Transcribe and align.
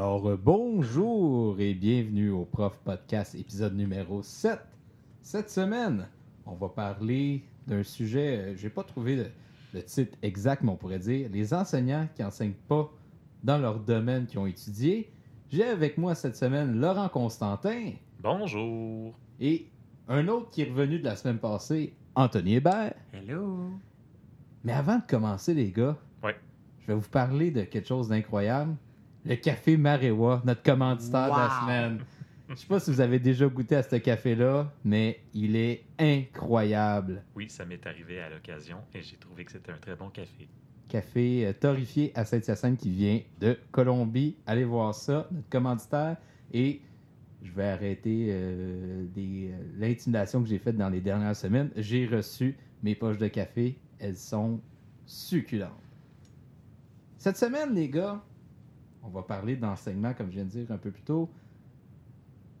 Alors, 0.00 0.30
euh, 0.30 0.40
bonjour 0.42 1.60
et 1.60 1.74
bienvenue 1.74 2.30
au 2.30 2.46
Prof 2.46 2.74
Podcast, 2.82 3.34
épisode 3.34 3.76
numéro 3.76 4.22
7. 4.22 4.58
Cette 5.20 5.50
semaine, 5.50 6.08
on 6.46 6.54
va 6.54 6.70
parler 6.70 7.44
d'un 7.66 7.82
sujet, 7.82 8.38
euh, 8.38 8.56
j'ai 8.56 8.70
pas 8.70 8.82
trouvé 8.82 9.14
le, 9.16 9.26
le 9.74 9.82
titre 9.82 10.16
exact, 10.22 10.62
mais 10.62 10.70
on 10.70 10.76
pourrait 10.76 11.00
dire 11.00 11.28
les 11.30 11.52
enseignants 11.52 12.08
qui 12.16 12.24
enseignent 12.24 12.54
pas 12.66 12.90
dans 13.44 13.58
leur 13.58 13.78
domaine 13.78 14.24
qu'ils 14.24 14.38
ont 14.38 14.46
étudié. 14.46 15.12
J'ai 15.50 15.64
avec 15.64 15.98
moi 15.98 16.14
cette 16.14 16.34
semaine 16.36 16.80
Laurent 16.80 17.10
Constantin 17.10 17.90
Bonjour. 18.22 19.12
et 19.38 19.66
un 20.08 20.28
autre 20.28 20.48
qui 20.48 20.62
est 20.62 20.70
revenu 20.70 20.98
de 21.00 21.04
la 21.04 21.14
semaine 21.16 21.36
passée, 21.36 21.92
Anthony 22.14 22.54
Hébert. 22.54 22.94
Hello. 23.12 23.68
Mais 24.64 24.72
avant 24.72 24.96
de 24.96 25.04
commencer, 25.06 25.52
les 25.52 25.70
gars, 25.70 25.98
Ouais. 26.24 26.36
je 26.80 26.86
vais 26.86 26.94
vous 26.94 27.06
parler 27.10 27.50
de 27.50 27.64
quelque 27.64 27.88
chose 27.88 28.08
d'incroyable. 28.08 28.74
Le 29.24 29.36
café 29.36 29.76
Marewa, 29.76 30.42
notre 30.44 30.62
commanditaire 30.62 31.26
de 31.26 31.38
la 31.38 31.60
semaine. 31.60 31.98
Je 32.48 32.54
sais 32.56 32.66
pas 32.66 32.80
si 32.80 32.90
vous 32.90 33.00
avez 33.00 33.18
déjà 33.20 33.46
goûté 33.46 33.76
à 33.76 33.82
ce 33.82 33.96
café-là, 33.96 34.72
mais 34.84 35.20
il 35.34 35.54
est 35.54 35.84
incroyable. 35.98 37.22
Oui, 37.36 37.48
ça 37.48 37.64
m'est 37.64 37.86
arrivé 37.86 38.20
à 38.20 38.28
l'occasion 38.30 38.78
et 38.94 39.02
j'ai 39.02 39.16
trouvé 39.16 39.44
que 39.44 39.52
c'était 39.52 39.70
un 39.70 39.76
très 39.78 39.94
bon 39.94 40.08
café. 40.08 40.48
Café 40.88 41.46
euh, 41.46 41.52
torréfié 41.52 42.10
à 42.16 42.24
Saint-Hyacinthe 42.24 42.78
qui 42.78 42.90
vient 42.90 43.20
de 43.40 43.56
Colombie. 43.70 44.36
Allez 44.46 44.64
voir 44.64 44.94
ça, 44.94 45.28
notre 45.30 45.48
commanditaire. 45.48 46.16
Et 46.52 46.80
je 47.42 47.52
vais 47.52 47.68
arrêter 47.68 48.26
euh, 48.30 49.04
des- 49.14 49.50
euh, 49.52 49.62
l'intimidation 49.78 50.42
que 50.42 50.48
j'ai 50.48 50.58
faite 50.58 50.76
dans 50.76 50.88
les 50.88 51.00
dernières 51.00 51.36
semaines. 51.36 51.70
J'ai 51.76 52.06
reçu 52.06 52.56
mes 52.82 52.96
poches 52.96 53.18
de 53.18 53.28
café. 53.28 53.78
Elles 54.00 54.16
sont 54.16 54.60
succulentes. 55.06 55.70
Cette 57.18 57.36
semaine, 57.36 57.74
les 57.74 57.88
gars, 57.88 58.20
on 59.02 59.08
va 59.08 59.22
parler 59.22 59.56
d'enseignement, 59.56 60.12
comme 60.14 60.28
je 60.28 60.34
viens 60.36 60.44
de 60.44 60.50
dire 60.50 60.70
un 60.70 60.78
peu 60.78 60.90
plus 60.90 61.02
tôt. 61.02 61.30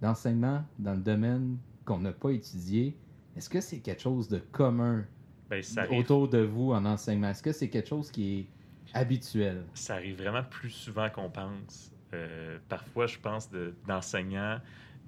D'enseignement 0.00 0.64
dans 0.78 0.94
le 0.94 1.00
domaine 1.00 1.58
qu'on 1.84 1.98
n'a 1.98 2.12
pas 2.12 2.30
étudié. 2.30 2.96
Est-ce 3.36 3.50
que 3.50 3.60
c'est 3.60 3.80
quelque 3.80 4.00
chose 4.00 4.28
de 4.28 4.38
commun 4.38 5.04
Ben, 5.50 5.62
ça, 5.62 5.82
arrive, 5.82 5.98
autour 6.00 6.28
de 6.28 6.38
vous 6.38 6.72
en 6.72 6.84
enseignement? 6.86 7.28
Est-ce 7.28 7.42
que 7.42 7.52
c'est 7.52 7.68
quelque 7.68 7.88
chose 7.88 8.10
qui 8.10 8.38
est 8.40 8.46
habituel? 8.94 9.64
ça 9.74 9.94
arrive 9.94 10.16
vraiment 10.22 10.42
plus 10.42 10.70
souvent 10.70 11.10
qu'on 11.10 11.28
pense. 11.30 11.92
Euh, 12.14 12.58
parfois, 12.68 13.06
je 13.06 13.18
pense 13.18 13.50
de- 13.50 13.74
d'enseignants. 13.86 14.58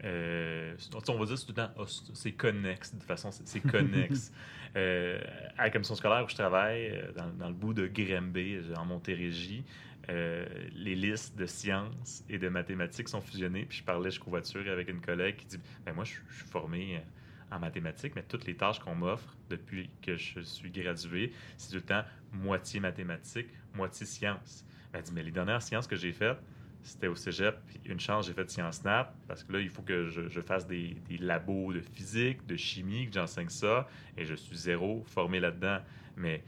euh, 0.04 0.74
on 1.08 1.18
va 1.18 1.24
dire 1.26 1.38
c'est 1.38 1.46
tout 1.46 1.52
le 1.52 1.62
temps, 1.62 1.70
Ah, 1.78 1.82
c'est- 2.14 2.32
connexe. 2.32 2.92
De 2.92 2.98
toute 2.98 3.06
façon, 3.08 3.30
c'est 3.32 3.60
connexe. 3.60 4.32
Euh, 4.74 5.20
à 5.58 5.64
la 5.64 5.70
commission 5.70 5.94
scolaire 5.94 6.24
où 6.24 6.28
je 6.30 6.34
travaille, 6.34 6.98
dans, 7.14 7.28
dans 7.38 7.48
le 7.48 7.54
bout 7.54 7.74
de 7.74 7.86
Grimby, 7.88 8.56
en 8.74 8.86
Montérégie, 8.86 9.64
euh, 10.08 10.46
les 10.74 10.94
listes 10.94 11.36
de 11.36 11.46
sciences 11.46 12.24
et 12.28 12.38
de 12.38 12.48
mathématiques 12.48 13.08
sont 13.08 13.20
fusionnées. 13.20 13.66
Puis 13.66 13.78
je 13.78 13.84
parlais, 13.84 14.10
je 14.10 14.18
covoiture 14.18 14.68
avec 14.70 14.88
une 14.88 15.00
collègue 15.00 15.36
qui 15.36 15.46
dit 15.46 15.58
ben 15.84 15.92
Moi, 15.92 16.04
je, 16.04 16.12
suis 16.12 16.46
formé 16.46 16.96
euh, 16.96 17.54
en 17.56 17.60
mathématiques, 17.60 18.14
mais 18.16 18.24
toutes 18.24 18.46
les 18.46 18.56
tâches 18.56 18.80
qu'on 18.80 18.94
m'offre 18.94 19.36
depuis 19.48 19.90
que 20.00 20.16
je 20.16 20.40
suis 20.40 20.70
gradué, 20.70 21.32
c'est 21.56 21.70
tout 21.70 21.76
le 21.76 21.82
temps 21.82 22.04
moitié 22.32 22.80
mathématiques, 22.80 23.48
moitié 23.74 24.06
sciences. 24.06 24.64
Elle 24.92 25.02
dit 25.02 25.12
Mais 25.12 25.22
les 25.22 25.30
dernières 25.30 25.62
sciences 25.62 25.86
que 25.86 25.96
j'ai 25.96 26.12
faites, 26.12 26.38
c'était 26.82 27.06
au 27.06 27.14
cégep. 27.14 27.56
Puis 27.66 27.80
une 27.84 28.00
chance, 28.00 28.26
j'ai 28.26 28.32
fait 28.32 28.50
sciences 28.50 28.82
nat 28.82 29.14
parce 29.28 29.44
que 29.44 29.52
là, 29.52 29.60
il 29.60 29.68
faut 29.68 29.82
que 29.82 30.08
je, 30.08 30.28
je 30.28 30.40
fasse 30.40 30.66
des, 30.66 30.96
des 31.08 31.18
labos 31.18 31.72
de 31.72 31.80
physique, 31.80 32.44
de 32.46 32.56
chimie, 32.56 33.06
que 33.06 33.14
j'enseigne 33.14 33.50
ça. 33.50 33.88
Et 34.16 34.24
je 34.24 34.34
suis 34.34 34.56
zéro 34.56 35.04
formé 35.06 35.38
là-dedans. 35.38 35.78
Mais 36.16 36.42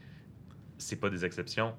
c'est 0.77 0.97
pas 0.97 1.09
des 1.09 1.25
exceptions. 1.25 1.75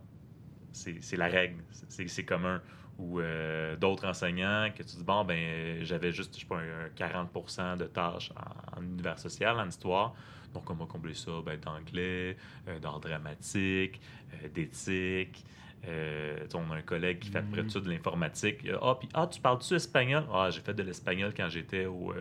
C'est 0.75 1.17
la 1.17 1.27
règle. 1.27 1.63
C'est 1.71 2.25
commun. 2.25 2.61
Ou 2.97 3.19
euh, 3.19 3.75
d'autres 3.75 4.05
enseignants 4.07 4.69
que 4.73 4.81
tu 4.81 4.95
dis, 4.95 5.03
bon, 5.03 5.25
ben, 5.25 5.83
j'avais 5.83 6.13
juste, 6.13 6.33
je 6.35 6.39
sais 6.41 6.45
pas, 6.45 6.55
un, 6.59 6.85
un 6.85 6.89
40 6.95 7.77
de 7.77 7.85
tâches 7.87 8.31
en, 8.75 8.79
en 8.79 8.83
univers 8.83 9.19
social, 9.19 9.59
en 9.59 9.67
histoire. 9.67 10.13
Donc, 10.53 10.69
on 10.69 10.75
va 10.75 10.85
combler 10.85 11.13
ça 11.13 11.31
ben, 11.45 11.59
d'anglais, 11.59 12.37
euh, 12.69 12.79
d'art 12.79 13.01
dramatique, 13.01 13.99
euh, 14.33 14.47
d'éthique. 14.47 15.43
Euh, 15.87 16.47
on 16.53 16.71
a 16.71 16.75
un 16.77 16.81
collègue 16.81 17.19
qui 17.19 17.29
fait 17.29 17.39
à 17.39 17.41
peu 17.41 17.51
près 17.51 17.63
Mhm. 17.63 17.69
tout 17.69 17.79
de 17.81 17.89
l'informatique. 17.89 18.65
Ah, 18.81 18.95
puis, 18.97 19.09
ah, 19.13 19.27
tu 19.27 19.41
parles-tu 19.41 19.73
espagnol? 19.75 20.23
Ah, 20.33 20.49
j'ai 20.49 20.61
fait 20.61 20.73
de 20.73 20.81
l'espagnol 20.81 21.33
quand 21.35 21.49
j'étais 21.49 21.85
au, 21.87 22.13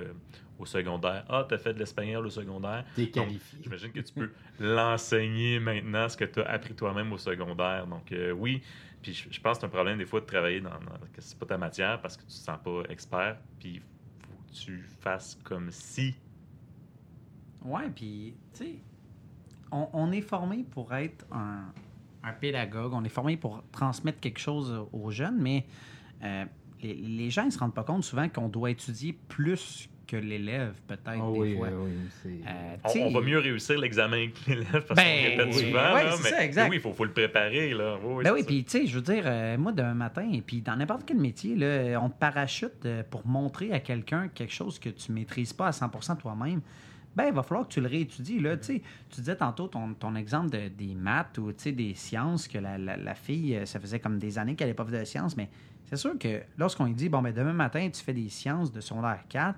au 0.59 0.67
secondaire. 0.67 1.25
Ah, 1.29 1.45
t'as 1.49 1.59
fait 1.59 1.75
de 1.75 1.79
l'espagnol 1.79 2.27
au 2.27 2.31
secondaire. 2.31 2.85
T'es 2.95 3.07
Donc, 3.07 3.27
qualifié. 3.27 3.59
J'imagine 3.63 3.93
que 3.93 4.01
tu 4.01 4.13
peux 4.13 4.31
l'enseigner 4.61 5.59
maintenant, 5.61 6.09
ce 6.09 6.17
que 6.17 6.25
tu 6.25 6.41
as 6.41 6.49
appris 6.51 6.75
toi-même 6.75 7.13
au 7.13 7.19
secondaire. 7.19 7.87
Donc, 7.87 8.11
euh, 8.13 8.33
oui. 8.33 8.63
Puis, 9.03 9.13
je, 9.15 9.29
je 9.31 9.41
pense 9.41 9.57
que 9.57 9.61
c'est 9.61 9.67
un 9.67 9.71
problème 9.71 9.99
des 9.99 10.07
fois 10.07 10.21
de 10.21 10.27
travailler 10.27 10.61
dans, 10.61 10.71
dans 10.71 11.07
que 11.13 11.21
c'est 11.21 11.39
pas 11.39 11.47
ta 11.47 11.59
matière 11.59 12.01
parce 12.01 12.17
que 12.17 12.23
tu 12.23 12.29
te 12.29 12.33
sens 12.33 12.59
pas 12.63 12.83
expert. 12.89 13.37
Puis, 13.59 13.75
il 13.75 13.81
faut 13.81 14.43
que 14.49 14.53
tu 14.55 14.83
fasses 15.01 15.39
comme 15.43 15.71
si. 15.71 16.15
Ouais, 17.65 17.89
puis, 17.95 18.35
tu 18.53 18.65
sais, 18.65 18.75
on, 19.73 19.89
on 19.93 20.13
est 20.13 20.21
formé 20.21 20.65
pour 20.71 20.95
être 20.95 21.27
un, 21.33 21.65
un 22.23 22.33
pédagogue, 22.33 22.93
on 22.93 23.05
est 23.05 23.09
formé 23.09 23.37
pour 23.37 23.63
transmettre 23.73 24.21
quelque 24.21 24.39
chose 24.41 24.87
aux 24.93 25.11
jeunes, 25.11 25.39
mais 25.41 25.67
euh, 26.23 26.45
les, 26.83 26.95
les 26.95 27.31
gens 27.31 27.47
ne 27.47 27.51
se 27.51 27.59
rendent 27.59 27.75
pas 27.75 27.85
compte 27.85 28.05
souvent 28.05 28.29
qu'on 28.29 28.49
doit 28.49 28.71
étudier 28.71 29.15
plus 29.29 29.89
que 30.07 30.17
l'élève, 30.17 30.75
peut-être, 30.87 31.03
Ah 31.07 31.15
des 31.33 31.39
oui, 31.39 31.57
fois. 31.57 31.69
oui, 31.73 31.75
oui, 31.87 32.09
c'est- 32.23 32.29
Euh, 32.49 32.77
On, 32.85 32.89
sais, 32.89 33.03
on 33.05 33.11
va 33.11 33.21
mieux 33.21 33.39
réussir 33.39 33.79
l'examen 33.79 34.29
que 34.29 34.51
l'élève 34.51 34.85
parce 34.87 34.97
Ben, 35.01 35.05
qu'on 35.25 35.31
répète 35.43 35.47
oui. 35.57 35.67
souvent. 35.67 35.95
Ouais, 35.95 36.05
là, 36.05 36.13
c'est 36.17 36.23
mais, 36.25 36.31
ça, 36.31 36.45
exact. 36.45 36.65
mais 36.65 36.71
oui, 36.71 36.77
il 36.77 36.83
faut, 36.83 36.93
faut 36.93 37.05
le 37.05 37.13
préparer. 37.13 37.73
Là. 37.75 37.97
Oui, 38.03 38.15
oui, 38.17 38.25
Ben 38.25 38.33
oui, 38.33 38.43
puis 38.45 38.65
tu 38.65 38.71
sais, 38.71 38.87
je 38.87 38.95
veux 38.97 39.03
dire, 39.03 39.23
euh, 39.27 39.57
moi, 39.59 39.73
d'un 39.73 39.95
matin, 39.95 40.29
et 40.33 40.41
puis 40.43 40.61
dans 40.61 40.77
n'importe 40.77 41.03
quel 41.07 41.19
métier, 41.19 41.55
là, 41.57 41.99
on 42.03 42.09
te 42.11 42.19
parachute 42.19 42.85
euh, 42.87 43.03
pour 43.11 43.27
montrer 43.27 43.73
à 43.73 43.81
quelqu'un 43.81 44.29
quelque 44.29 44.53
chose 44.53 44.79
que 44.79 44.89
tu 44.91 45.13
maîtrises 45.13 45.53
pas 45.53 45.69
à 45.69 45.71
100% 45.73 46.17
toi-même. 46.19 46.61
Ben, 47.17 47.27
il 47.29 47.33
va 47.33 47.45
falloir 47.45 47.69
que 47.69 47.73
tu 47.73 47.81
le 47.81 47.87
réétudies. 47.87 48.41
Là. 48.41 48.57
Tu 48.57 48.65
sais, 48.65 48.83
tu 49.09 49.21
disais 49.21 49.37
tantôt 49.37 49.69
ton, 49.69 49.95
ton 49.95 50.17
exemple 50.17 50.51
de- 50.51 50.67
des 50.69 50.95
maths 50.97 51.39
ou 51.39 51.53
tu 51.53 51.63
sais, 51.63 51.73
des 51.73 51.95
sciences, 51.95 52.49
que 52.49 52.59
la, 52.59 52.77
la- 52.77 52.97
la 52.97 53.15
fille, 53.15 53.61
ça 53.67 53.79
faisait 53.79 54.01
comme 54.01 54.19
des 54.19 54.37
années 54.39 54.57
qu'elle 54.57 54.67
n'avait 54.67 54.75
pas 54.77 54.85
fait 54.85 54.99
de 54.99 55.05
sciences, 55.05 55.37
mais 55.37 55.49
c'est 55.85 55.97
sûr 55.97 56.19
que 56.19 56.41
lorsqu'on 56.59 56.87
lui 56.87 56.95
dit, 56.95 57.09
bon, 57.09 57.23
ben 57.23 57.33
demain 57.33 57.53
matin, 57.53 57.89
tu 57.89 58.03
fais 58.03 58.15
des 58.15 58.29
sciences 58.29 58.73
de 58.73 58.81
secondaire 58.81 59.21
4, 59.29 59.57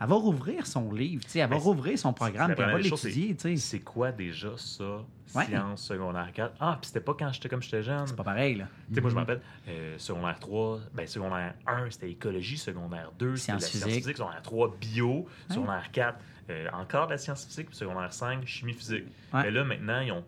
elle 0.00 0.06
va 0.08 0.14
rouvrir 0.14 0.66
son 0.66 0.92
livre, 0.92 1.24
tu 1.24 1.30
sais, 1.30 1.38
elle 1.40 1.50
va 1.50 1.56
rouvrir 1.56 1.98
son 1.98 2.12
programme, 2.12 2.54
puis 2.54 2.62
elle 2.64 2.72
va 2.72 2.78
l'étudier. 2.78 3.36
C'est 3.56 3.80
quoi 3.80 4.12
déjà 4.12 4.52
ça, 4.56 5.04
Ouais. 5.34 5.44
sciences 5.46 5.82
secondaire 5.84 6.30
4? 6.32 6.54
Ah, 6.60 6.78
puis 6.80 6.86
c'était 6.88 7.00
pas 7.00 7.14
quand 7.18 7.32
j'étais 7.32 7.48
comme 7.48 7.62
j'étais 7.62 7.82
jeune. 7.82 8.06
C'est 8.06 8.16
pas 8.16 8.22
pareil, 8.24 8.54
là. 8.56 8.68
Tu 8.88 8.94
sais, 8.94 9.00
moi, 9.00 9.10
je 9.10 9.14
me 9.16 9.20
Mhm. 9.20 9.26
rappelle, 9.26 9.42
euh, 9.68 9.98
secondaire 9.98 10.38
3, 10.38 10.80
ben, 10.94 11.06
secondaire 11.06 11.54
1, 11.66 11.90
c'était 11.90 12.10
écologie, 12.10 12.58
secondaire 12.58 13.10
2, 13.18 13.36
c'était 13.36 13.52
la 13.52 13.58
science 13.60 13.84
physique, 13.84 14.16
secondaire 14.16 14.42
3, 14.42 14.76
bio, 14.80 15.26
secondaire 15.48 15.90
4, 15.92 16.18
euh, 16.50 16.68
encore 16.72 17.06
de 17.06 17.12
la 17.12 17.18
science 17.18 17.44
physique, 17.44 17.68
puis 17.68 17.76
secondaire 17.76 18.12
5, 18.12 18.46
chimie 18.46 18.72
physique. 18.74 19.04
Mais 19.32 19.50
là, 19.50 19.64
maintenant, 19.64 20.00
ils 20.00 20.12
ont 20.12 20.24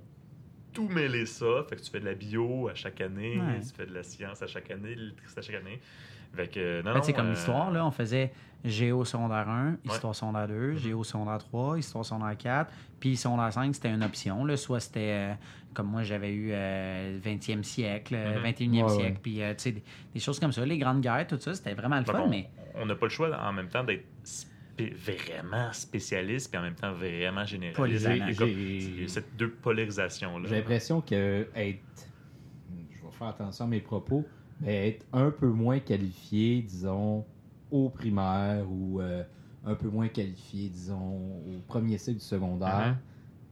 tout 0.73 0.89
mêlé 0.89 1.27
ça, 1.27 1.65
fait 1.69 1.77
que 1.77 1.81
tu 1.83 1.91
fais 1.91 2.01
de 2.01 2.05
la 2.05 2.15
bio 2.15 2.69
à 2.69 2.75
chaque 2.75 3.01
année, 3.01 3.39
Ouais. 3.39 3.61
tu 3.61 3.73
fais 3.75 3.87
de 3.87 3.95
la 3.95 4.03
science 4.03 4.43
à 4.43 4.47
chaque 4.47 4.71
année, 4.71 4.95
l'électricité 4.95 5.39
à 5.41 5.43
chaque 5.43 5.55
année. 5.57 5.81
Fait 6.35 6.49
que, 6.49 6.61
euh, 6.61 6.83
non, 6.83 6.93
Ben, 6.95 7.13
comme 7.15 7.27
euh, 7.27 7.31
l'histoire, 7.31 7.71
là, 7.71 7.85
on 7.87 7.91
faisait 7.91 8.33
Géo 8.65 9.05
secondaire 9.05 9.49
1, 9.49 9.77
Histoire 9.85 10.15
secondaire 10.15 10.49
2, 10.49 10.73
Mhm. 10.73 10.77
Géo 10.79 11.05
secondaire 11.05 11.39
3, 11.39 11.79
Histoire 11.79 12.05
secondaire 12.05 12.37
4, 12.37 12.73
puis 13.01 13.17
secondaire 13.17 13.53
5, 13.53 13.75
c'était 13.75 13.91
une 13.91 14.03
option. 14.03 14.45
Là, 14.45 14.57
soit 14.57 14.81
c'était, 14.81 15.31
euh, 15.31 15.35
comme 15.75 15.87
moi, 15.89 16.03
j'avais 16.03 16.33
eu 16.33 16.51
euh, 16.53 17.19
20e 17.23 17.63
siècle, 17.65 18.15
euh, 18.17 18.37
Mhm. 18.37 18.43
21e 18.43 18.85
Ouais, 18.87 18.93
ouais. 18.93 18.99
siècle, 18.99 19.19
puis 19.23 19.43
euh, 19.43 19.53
tu 19.55 19.63
sais, 19.63 19.73
des, 19.73 19.83
des 20.15 20.21
choses 20.21 20.39
comme 20.41 20.53
ça, 20.53 20.65
les 20.67 20.79
grandes 20.79 21.01
guerres, 21.01 21.27
tout 21.27 21.39
ça, 21.39 21.55
c'était 21.55 21.75
vraiment 21.75 21.99
le 21.99 22.05
fun, 22.05 22.21
on- 22.25 22.29
mais 22.29 22.49
on 22.75 22.87
n'a 22.87 22.95
pas 22.95 23.07
le 23.07 23.11
choix 23.11 23.37
en 23.41 23.53
même 23.53 23.69
temps 23.69 23.85
d'être 23.85 24.05
spé- 24.25 24.93
vraiment 24.95 25.73
spécialiste, 25.73 26.51
puis 26.51 26.59
en 26.59 26.63
même 26.63 26.75
temps 26.75 26.93
vraiment 26.93 27.45
généraliste. 27.45 28.07
Il 28.07 29.01
y 29.01 29.05
a 29.05 29.09
cette 29.09 29.35
deux 29.37 29.51
polarisations-là. 29.51 30.49
J'ai 30.49 30.57
l'impression 30.57 31.01
que 31.01 31.49
être. 31.55 31.81
Je 32.91 33.03
vais 33.05 33.13
faire 33.13 33.29
attention 33.29 33.65
à 33.65 33.69
mes 33.69 33.81
propos, 33.81 34.27
mais 34.61 34.89
être 34.89 35.07
un 35.13 35.31
peu 35.31 35.49
moins 35.49 35.79
qualifié, 35.81 36.63
disons, 36.63 37.27
au 37.71 37.89
primaire 37.91 38.65
ou 38.71 39.01
euh, 39.01 39.23
un 39.65 39.75
peu 39.75 39.89
moins 39.89 40.09
qualifié, 40.09 40.69
disons, 40.69 41.39
au 41.47 41.61
premier 41.67 41.99
cycle 41.99 42.19
du 42.19 42.25
secondaire, 42.25 42.89
Mhm. 42.95 42.99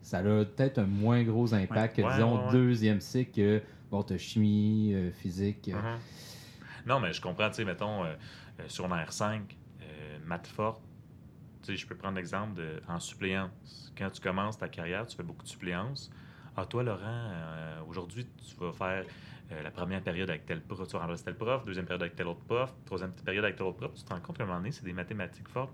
ça 0.03 0.19
a 0.19 0.23
peut-être 0.23 0.79
un 0.79 0.87
moins 0.87 1.23
gros 1.23 1.53
impact 1.55 1.97
Ouais. 1.99 2.03
que, 2.05 2.09
Ouais, 2.09 2.15
disons, 2.15 2.47
ouais, 2.47 2.53
deuxième 2.53 3.01
cycle 3.01 3.33
que, 3.33 3.63
bon, 3.91 4.03
t'as 4.03 4.19
chimie, 4.19 4.95
euh, 4.95 5.11
physique. 5.13 5.69
euh, 5.69 5.75
Mhm. 5.81 5.99
Non, 6.87 7.01
mais 7.01 7.13
je 7.13 7.21
comprends, 7.21 7.49
tu 7.51 7.57
sais, 7.57 7.65
mettons, 7.65 8.05
euh, 8.05 8.15
sur 8.69 8.91
un 8.93 9.05
R5, 9.05 9.57
euh, 9.83 10.19
maths 10.25 10.47
forte, 10.47 10.83
tu 11.63 11.73
sais, 11.73 11.77
je 11.77 11.87
peux 11.87 11.97
prendre 11.97 12.17
l'exemple 12.17 12.55
de, 12.55 12.81
en 12.89 13.01
suppléance. 13.01 13.93
Quand 13.99 14.11
tu 14.11 14.21
commences 14.21 14.59
ta 14.59 14.69
carrière, 14.69 15.07
tu 15.07 15.17
fais 15.17 15.25
beaucoup 15.25 15.43
de 15.43 15.49
suppléances. 15.49 16.11
Ah, 16.55 16.65
toi, 16.65 16.83
Laurent, 16.85 17.33
aujourd'hui, 17.89 18.27
tu 18.49 18.57
vas 18.65 18.73
faire 18.73 19.05
euh, 19.53 19.63
la 19.63 19.71
première 19.71 20.03
période 20.03 20.29
avec 20.29 20.45
tel 20.47 20.61
prof, 20.61 20.87
tu 20.87 20.93
vas 20.95 21.01
remplacer 21.01 21.25
tel 21.25 21.35
prof, 21.37 21.65
deuxième 21.65 21.85
période 21.87 22.03
avec 22.03 22.17
tel 22.17 22.27
autre 22.27 22.41
prof, 22.41 22.75
troisième 22.85 23.13
période 23.13 23.45
avec 23.45 23.57
tel 23.57 23.67
autre 23.67 23.77
prof. 23.79 23.93
Tu 23.95 24.03
te 24.03 24.13
rends 24.13 24.21
compte 24.21 24.37
qu'à 24.39 24.45
un 24.45 24.47
moment 24.47 24.59
donné, 24.59 24.73
c'est 24.73 24.85
des 24.85 24.93
mathématiques 24.93 25.49
fortes. 25.49 25.73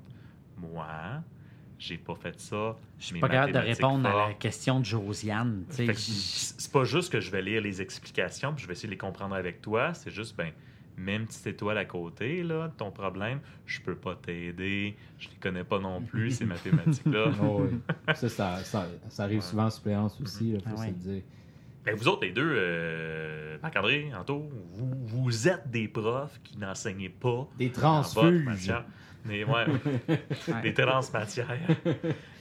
Moi, 0.59 0.87
j'ai 1.79 1.99
pas 1.99 2.15
fait 2.15 2.39
ça. 2.39 2.77
je 2.99 3.07
suis 3.07 3.19
pas 3.21 3.29
capable 3.29 3.53
de 3.55 3.59
répondre 3.59 4.07
à 4.09 4.29
la 4.29 4.35
question 4.35 4.79
de 4.81 4.85
Josiane. 4.85 5.65
C'est 5.69 6.71
pas 6.73 6.85
juste 6.85 7.11
que 7.13 7.21
je 7.21 7.31
vais 7.31 7.43
lire 7.43 7.61
les 7.63 7.81
explications 7.83 8.53
puis 8.55 8.63
je 8.63 8.67
vais 8.69 8.73
essayer 8.75 8.89
de 8.89 8.93
les 8.93 8.99
comprendre 8.99 9.35
avec 9.35 9.61
toi. 9.63 9.93
C'est 9.95 10.11
juste, 10.11 10.37
ben, 10.37 10.53
même 10.97 11.27
petite 11.27 11.47
étoile 11.47 11.79
à 11.79 11.85
côté 11.87 12.43
là, 12.43 12.69
de 12.69 12.75
ton 12.75 12.91
problème, 12.93 13.41
je 13.65 13.81
peux 13.81 13.95
pas 13.97 14.15
t'aider, 14.15 14.95
je 15.19 15.29
les 15.31 15.37
connais 15.37 15.65
pas 15.65 15.79
non 15.81 16.03
plus, 16.03 16.31
ces 16.33 16.45
mathématiques-là. 16.45 17.33
Oh, 17.43 17.63
oui. 17.69 17.79
ça, 18.15 18.29
ça, 18.29 18.57
ça, 18.59 18.87
ça 19.09 19.23
arrive 19.25 19.39
Ouais. 19.39 19.43
souvent 19.43 19.65
en 19.65 19.71
suppléance 19.71 20.21
aussi, 20.21 20.51
il 20.51 20.61
faut 20.61 20.67
Ah 20.67 20.77
se 20.77 20.81
ouais. 20.83 20.87
le 20.89 20.93
dire. 20.93 21.23
Ben, 21.85 21.95
vous 21.97 22.07
autres, 22.09 22.25
les 22.25 22.31
deux, 22.33 22.49
euh, 22.57 23.57
Marc-André, 23.63 24.11
Anto, 24.19 24.49
vous, 24.71 24.91
vous 25.05 25.49
êtes 25.49 25.69
des 25.71 25.89
profs 25.89 26.41
qui 26.45 26.57
n'enseignez 26.59 27.09
pas 27.09 27.49
Des 27.59 27.71
transfuges. 27.73 28.73
Des, 29.25 29.45
ouais, 29.45 29.65
des 30.63 30.75
transmatières. 30.75 31.47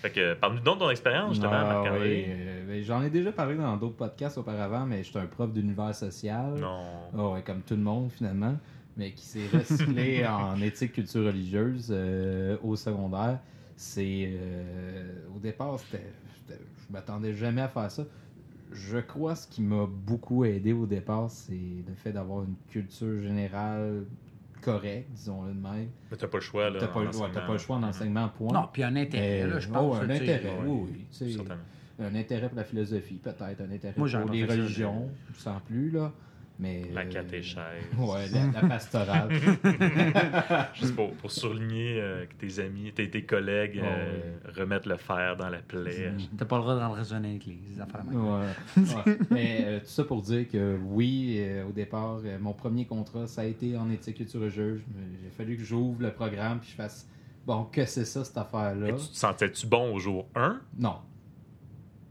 fait 0.01 0.09
que, 0.11 0.33
parle-nous 0.33 0.61
donc 0.61 0.75
de 0.79 0.79
ton 0.83 0.89
expérience, 0.89 1.33
justement, 1.35 1.51
Ah, 1.53 1.63
Marc-André. 1.73 1.99
oui, 2.01 2.25
euh, 2.27 2.65
ben, 2.67 2.83
J'en 2.83 3.03
ai 3.03 3.09
déjà 3.11 3.31
parlé 3.31 3.55
dans 3.55 3.77
d'autres 3.77 3.95
podcasts 3.97 4.38
auparavant, 4.39 4.85
mais 4.88 5.03
j'étais 5.03 5.19
un 5.19 5.27
prof 5.27 5.51
d'univers 5.53 5.94
social. 5.94 6.55
Non. 6.59 6.81
Ah 7.15 7.29
ouais, 7.29 7.44
comme 7.44 7.61
tout 7.61 7.75
le 7.75 7.81
monde 7.83 8.11
finalement, 8.11 8.57
mais 8.97 9.11
qui 9.11 9.25
s'est 9.25 9.47
recyclé 9.53 10.25
en 10.27 10.59
éthique 10.59 10.94
culture 10.94 11.25
religieuse 11.25 11.89
euh, 11.91 12.57
au 12.63 12.75
secondaire. 12.75 13.39
C'est 13.75 14.31
euh, 14.33 15.19
au 15.35 15.39
départ, 15.39 15.79
c'était, 15.79 16.11
c'était- 16.35 16.61
je 16.87 16.94
m'attendais 16.94 17.33
jamais 17.35 17.61
à 17.61 17.67
faire 17.67 17.89
ça. 17.91 18.03
Je 18.71 18.97
crois 19.00 19.35
ce 19.35 19.47
qui 19.47 19.62
m'a 19.62 19.85
beaucoup 19.85 20.45
aidé 20.45 20.73
au 20.73 20.85
départ, 20.85 21.29
c'est 21.29 21.53
le 21.53 21.94
fait 21.95 22.12
d'avoir 22.12 22.44
une 22.44 22.56
culture 22.69 23.21
générale 23.21 24.06
correcte, 24.62 25.09
disons-le 25.12 25.53
de 25.53 25.59
même. 25.59 25.89
Mais 26.09 26.18
t'as 26.18 26.27
pas 26.27 26.38
le 26.38 26.44
choix, 26.44 26.69
là. 26.69 26.79
T'as 26.79 26.88
pas, 26.88 27.01
ouais, 27.01 27.31
pas 27.33 27.51
le 27.51 27.57
choix 27.57 27.75
en 27.75 27.83
enseignement, 27.83 28.29
point. 28.29 28.53
Non, 28.53 28.69
puis 28.71 28.83
un 28.83 28.95
intérêt, 28.95 29.44
Mais- 29.44 29.47
là, 29.47 29.59
je 29.59 29.68
oh, 29.69 29.73
pense. 29.73 29.97
un 29.97 30.07
tu 30.07 30.07
sais, 30.07 30.13
intérêt, 30.13 30.57
oui, 30.65 31.06
oui. 31.21 31.38
un 32.00 32.15
intérêt 32.15 32.47
pour 32.47 32.57
la 32.57 32.63
philosophie, 32.63 33.15
peut-être, 33.15 33.62
un 33.62 33.71
intérêt 33.71 33.94
Moi, 33.97 34.07
pour 34.09 34.29
un 34.29 34.31
les 34.31 34.45
religions, 34.45 35.09
sans 35.38 35.59
plus, 35.59 35.91
là. 35.91 36.13
Mais, 36.61 36.83
La 36.93 37.01
euh, 37.01 37.05
catéchèse. 37.05 37.57
Ouais, 37.97 38.27
la, 38.31 38.61
la 38.61 38.67
pastorale. 38.67 39.29
Juste 40.75 40.95
pour, 40.95 41.11
pour 41.13 41.31
souligner 41.31 41.99
euh, 41.99 42.25
que 42.27 42.33
tes 42.35 42.59
amis, 42.61 42.91
tes, 42.93 43.09
tes 43.09 43.23
collègues 43.25 43.81
euh, 43.83 44.37
remettent 44.55 44.85
le 44.85 44.97
fer 44.97 45.35
dans 45.37 45.49
la 45.49 45.57
plaie. 45.57 46.13
T'as 46.37 46.45
pas 46.45 46.57
le 46.57 46.61
droit 46.61 46.75
d'en 46.75 46.91
raisonner 46.91 47.31
avec 47.31 47.47
les 47.47 47.81
affaires. 47.81 48.03
Ouais. 48.13 48.47
Ouais. 48.77 49.17
Mais 49.31 49.61
euh, 49.63 49.79
tout 49.79 49.87
ça 49.87 50.03
pour 50.03 50.21
dire 50.21 50.47
que 50.49 50.77
oui, 50.85 51.37
euh, 51.39 51.67
au 51.67 51.71
départ, 51.71 52.19
euh, 52.23 52.37
mon 52.39 52.53
premier 52.53 52.85
contrat, 52.85 53.25
ça 53.25 53.41
a 53.41 53.45
été 53.45 53.75
en 53.75 53.89
éthique 53.89 54.17
culture 54.17 54.41
religieuse. 54.41 54.81
J'ai 55.23 55.31
fallu 55.31 55.57
que 55.57 55.63
j'ouvre 55.63 56.03
le 56.03 56.11
programme 56.11 56.59
puis 56.59 56.69
je 56.69 56.75
fasse 56.75 57.07
bon, 57.45 57.63
que 57.65 57.85
c'est 57.85 58.05
ça 58.05 58.23
cette 58.23 58.37
affaire-là? 58.37 58.89
Et 58.89 58.95
tu 58.95 59.07
te 59.07 59.17
sentais-tu 59.17 59.65
bon 59.65 59.95
au 59.95 59.99
jour 59.99 60.27
1? 60.35 60.59
Non. 60.77 60.97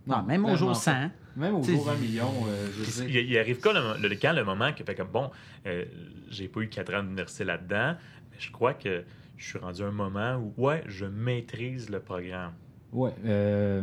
Non, 0.07 0.23
même 0.25 0.45
au 0.45 0.57
jour 0.57 0.73
clairement 0.81 1.09
100. 1.09 1.11
Même 1.37 1.55
au 1.55 1.63
jour 1.63 1.89
1 1.91 1.97
million, 1.97 2.47
euh, 2.47 2.67
je 2.77 2.83
veux 2.83 3.09
Il, 3.09 3.39
arrive 3.39 3.61
quand 3.61 3.73
le, 3.73 4.09
le- 4.09 4.15
quand 4.17 4.33
le 4.33 4.45
moment 4.45 4.73
que 4.73 4.85
fait 4.85 4.95
comme 4.95 5.09
bon, 5.09 5.31
euh, 5.67 5.85
j'ai 6.29 6.49
pas 6.49 6.61
eu 6.61 6.69
4 6.69 6.95
ans 6.95 7.03
d'université 7.03 7.45
là-dedans, 7.45 7.97
mais 8.31 8.37
je 8.39 8.51
crois 8.51 8.75
que 8.75 9.05
je 9.37 9.45
suis 9.45 9.59
rendu 9.59 9.83
à 9.83 9.87
un 9.87 9.91
moment 9.93 10.37
où 10.37 10.53
ouais, 10.63 10.83
je 10.87 11.07
maîtrise 11.07 11.89
le 11.91 12.01
programme. 12.01 12.53
Ouais. 12.93 13.15
euh, 13.25 13.83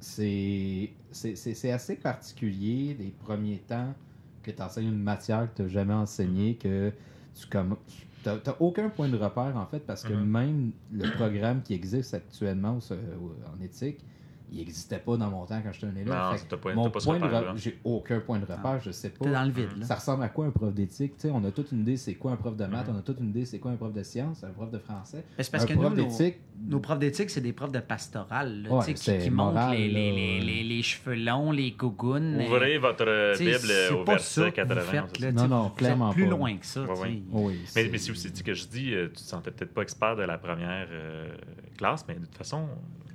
c'est 0.00 0.90
c'est- 1.12 1.70
assez 1.70 1.96
particulier 1.96 2.96
les 2.98 3.10
premiers 3.10 3.58
temps 3.58 3.94
que 4.42 4.50
tu 4.50 4.60
enseignes 4.60 4.88
une 4.88 5.02
matière 5.02 5.48
que 5.52 5.56
tu 5.56 5.62
n'as 5.62 5.68
jamais 5.68 5.94
enseignée, 5.94 6.56
que 6.56 6.92
tu 7.38 7.46
comme 7.46 7.76
T'as 8.22 8.56
aucun 8.58 8.88
point 8.88 9.06
de 9.10 9.18
repère, 9.18 9.54
en 9.54 9.66
fait, 9.66 9.80
parce 9.80 10.02
que 10.02 10.14
Mhm. 10.14 10.24
même 10.24 10.72
le 10.90 11.10
programme 11.10 11.60
qui 11.62 11.74
existe 11.74 12.14
actuellement 12.14 12.78
en 12.80 13.62
éthique, 13.62 13.98
il 14.54 14.58
n'existait 14.58 14.98
pas 14.98 15.16
dans 15.16 15.28
mon 15.30 15.44
temps 15.46 15.60
quand 15.62 15.72
j'étais 15.72 15.86
un 15.86 15.96
élève. 15.96 16.08
Non, 16.14 16.36
Fait 16.36 16.56
pas, 16.56 16.74
mon 16.74 16.90
pas 16.90 17.00
point 17.00 17.18
de 17.18 17.56
J'ai 17.58 17.78
aucun 17.84 18.20
point 18.20 18.38
de 18.38 18.44
repère, 18.44 18.78
je 18.80 18.90
sais 18.92 19.10
pas. 19.10 19.24
T'es 19.24 19.32
dans 19.32 19.44
le 19.44 19.50
vide. 19.50 19.76
là. 19.78 19.86
Ça 19.86 19.96
ressemble 19.96 20.22
à 20.22 20.28
quoi 20.28 20.46
un 20.46 20.50
prof 20.50 20.72
d'éthique? 20.72 21.14
Tu 21.16 21.22
sais, 21.22 21.30
on 21.30 21.44
a 21.44 21.50
toute 21.50 21.72
une 21.72 21.80
idée 21.80 21.96
c'est 21.96 22.14
quoi 22.14 22.32
un 22.32 22.36
prof 22.36 22.56
de 22.56 22.64
maths, 22.66 22.86
Mhm. 22.88 22.94
on 22.96 22.98
a 22.98 23.02
toute 23.02 23.20
une 23.20 23.30
idée 23.30 23.44
c'est 23.44 23.58
quoi 23.58 23.72
un 23.72 23.76
prof 23.76 23.92
de 23.92 24.02
sciences, 24.02 24.44
un 24.44 24.50
prof 24.50 24.70
de 24.70 24.78
français. 24.78 25.24
Mais 25.36 25.44
C'est 25.44 25.50
parce 25.50 25.64
un 25.64 25.66
que 25.66 25.72
nous, 25.74 25.80
prof 25.80 25.94
nos, 25.94 26.04
d'éthique, 26.04 26.36
nos 26.68 26.80
profs 26.80 26.98
d'éthique, 26.98 27.30
c'est 27.30 27.40
des 27.40 27.52
profs 27.52 27.72
de 27.72 27.80
pastoral, 27.80 28.66
Ouais, 28.70 28.94
qui, 28.94 29.18
qui 29.18 29.30
montrent 29.30 29.70
les, 29.72 29.88
les, 29.88 30.12
les, 30.12 30.40
les, 30.40 30.62
les 30.62 30.82
cheveux 30.82 31.16
longs, 31.16 31.50
les 31.50 31.72
gougounes. 31.72 32.40
Ouvrez 32.46 32.78
votre 32.78 33.32
Tu 33.36 33.44
sais, 33.44 33.58
Bible 33.58 34.00
au 34.00 34.04
verset 34.04 34.40
ça 34.42 34.50
que 34.50 34.56
80. 34.56 34.80
vous 34.80 34.86
faites, 34.86 34.92
c'est 34.92 34.92
là, 34.92 35.02
ça. 35.02 35.08
tu 35.12 35.20
sais, 35.22 35.32
Non, 35.32 35.48
non, 35.48 35.70
clairement 35.70 36.12
plus 36.12 36.24
pas. 36.24 36.30
loin 36.30 36.56
que 36.56 36.66
ça. 36.66 36.84
C'est- 37.66 37.88
mais 37.90 37.98
c'est 37.98 38.10
aussi 38.12 38.32
que 38.32 38.54
je 38.54 38.66
dis, 38.68 38.94
euh, 38.94 39.06
tu 39.08 39.14
te 39.14 39.20
sentais 39.20 39.50
peut-être 39.50 39.74
pas 39.74 39.82
expert 39.82 40.16
de 40.16 40.22
la 40.22 40.38
première 40.38 40.86
euh, 40.90 41.34
classe, 41.76 42.04
mais 42.08 42.14
de 42.14 42.20
toute 42.26 42.36
façon, 42.36 42.68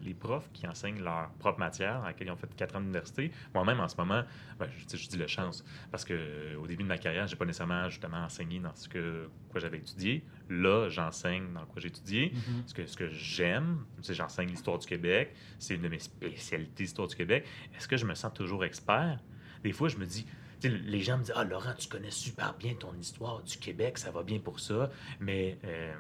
les 0.04 0.14
profs 0.14 0.50
qui 0.54 0.68
enseignent 0.68 1.02
leur 1.02 1.30
propre 1.40 1.60
matière, 1.60 2.00
dans 2.00 2.06
laquelle 2.06 2.28
ils 2.28 2.32
ont 2.32 2.38
fait 2.38 2.54
4 2.56 2.76
ans 2.76 2.80
d'université, 2.80 3.32
moi-même 3.54 3.80
en 3.80 3.88
ce 3.88 3.96
moment, 3.98 4.24
ben, 4.58 4.68
je, 4.78 5.08
dis 5.08 5.18
le 5.18 5.28
chance, 5.28 5.64
parce 5.92 6.06
que 6.06 6.14
euh, 6.14 6.56
au 6.58 6.68
début 6.68 6.84
de 6.84 6.88
ma 6.88 6.98
carrière, 6.98 7.28
j'ai 7.28 7.36
pas 7.36 7.46
nécessairement 7.46 7.90
justement 7.90 8.18
enseigné 8.24 8.60
dans 8.60 8.74
ce 8.76 8.88
que 8.90 9.30
quoi 9.50 9.60
j'avais 9.60 9.78
étudié. 9.78 10.24
Là, 10.50 10.90
j'enseigne 10.90 11.54
dans 11.54 11.66
quoi 11.66 11.82
j'ai 11.82 11.90
étudié. 11.90 12.34
Mhm. 12.34 12.64
Ce 12.66 12.74
que, 12.74 12.86
ce 12.86 12.98
que 12.98 13.10
j'aime, 13.10 13.86
sais, 14.02 14.14
j'enseigne 14.14 14.50
l'histoire 14.50 14.80
du 14.80 14.88
Québec, 14.88 15.36
c'est 15.58 15.76
une 15.76 15.82
de 15.82 15.90
mes 15.90 16.00
spécialités, 16.00 16.84
l'histoire 16.84 17.08
du 17.08 17.16
Québec. 17.16 17.46
Est-ce 17.76 17.88
que 17.88 17.98
je 17.98 18.06
me 18.06 18.16
sens 18.16 18.34
toujours 18.34 18.64
expert? 18.66 19.20
Des 19.64 19.72
fois, 19.74 19.90
je 19.90 19.98
me 19.98 20.06
dis, 20.06 20.26
les 20.64 21.02
gens 21.02 21.18
me 21.18 21.24
disent, 21.24 21.34
ah 21.36 21.44
Laurent, 21.44 21.74
tu 21.78 21.88
connais 21.88 22.12
super 22.12 22.54
bien 22.58 22.74
ton 22.74 22.94
histoire 22.96 23.42
du 23.44 23.58
Québec, 23.58 23.98
ça 23.98 24.12
va 24.12 24.24
bien 24.24 24.40
pour 24.40 24.60
ça, 24.60 24.90
mais 25.20 25.58
euh, 25.64 25.94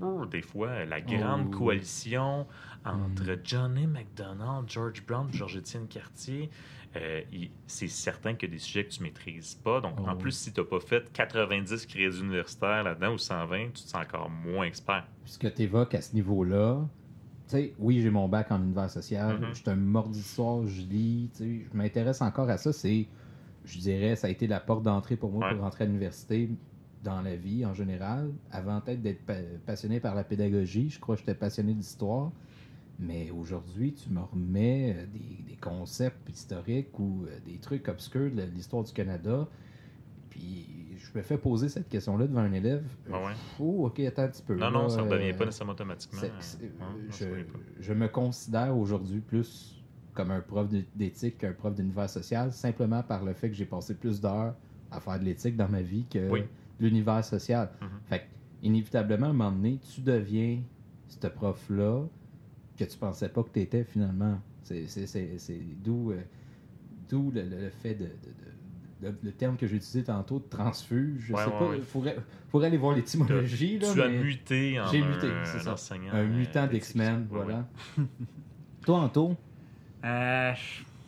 oh, 0.00 0.26
des 0.26 0.42
fois, 0.42 0.84
la 0.84 1.00
grande 1.00 1.48
Oh. 1.52 1.58
coalition 1.58 2.46
entre 2.84 3.24
Mm. 3.32 3.40
Johnny 3.44 3.86
McDonald, 3.86 4.68
George 4.68 5.04
Brown, 5.06 5.28
Georges-Étienne 5.32 5.86
Cartier, 5.88 6.50
euh, 6.96 7.20
c'est 7.66 7.88
certain 7.88 8.34
qu'il 8.34 8.48
y 8.48 8.52
a 8.52 8.54
des 8.54 8.58
sujets 8.58 8.84
que 8.84 8.90
tu 8.90 9.02
maîtrises 9.02 9.54
pas. 9.54 9.80
Donc, 9.80 9.98
en 10.00 10.16
plus, 10.16 10.32
si 10.32 10.52
tu 10.52 10.60
n'as 10.60 10.66
pas 10.66 10.80
fait 10.80 11.10
90 11.12 11.86
crédits 11.86 12.18
universitaires 12.20 12.82
là-dedans 12.82 13.14
ou 13.14 13.18
120, 13.18 13.66
tu 13.66 13.72
te 13.72 13.78
sens 13.88 13.94
encore 14.02 14.28
moins 14.30 14.64
expert. 14.66 15.06
ce 15.24 15.38
que 15.38 15.46
tu 15.48 15.62
évoques 15.62 15.94
à 15.94 16.02
ce 16.02 16.14
niveau-là, 16.14 16.86
tu 17.48 17.56
sais, 17.56 17.74
oui, 17.78 18.00
j'ai 18.02 18.10
mon 18.10 18.28
bac 18.28 18.50
en 18.50 18.60
univers 18.62 18.90
social, 18.90 19.38
Mhm. 19.38 19.46
je 19.50 19.54
suis 19.54 19.70
un 19.70 19.76
mort 19.76 20.08
d'histoire, 20.08 20.66
je 20.66 20.80
lis, 20.82 21.30
tu 21.36 21.38
sais, 21.38 21.66
je 21.72 21.76
m'intéresse 21.76 22.20
encore 22.20 22.50
à 22.50 22.58
ça, 22.58 22.72
c'est, 22.72 23.06
je 23.64 23.78
dirais, 23.78 24.16
ça 24.16 24.26
a 24.26 24.30
été 24.30 24.46
la 24.48 24.58
porte 24.60 24.82
d'entrée 24.82 25.16
pour 25.16 25.30
moi 25.30 25.46
Ouais. 25.46 25.54
pour 25.54 25.62
rentrer 25.62 25.84
à 25.84 25.86
l'université 25.86 26.50
dans 27.04 27.22
la 27.22 27.36
vie 27.36 27.64
en 27.64 27.72
général. 27.74 28.30
Avant 28.50 28.80
peut-être 28.80 29.00
d'être 29.02 29.24
pa- 29.24 29.34
passionné 29.64 29.98
par 30.00 30.14
la 30.14 30.24
pédagogie, 30.24 30.90
je 30.90 31.00
crois 31.00 31.14
que 31.16 31.20
j'étais 31.20 31.34
passionné 31.34 31.72
d'histoire. 31.74 32.30
Mais 32.98 33.30
aujourd'hui, 33.30 33.94
tu 33.94 34.10
me 34.10 34.20
remets 34.20 34.94
euh, 34.96 35.06
des, 35.06 35.42
des 35.48 35.56
concepts 35.56 36.28
historiques 36.28 36.98
ou 36.98 37.24
euh, 37.26 37.38
des 37.44 37.58
trucs 37.58 37.88
obscurs 37.88 38.30
de 38.30 38.42
l'histoire 38.42 38.84
du 38.84 38.92
Canada. 38.92 39.48
Puis 40.30 40.96
je 40.96 41.18
me 41.18 41.22
fais 41.22 41.36
poser 41.36 41.68
cette 41.68 41.88
question-là 41.88 42.26
devant 42.26 42.40
un 42.40 42.52
élève. 42.52 42.84
Ouais, 43.08 43.14
ouais? 43.14 43.32
Oh, 43.58 43.86
ok, 43.86 44.00
attends 44.00 44.22
un 44.22 44.28
petit 44.28 44.42
peu. 44.42 44.54
Non, 44.56 44.70
non, 44.70 44.82
là, 44.84 44.88
ça 44.88 45.02
ne 45.02 45.08
euh, 45.10 45.16
revient 45.18 45.32
pas 45.32 45.44
nécessairement 45.44 45.72
automatiquement. 45.72 46.20
euh, 46.22 46.78
je, 47.10 47.24
je 47.80 47.92
me 47.92 48.08
considère 48.08 48.76
aujourd'hui 48.76 49.20
plus 49.20 49.82
comme 50.14 50.30
un 50.30 50.40
prof 50.40 50.68
d'éthique 50.94 51.38
qu'un 51.38 51.52
prof 51.52 51.74
d'univers 51.74 52.08
social, 52.08 52.52
simplement 52.52 53.02
par 53.02 53.24
le 53.24 53.32
fait 53.32 53.48
que 53.48 53.56
j'ai 53.56 53.64
passé 53.64 53.94
plus 53.94 54.20
d'heures 54.20 54.54
à 54.90 55.00
faire 55.00 55.18
de 55.18 55.24
l'éthique 55.24 55.56
dans 55.56 55.68
ma 55.68 55.80
vie 55.82 56.04
que 56.08 56.30
Oui. 56.30 56.42
de 56.42 56.86
l'univers 56.86 57.24
social. 57.24 57.70
Mhm. 57.80 57.88
Fait 58.06 58.18
que, 58.20 58.24
inévitablement, 58.62 59.26
à 59.26 59.30
un 59.30 59.32
moment 59.32 59.50
donné, 59.52 59.78
tu 59.94 60.02
deviens 60.02 60.60
ce 61.08 61.26
prof-là 61.26 62.04
que 62.76 62.84
tu 62.84 62.96
pensais 62.98 63.28
pas 63.28 63.42
que 63.42 63.50
tu 63.52 63.60
étais 63.60 63.84
finalement. 63.84 64.40
C'est 64.62 64.86
c'est- 64.86 65.06
c'est- 65.06 65.38
c'est 65.38 65.60
d'où 65.82 66.12
euh, 66.12 66.20
d'où 67.08 67.30
le, 67.34 67.68
fait 67.82 67.94
de, 67.94 68.04
de- 68.04 68.10
de- 68.10 69.08
le, 69.08 69.14
le 69.22 69.32
terme 69.32 69.56
que 69.56 69.66
j'ai 69.66 69.76
utilisé 69.76 70.04
tantôt 70.04 70.38
de 70.38 70.44
transfuge. 70.48 71.20
Je 71.28 71.32
Ouais, 71.34 71.44
sais 71.44 71.50
ouais, 71.50 71.58
pas, 71.58 71.68
ouais. 71.70 71.76
il 71.78 71.82
faudrait, 71.82 72.16
faudrait 72.48 72.68
aller 72.68 72.76
voir 72.78 72.94
l'étymologie. 72.94 73.78
là, 73.78 73.92
Tu 73.92 74.00
as 74.02 74.08
muté 74.08 74.80
en 74.80 74.86
J'ai 74.86 75.00
un, 75.02 75.08
muté, 75.08 75.26
c'est 75.44 75.58
un 75.58 75.60
ça. 75.60 75.72
enseignant. 75.72 76.12
un 76.12 76.18
euh, 76.18 76.28
mutant 76.28 76.66
d'éthique. 76.66 76.96
d'X-Men, 76.96 77.26
voilà. 77.28 77.68
ouais. 77.98 78.04
Toi, 78.84 78.98
Anto, 79.00 79.36
Euh, 80.04 80.52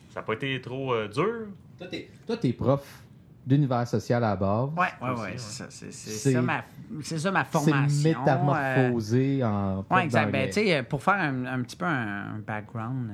Ça 0.09 0.19
n'a 0.19 0.21
pas 0.23 0.33
été 0.33 0.59
trop 0.61 0.93
euh, 0.93 1.07
dur? 1.07 1.47
toi, 1.77 1.87
t'es, 1.87 2.09
toi, 2.25 2.37
t'es 2.37 2.53
prof 2.53 3.04
d'univers 3.45 3.87
social 3.87 4.23
à 4.23 4.29
la 4.29 4.35
base. 4.35 4.69
ouais, 4.75 4.87
ouais, 5.01 5.09
aussi, 5.11 5.21
ouais. 5.21 5.29
ouais. 5.31 5.91
C'est 5.91 6.31
ça, 6.33 6.41
ma, 6.41 6.57
ma 6.57 6.63
C'est 7.01 7.19
formation. 7.51 8.09
euh, 8.09 8.19
métamorphosé 8.19 9.43
en 9.43 9.85
Oui, 9.91 10.01
exact. 10.01 10.25
Ben, 10.25 10.31
d'anglais. 10.31 10.49
tu 10.49 10.65
sais, 10.65 10.83
pour 10.83 11.03
faire 11.03 11.15
un, 11.15 11.45
un 11.45 11.61
petit 11.61 11.75
peu 11.75 11.85
un, 11.85 12.35
un 12.35 12.39
background 12.39 13.09
euh, 13.11 13.13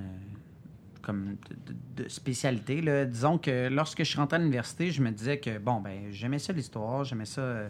comme 1.02 1.36
de, 1.50 1.74
de- 1.74 2.04
de 2.04 2.10
spécialité, 2.10 2.82
là, 2.82 3.06
disons 3.06 3.38
que 3.38 3.68
lorsque 3.70 4.00
je 4.00 4.04
suis 4.06 4.18
rentré 4.20 4.36
à 4.38 4.40
l'université, 4.40 4.92
je 4.92 5.02
me 5.02 5.12
disais 5.12 5.40
que, 5.40 5.58
bon, 5.58 5.82
ben, 5.82 6.12
j'aimais 6.12 6.40
ça 6.40 6.54
l'histoire, 6.54 7.04
j'aimais 7.04 7.26
ça 7.26 7.42
euh, 7.42 7.68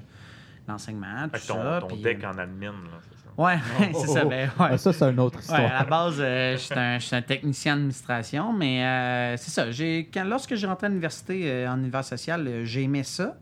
l'enseignement, 0.67 1.23
tout 1.29 1.39
Fait 1.39 1.41
que 1.41 1.47
ton, 1.47 1.55
ça. 1.63 1.77
ton 1.81 1.87
puis, 1.87 2.01
deck 2.01 2.23
euh, 2.23 2.27
en 2.31 2.37
admin, 2.37 2.71
là? 2.71 2.99
Ouais, 3.37 3.57
c'est 3.93 4.07
ça. 4.07 4.21
Oh, 4.25 4.29
Ben, 4.29 4.49
oh, 4.59 4.61
ouais. 4.63 4.69
ah, 4.73 4.77
ça, 4.77 4.93
c'est 4.93 5.05
une 5.09 5.19
autre 5.19 5.37
Ouais, 5.37 5.41
histoire. 5.43 5.59
à 5.61 5.79
la 5.79 5.83
base, 5.85 6.17
euh, 6.19 6.53
je 6.53 6.61
suis 6.61 6.73
un, 6.77 6.99
je 6.99 7.05
suis 7.05 7.15
un 7.15 7.21
technicien 7.21 7.75
d'administration, 7.75 8.53
mais 8.53 8.83
euh, 8.85 9.37
c'est 9.37 9.51
ça. 9.51 9.65
Quand, 10.13 10.23
lorsque 10.25 10.55
j'ai 10.55 10.67
rentré 10.67 10.87
à 10.87 10.89
l'université 10.89 11.41
euh, 11.45 11.69
en 11.71 11.77
univers 11.79 12.03
social, 12.03 12.45
euh, 12.47 12.65
j'ai 12.65 12.83
aimé 12.83 13.03
ça. 13.03 13.35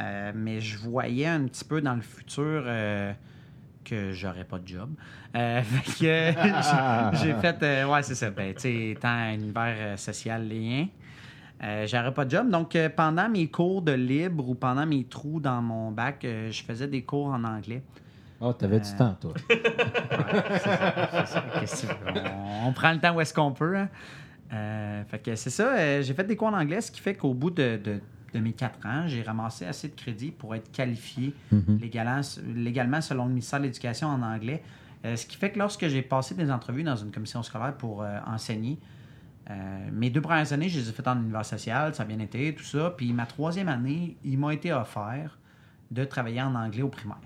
Euh, 0.00 0.32
mais 0.34 0.60
je 0.60 0.78
voyais 0.78 1.26
un 1.26 1.44
petit 1.46 1.64
peu 1.64 1.80
dans 1.80 1.94
le 1.94 2.02
futur 2.02 2.62
euh, 2.66 3.12
que 3.84 4.12
j'aurais 4.12 4.44
pas 4.44 4.58
de 4.58 4.68
job. 4.68 4.90
Euh, 5.34 5.62
fait 5.62 5.92
que 5.92 7.16
j'ai- 7.18 7.34
fait. 7.34 7.62
euh, 7.62 7.86
ouais, 7.86 8.02
c'est 8.02 8.14
ça. 8.14 8.30
Ben, 8.30 8.54
tu 8.54 8.60
sais, 8.60 8.88
étant 8.90 9.08
un 9.08 9.32
univers 9.32 9.74
euh, 9.78 9.96
social 9.96 10.46
lien. 10.48 10.86
Euh, 11.64 11.88
J'aurais 11.88 12.14
pas 12.14 12.24
de 12.24 12.30
job. 12.30 12.48
Donc, 12.50 12.76
euh, 12.76 12.88
pendant 12.88 13.28
mes 13.28 13.48
cours 13.48 13.82
de 13.82 13.90
libre 13.90 14.48
ou 14.48 14.54
pendant 14.54 14.86
mes 14.86 15.02
trous 15.02 15.40
dans 15.40 15.60
mon 15.60 15.90
bac, 15.90 16.24
euh, 16.24 16.52
je 16.52 16.62
faisais 16.62 16.86
des 16.86 17.02
cours 17.02 17.26
en 17.26 17.42
anglais. 17.42 17.82
Oh, 18.40 18.52
t'avais 18.52 18.80
du 18.80 18.94
temps, 18.94 19.16
toi. 19.20 19.32
Ouais, 19.50 20.42
c'est 20.60 21.26
ça, 21.26 21.44
c'est 21.60 21.66
ça. 21.86 21.88
On, 22.64 22.68
on 22.68 22.72
prend 22.72 22.92
le 22.92 22.98
temps 23.00 23.14
où 23.14 23.20
est-ce 23.20 23.34
qu'on 23.34 23.52
peut. 23.52 23.76
hein. 23.76 23.88
Euh, 24.52 25.04
fait 25.04 25.18
que 25.18 25.34
c'est 25.34 25.50
ça. 25.50 25.74
euh, 25.74 26.02
j'ai 26.02 26.14
fait 26.14 26.24
des 26.24 26.36
cours 26.36 26.48
en 26.48 26.58
anglais, 26.58 26.80
ce 26.80 26.90
qui 26.90 27.00
fait 27.00 27.14
qu'au 27.14 27.34
bout 27.34 27.50
de, 27.50 27.78
de- 27.82 28.00
de 28.34 28.38
mes 28.40 28.52
quatre 28.52 28.84
ans, 28.86 29.04
j'ai 29.06 29.22
ramassé 29.22 29.64
assez 29.66 29.88
de 29.88 29.94
crédits 29.94 30.30
pour 30.30 30.54
être 30.54 30.70
qualifié 30.70 31.34
Mhm. 31.50 31.78
légalement, 31.80 32.20
légalement 32.54 33.00
selon 33.00 33.24
le 33.24 33.30
ministère 33.30 33.58
de 33.58 33.64
l'Éducation 33.64 34.08
en 34.08 34.22
anglais. 34.22 34.62
Euh, 35.04 35.16
ce 35.16 35.26
qui 35.26 35.36
fait 35.36 35.50
que 35.50 35.58
lorsque 35.58 35.86
j'ai 35.88 36.02
passé 36.02 36.34
des 36.34 36.50
entrevues 36.50 36.82
dans 36.82 36.96
une 36.96 37.10
commission 37.10 37.42
scolaire 37.42 37.74
pour 37.74 38.02
euh, 38.02 38.18
enseigner, 38.26 38.78
euh, 39.50 39.54
mes 39.92 40.10
deux 40.10 40.20
premières 40.20 40.52
années, 40.52 40.68
je 40.68 40.78
les 40.78 40.88
ai 40.88 40.92
faites 40.92 41.08
en 41.08 41.16
univers 41.18 41.44
social, 41.44 41.94
ça 41.94 42.02
a 42.02 42.06
bien 42.06 42.18
été, 42.18 42.54
tout 42.54 42.64
ça. 42.64 42.92
Puis 42.96 43.12
ma 43.12 43.24
troisième 43.26 43.68
année, 43.68 44.16
il 44.24 44.38
m'a 44.38 44.52
été 44.52 44.72
offert 44.72 45.38
de 45.90 46.04
travailler 46.04 46.42
en 46.42 46.54
anglais 46.54 46.82
au 46.82 46.88
primaire. 46.88 47.16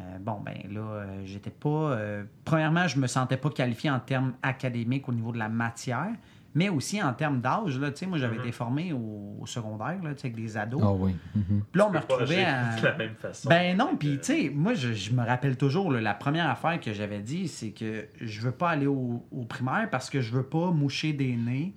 Euh, 0.00 0.18
bon, 0.20 0.40
ben 0.44 0.56
là, 0.72 0.80
euh, 0.80 1.22
j'étais 1.24 1.50
pas. 1.50 1.68
euh, 1.68 2.24
premièrement, 2.44 2.88
je 2.88 2.98
me 2.98 3.06
sentais 3.06 3.36
pas 3.36 3.50
qualifié 3.50 3.90
en 3.90 4.00
termes 4.00 4.32
académiques 4.42 5.08
au 5.08 5.12
niveau 5.12 5.30
de 5.30 5.38
la 5.38 5.48
matière, 5.48 6.10
mais 6.52 6.68
aussi 6.68 7.00
en 7.00 7.12
termes 7.12 7.40
d'âge. 7.40 7.78
Là, 7.78 7.90
tu 7.92 7.98
sais, 7.98 8.06
moi, 8.06 8.18
j'avais 8.18 8.34
Mhm. 8.36 8.40
été 8.42 8.50
formé 8.52 8.92
au, 8.92 9.36
au 9.40 9.46
secondaire, 9.46 9.96
là, 10.02 10.14
tu 10.14 10.20
sais, 10.22 10.26
avec 10.28 10.34
des 10.34 10.56
ados. 10.56 10.80
Ah 10.84 10.90
oui. 10.92 11.14
Mhm. 11.36 11.62
Puis 11.70 11.78
là, 11.78 11.86
on 11.86 11.90
me 11.90 11.98
Tu 12.00 12.02
retrouvait 12.12 12.44
à. 12.44 12.74
de 12.80 12.84
la 12.86 12.96
même 12.96 13.14
façon. 13.14 13.48
Ben 13.48 13.76
non, 13.76 13.96
puis 13.96 14.14
Euh, 14.14 14.16
tu 14.16 14.24
sais, 14.24 14.50
moi, 14.52 14.74
je, 14.74 14.92
je 14.94 15.12
me 15.12 15.24
rappelle 15.24 15.56
toujours, 15.56 15.92
là, 15.92 16.00
la 16.00 16.14
première 16.14 16.50
affaire 16.50 16.80
que 16.80 16.92
j'avais 16.92 17.20
dit, 17.20 17.46
c'est 17.46 17.70
que 17.70 18.06
je 18.20 18.40
veux 18.40 18.50
pas 18.52 18.70
aller 18.70 18.86
au, 18.88 19.24
au 19.30 19.44
primaire 19.44 19.88
parce 19.90 20.10
que 20.10 20.20
je 20.20 20.32
veux 20.32 20.42
pas 20.44 20.72
moucher 20.72 21.12
des 21.12 21.36
nez 21.36 21.72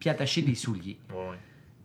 puis 0.00 0.08
attacher 0.08 0.40
des 0.42 0.54
souliers. 0.54 0.98
ouais, 1.10 1.16
ouais. 1.16 1.36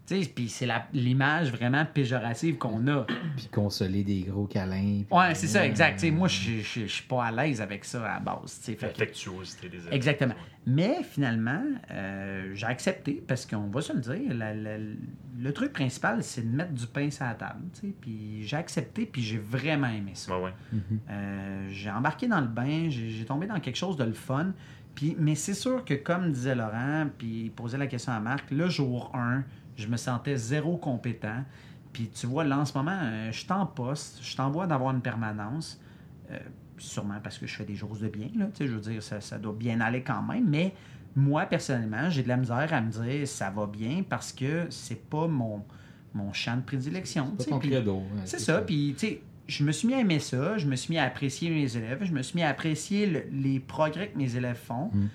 Puis 0.05 0.49
c'est 0.49 0.67
l'image 0.93 1.51
vraiment 1.51 1.85
péjorative 1.85 2.57
qu'on 2.57 2.87
a. 2.87 3.05
Puis 3.37 3.47
consoler 3.51 4.03
des 4.03 4.21
gros 4.21 4.45
câlins. 4.45 5.03
Ouais, 5.09 5.33
c'est 5.33 5.47
ça, 5.47 5.65
exact. 5.65 5.95
Tu 5.99 6.07
sais, 6.07 6.11
moi, 6.11 6.27
je 6.27 6.59
je- 6.61 6.81
je 6.81 6.85
suis 6.87 7.03
pas 7.07 7.25
à 7.25 7.31
l'aise 7.31 7.61
avec 7.61 7.85
ça 7.85 8.03
à 8.05 8.13
la 8.15 8.19
base. 8.19 8.61
L'affectuosité 8.81 9.69
des 9.69 9.77
élèves. 9.77 9.93
Exactement. 9.93 10.33
Mais 10.67 11.03
finalement, 11.03 11.61
euh, 11.91 12.51
j'ai 12.53 12.65
accepté 12.65 13.23
parce 13.27 13.45
qu'on 13.45 13.67
va 13.69 13.81
se 13.81 13.93
le 13.93 13.99
dire, 13.99 14.33
la- 14.33 14.53
la- 14.53 14.77
le 14.77 15.53
truc 15.53 15.73
principal, 15.73 16.21
c'est 16.23 16.41
de 16.49 16.55
mettre 16.55 16.73
du 16.73 16.85
pain 16.87 17.09
sur 17.09 17.25
la 17.25 17.33
table. 17.35 17.61
tu 17.73 17.79
sais. 17.87 17.93
Puis 17.99 18.43
j'ai 18.43 18.57
accepté, 18.57 19.05
puis 19.05 19.21
j'ai 19.21 19.37
vraiment 19.37 19.87
aimé 19.87 20.11
ça. 20.15 20.37
Ouais, 20.37 20.45
ouais. 20.45 20.53
Mhm. 20.73 20.99
Euh, 21.09 21.67
j'ai 21.69 21.89
embarqué 21.89 22.27
dans 22.27 22.41
le 22.41 22.47
bain, 22.47 22.87
j'ai 22.89 23.09
j'ai 23.09 23.25
tombé 23.25 23.47
dans 23.47 23.59
quelque 23.59 23.77
chose 23.77 23.97
de 23.97 24.03
le 24.03 24.13
fun. 24.13 24.51
Puis, 24.95 25.15
mais 25.17 25.33
c'est 25.33 25.55
sûr 25.55 25.83
que, 25.83 25.95
comme 25.95 26.31
disait 26.31 26.53
Laurent, 26.53 27.07
puis 27.17 27.45
il 27.45 27.51
posait 27.51 27.79
la 27.79 27.87
question 27.87 28.11
à 28.13 28.19
Marc, 28.19 28.51
le 28.51 28.69
jour 28.69 29.11
1, 29.15 29.43
je 29.77 29.87
me 29.87 29.97
sentais 29.97 30.35
zéro 30.37 30.77
compétent. 30.77 31.43
Puis 31.91 32.09
tu 32.09 32.25
vois, 32.27 32.43
là, 32.43 32.57
en 32.59 32.65
ce 32.65 32.75
moment, 32.77 32.97
euh, 33.01 33.31
je 33.31 33.39
suis 33.39 33.51
en 33.51 33.65
poste, 33.65 34.19
je 34.23 34.35
t'envoie 34.35 34.65
d'avoir 34.67 34.93
une 34.95 35.01
permanence. 35.01 35.79
Euh, 36.31 36.39
sûrement 36.77 37.19
parce 37.23 37.37
que 37.37 37.45
je 37.45 37.55
fais 37.55 37.65
des 37.65 37.75
choses 37.75 37.99
de 38.01 38.07
bien, 38.09 38.27
là, 38.35 38.47
je 38.59 38.65
veux 38.65 38.81
dire, 38.81 39.01
ça, 39.03 39.21
ça 39.21 39.37
doit 39.37 39.53
bien 39.53 39.79
aller 39.79 40.01
quand 40.01 40.21
même. 40.23 40.49
Mais 40.49 40.73
moi, 41.15 41.45
personnellement, 41.45 42.09
j'ai 42.09 42.23
de 42.23 42.27
la 42.27 42.37
misère 42.37 42.73
à 42.73 42.81
me 42.81 42.89
dire 42.91 43.27
ça 43.27 43.49
va 43.51 43.67
bien 43.67 44.03
parce 44.07 44.33
que 44.33 44.65
c'est 44.69 45.07
pas 45.09 45.27
mon, 45.27 45.63
mon 46.13 46.33
champ 46.33 46.57
de 46.57 46.61
prédilection. 46.63 47.33
C'est 47.39 47.51
ouais, 47.99 48.21
c'est 48.25 48.39
ça. 48.39 48.61
Puis, 48.61 48.95
tu 48.97 49.07
sais, 49.07 49.21
je 49.47 49.63
me 49.63 49.71
suis 49.71 49.87
mis 49.87 49.93
à 49.93 49.99
aimer 49.99 50.19
ça. 50.19 50.57
Je 50.57 50.65
me 50.67 50.75
suis 50.75 50.91
mis 50.93 50.97
à 50.97 51.03
apprécier 51.03 51.49
mes 51.51 51.77
élèves. 51.77 52.03
Je 52.03 52.11
me 52.11 52.21
suis 52.23 52.35
mis 52.37 52.43
à 52.43 52.49
apprécier 52.49 53.05
le- 53.05 53.25
les 53.31 53.59
progrès 53.59 54.07
que 54.09 54.17
mes 54.17 54.35
élèves 54.35 54.57
font. 54.57 54.89
Mm. 54.93 55.05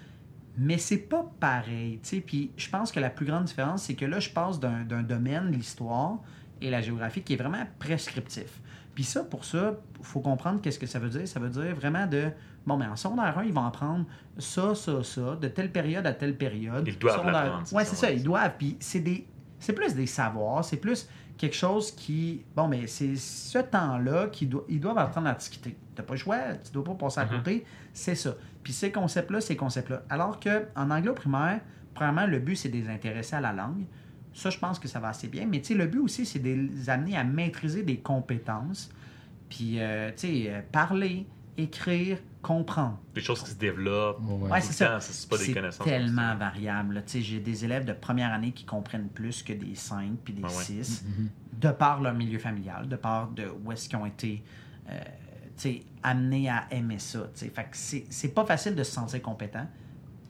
Mais 0.58 0.76
c'est 0.76 0.98
pas 0.98 1.24
pareil. 1.38 2.00
Puis, 2.26 2.50
je 2.56 2.68
pense 2.68 2.90
que 2.90 2.98
la 2.98 3.10
plus 3.10 3.24
grande 3.24 3.44
différence, 3.44 3.84
c'est 3.84 3.94
que 3.94 4.04
là, 4.04 4.18
je 4.18 4.30
passe 4.30 4.58
d'un 4.58 5.02
domaine, 5.02 5.52
l'histoire 5.52 6.18
et 6.60 6.68
la 6.68 6.80
géographie, 6.80 7.22
qui 7.22 7.34
est 7.34 7.36
vraiment 7.36 7.64
prescriptif. 7.78 8.60
Puis 8.94 9.04
ça, 9.04 9.22
pour 9.22 9.44
ça, 9.44 9.78
il 10.00 10.04
faut 10.04 10.18
comprendre 10.18 10.60
qu'est-ce 10.60 10.80
que 10.80 10.86
ça 10.86 10.98
veut 10.98 11.10
dire. 11.10 11.28
Ça 11.28 11.38
veut 11.38 11.50
dire 11.50 11.76
vraiment 11.76 12.06
de... 12.06 12.30
Bon, 12.66 12.76
mais 12.76 12.86
en 12.86 12.96
secondaire 12.96 13.38
1, 13.38 13.44
ils 13.44 13.52
vont 13.52 13.64
apprendre 13.64 14.04
ça, 14.36 14.74
ça, 14.74 15.04
ça, 15.04 15.36
de 15.36 15.46
telle 15.46 15.70
période 15.70 16.04
à 16.04 16.12
telle 16.12 16.36
période. 16.36 16.86
Ils 16.86 16.98
doivent 16.98 17.24
l'apprendre, 17.24 17.66
ça, 17.66 17.84
c'est 17.84 17.96
ça, 17.96 18.10
ils 18.10 18.24
doivent. 18.24 18.54
Puis 18.58 18.76
c'est 18.80 19.00
des... 19.00 19.26
C'est 19.60 19.72
plus 19.72 19.94
des 19.94 20.06
savoirs, 20.06 20.64
c'est 20.64 20.76
plus 20.76 21.08
quelque 21.38 21.56
chose 21.56 21.92
qui... 21.92 22.42
Bon, 22.54 22.68
mais 22.68 22.86
c'est 22.86 23.16
ce 23.16 23.58
temps-là 23.58 24.26
qu'ils 24.28 24.48
doivent, 24.50 24.64
ils 24.68 24.80
doivent 24.80 24.98
apprendre 24.98 25.28
à 25.28 25.34
discuter. 25.34 25.76
Tu 25.96 26.02
pas 26.02 26.12
le 26.14 26.18
choix, 26.18 26.38
tu 26.64 26.72
dois 26.72 26.84
pas 26.84 26.94
passer 26.94 27.20
à 27.20 27.24
Mhm. 27.24 27.30
côté, 27.38 27.64
c'est 27.92 28.14
ça. 28.14 28.34
Puis 28.62 28.72
ces 28.72 28.92
concepts-là, 28.92 29.40
ces 29.40 29.56
concepts-là. 29.56 30.02
Alors 30.10 30.38
qu'en 30.40 30.90
anglais 30.90 31.12
primaire, 31.14 31.60
premièrement, 31.94 32.26
le 32.26 32.38
but, 32.40 32.56
c'est 32.56 32.68
de 32.68 32.76
les 32.76 32.88
intéresser 32.88 33.36
à 33.36 33.40
la 33.40 33.52
langue. 33.52 33.84
Ça, 34.34 34.50
je 34.50 34.58
pense 34.58 34.78
que 34.78 34.86
ça 34.88 35.00
va 35.00 35.08
assez 35.08 35.28
bien. 35.28 35.46
Mais 35.46 35.60
tu 35.60 35.68
sais, 35.68 35.74
le 35.74 35.86
but 35.86 35.98
aussi, 36.00 36.26
c'est 36.26 36.38
de 36.38 36.50
les 36.50 36.90
amener 36.90 37.16
à 37.16 37.24
maîtriser 37.24 37.82
des 37.82 37.98
compétences. 37.98 38.90
Puis, 39.48 39.80
euh, 39.80 40.10
tu 40.10 40.26
sais, 40.44 40.44
euh, 40.48 40.60
parler, 40.70 41.26
écrire, 41.58 42.18
comprendre. 42.40 42.98
Des 43.14 43.20
choses 43.20 43.42
qui 43.42 43.50
se 43.50 43.56
développent. 43.56 44.20
Ouais. 44.22 44.60
C'est 44.60 44.68
le 44.68 44.74
ça. 44.74 44.86
temps, 44.88 45.00
C'est 45.00 45.28
pas 45.28 45.36
des 45.38 45.44
C'est 45.44 45.52
connaissances. 45.54 45.86
tellement 45.86 46.34
variable. 46.36 47.02
J'ai 47.06 47.40
des 47.40 47.64
élèves 47.64 47.84
de 47.84 47.92
première 47.92 48.32
année 48.32 48.52
qui 48.52 48.64
comprennent 48.64 49.08
plus 49.08 49.42
que 49.42 49.52
des 49.52 49.74
5 49.74 50.12
puis 50.24 50.32
des 50.34 50.42
Ah 50.44 50.48
ouais. 50.48 50.52
6, 50.64 51.04
Mhm. 51.04 51.28
de 51.60 51.68
par 51.70 52.00
leur 52.00 52.14
milieu 52.14 52.38
familial, 52.38 52.88
de 52.88 52.96
par 52.96 53.28
de 53.28 53.44
où 53.64 53.72
est-ce 53.72 53.88
qu'ils 53.88 53.98
ont 53.98 54.06
été 54.06 54.42
euh, 54.90 54.98
amenés 56.02 56.48
à 56.48 56.66
aimer 56.70 56.98
ça. 56.98 57.28
c'est 57.34 57.52
c'est 58.08 58.28
pas 58.34 58.44
facile 58.44 58.74
de 58.74 58.82
se 58.84 58.92
sentir 58.92 59.20
compétent, 59.20 59.66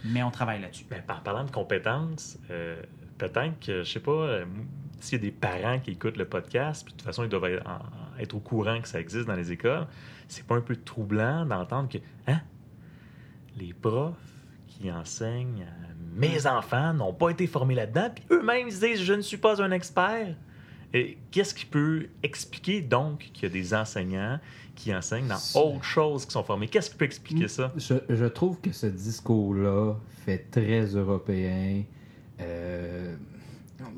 mais 0.04 0.22
on 0.22 0.30
travaille 0.30 0.60
là-dessus. 0.62 0.86
Mais 0.90 1.02
par 1.06 1.22
parlant 1.22 1.44
de 1.44 1.50
compétences, 1.50 2.38
euh, 2.50 2.80
peut-être 3.18 3.58
que, 3.60 3.82
je 3.84 3.90
sais 3.92 4.00
pas, 4.00 4.10
euh, 4.12 4.44
s'il 5.00 5.18
y 5.18 5.20
a 5.20 5.24
des 5.24 5.30
parents 5.30 5.78
qui 5.80 5.90
écoutent 5.92 6.16
le 6.16 6.24
podcast, 6.24 6.84
puis 6.84 6.92
de 6.94 6.98
toute 6.98 7.06
façon, 7.06 7.24
ils 7.24 7.28
doivent 7.28 7.44
être, 7.44 7.66
en- 7.68 8.18
être 8.20 8.34
au 8.34 8.40
courant 8.40 8.80
que 8.80 8.88
ça 8.88 8.98
existe 9.00 9.26
dans 9.26 9.34
les 9.36 9.52
écoles, 9.52 9.86
c'est 10.28 10.44
pas 10.44 10.56
un 10.56 10.60
peu 10.60 10.76
troublant 10.76 11.44
d'entendre 11.44 11.88
que, 11.88 11.98
hein, 12.26 12.40
les 13.58 13.72
profs 13.72 14.14
qui 14.66 14.90
enseignent 14.92 15.64
à 15.64 15.88
mes 16.14 16.46
enfants 16.46 16.94
n'ont 16.94 17.12
pas 17.12 17.30
été 17.30 17.46
formés 17.46 17.74
là-dedans, 17.74 18.10
puis 18.14 18.24
eux-mêmes 18.30 18.68
ils 18.68 18.78
disent, 18.78 19.02
je 19.02 19.14
ne 19.14 19.22
suis 19.22 19.36
pas 19.36 19.60
un 19.62 19.70
expert. 19.70 20.34
Et 20.94 21.18
qu'est-ce 21.30 21.54
qui 21.54 21.66
peut 21.66 22.06
expliquer 22.22 22.80
donc 22.80 23.30
qu'il 23.34 23.42
y 23.42 23.46
a 23.46 23.48
des 23.50 23.74
enseignants 23.74 24.40
qui 24.74 24.94
enseignent 24.94 25.28
dans 25.28 25.60
autre 25.60 25.84
chose 25.84 26.24
qui 26.24 26.32
sont 26.32 26.42
formés? 26.42 26.68
Qu'est-ce 26.68 26.90
qui 26.90 26.96
peut 26.96 27.04
expliquer 27.04 27.48
ça? 27.48 27.72
Je, 27.76 27.94
je 28.08 28.24
trouve 28.24 28.58
que 28.60 28.72
ce 28.72 28.86
discours-là 28.86 29.96
fait 30.24 30.50
très 30.50 30.84
européen. 30.84 31.82
Euh, 32.40 33.14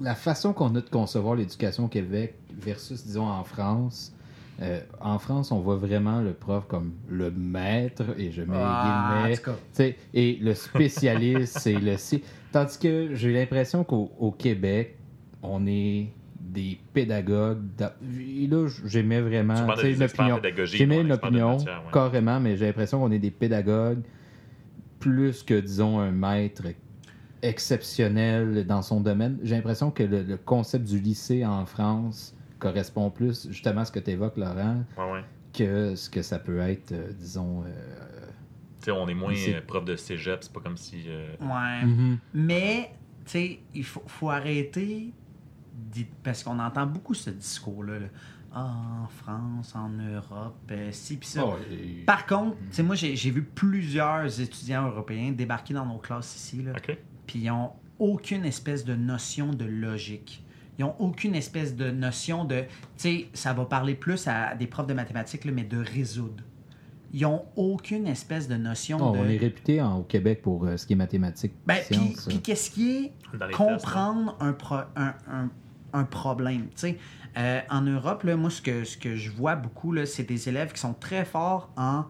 la 0.00 0.14
façon 0.16 0.52
qu'on 0.52 0.74
a 0.74 0.80
de 0.80 0.88
concevoir 0.88 1.36
l'éducation 1.36 1.84
au 1.84 1.88
Québec 1.88 2.34
versus, 2.52 3.04
disons, 3.04 3.28
en 3.28 3.44
France. 3.44 4.12
Euh, 4.62 4.80
en 5.00 5.18
France, 5.18 5.52
on 5.52 5.60
voit 5.60 5.76
vraiment 5.76 6.20
le 6.20 6.32
prof 6.32 6.66
comme 6.68 6.92
le 7.08 7.30
maître, 7.30 8.04
et 8.18 8.30
je 8.30 8.42
mets 8.42 8.56
Ah, 8.56 8.82
guillemets, 8.82 9.36
sais, 9.72 9.96
et 10.14 10.38
le 10.40 10.54
spécialiste, 10.54 11.58
c'est 11.58 11.78
le... 11.78 11.96
si- 11.96 12.22
Tandis 12.52 12.78
que 12.78 13.14
j'ai 13.14 13.32
l'impression 13.32 13.84
qu'au 13.84 14.10
au 14.18 14.32
Québec, 14.32 14.96
on 15.42 15.66
est 15.66 16.08
des 16.40 16.78
pédagogues. 16.92 17.62
d'a- 17.78 17.94
Et 18.18 18.46
là, 18.48 18.66
j'aimais 18.86 19.20
vraiment 19.20 19.54
l'opinion. 20.00 20.36
pédagogiques, 20.36 20.78
J'aimais 20.78 20.96
non, 20.96 21.02
une 21.02 21.10
experts 21.12 21.30
de 21.30 21.36
opinion, 21.36 21.56
matière, 21.58 21.82
ouais. 21.86 21.92
carrément, 21.92 22.40
mais 22.40 22.56
j'ai 22.56 22.66
l'impression 22.66 22.98
qu'on 23.00 23.12
est 23.12 23.18
des 23.20 23.30
pédagogues 23.30 24.02
plus 24.98 25.42
que, 25.44 25.58
disons, 25.58 26.00
un 26.00 26.10
maître 26.10 26.64
exceptionnel 27.42 28.66
dans 28.66 28.82
son 28.82 29.00
domaine. 29.00 29.38
J'ai 29.42 29.54
l'impression 29.56 29.90
que 29.90 30.02
le, 30.02 30.22
le 30.22 30.36
concept 30.36 30.86
du 30.86 30.98
lycée 30.98 31.44
en 31.46 31.64
France 31.66 32.34
correspond 32.60 33.10
plus 33.10 33.48
justement 33.48 33.80
à 33.80 33.84
ce 33.84 33.90
que 33.92 33.98
tu 33.98 34.10
évoques, 34.10 34.36
Laurent, 34.36 34.84
Ouais, 34.96 35.12
ouais. 35.12 35.24
que 35.52 35.96
ce 35.96 36.08
que 36.08 36.22
ça 36.22 36.38
peut 36.38 36.58
être, 36.60 36.92
euh, 36.92 37.12
disons... 37.12 37.64
euh, 37.64 38.26
Tu 38.78 38.84
sais, 38.86 38.90
on 38.92 39.08
est 39.08 39.14
moins 39.14 39.34
C'est- 39.34 39.56
euh, 39.56 39.60
prof 39.66 39.84
de 39.84 39.96
cégep, 39.96 40.38
c'est 40.42 40.52
pas 40.52 40.60
comme 40.60 40.76
si. 40.76 41.04
euh, 41.08 41.34
Ouais. 41.40 41.84
mhm. 41.86 42.18
Mais, 42.32 42.92
tu 43.24 43.30
sais, 43.32 43.60
il 43.74 43.84
faut, 43.84 44.02
faut 44.06 44.30
arrêter, 44.30 45.12
d'y- 45.74 46.06
parce 46.22 46.42
qu'on 46.44 46.58
entend 46.58 46.86
beaucoup 46.86 47.14
ce 47.14 47.30
discours-là. 47.30 47.98
là. 47.98 48.06
Ah, 48.52 48.74
en 49.04 49.06
France, 49.08 49.76
en 49.76 49.88
Europe, 49.90 50.56
euh, 50.72 50.90
ci, 50.92 51.16
puis 51.18 51.28
ça. 51.28 51.44
Oh, 51.46 51.54
et- 51.70 52.04
Par 52.04 52.26
contre, 52.26 52.56
tu 52.58 52.64
sais, 52.72 52.82
moi, 52.82 52.94
j'ai 52.96 53.14
vu 53.30 53.42
plusieurs 53.44 54.40
étudiants 54.40 54.86
européens 54.88 55.30
débarquer 55.32 55.72
dans 55.74 55.86
nos 55.86 55.98
classes 55.98 56.34
ici, 56.36 56.62
là, 56.62 56.72
OK. 56.76 56.98
puis 57.26 57.38
ils 57.40 57.48
n'ont 57.48 57.70
aucune 57.98 58.44
espèce 58.44 58.84
de 58.84 58.94
notion 58.96 59.52
de 59.54 59.64
logique. 59.66 60.42
Ils 60.80 60.84
n'ont 60.84 60.94
aucune 60.98 61.34
espèce 61.34 61.76
de 61.76 61.90
notion 61.90 62.46
de. 62.46 62.60
Tu 62.62 62.66
sais, 62.96 63.28
ça 63.34 63.52
va 63.52 63.66
parler 63.66 63.94
plus 63.94 64.26
à 64.26 64.54
des 64.54 64.66
profs 64.66 64.86
de 64.86 64.94
mathématiques, 64.94 65.44
là, 65.44 65.52
mais 65.52 65.64
de 65.64 65.76
résoudre. 65.76 66.42
Ils 67.12 67.20
n'ont 67.20 67.44
aucune 67.54 68.06
espèce 68.06 68.48
de 68.48 68.54
notion 68.54 68.96
Oh, 68.98 69.12
de. 69.12 69.18
On 69.18 69.28
est 69.28 69.36
réputé 69.36 69.82
en- 69.82 69.98
au 69.98 70.02
Québec 70.04 70.40
pour 70.40 70.64
euh, 70.64 70.78
ce 70.78 70.86
qui 70.86 70.94
est 70.94 70.96
mathématiques, 70.96 71.52
Ben, 71.66 71.80
puis, 71.84 71.96
sciences. 71.96 72.24
puis 72.28 72.40
qu'est-ce 72.40 72.70
qui 72.70 72.90
est 72.96 73.12
comprendre 73.52 74.38
un, 74.40 74.54
pro- 74.54 74.76
un, 74.96 75.12
un- 75.30 75.50
un 75.92 76.04
problème. 76.04 76.68
tu 76.68 76.76
sais? 76.76 76.98
Euh, 77.36 77.60
en 77.68 77.82
Europe, 77.82 78.22
là, 78.22 78.36
moi, 78.36 78.48
ce 78.48 78.62
que, 78.62 78.84
ce 78.84 78.96
que 78.96 79.16
je 79.16 79.30
vois 79.30 79.56
beaucoup, 79.56 79.92
là, 79.92 80.06
c'est 80.06 80.22
des 80.22 80.48
élèves 80.48 80.72
qui 80.72 80.80
sont 80.80 80.94
très 80.94 81.26
forts 81.26 81.68
en 81.76 82.04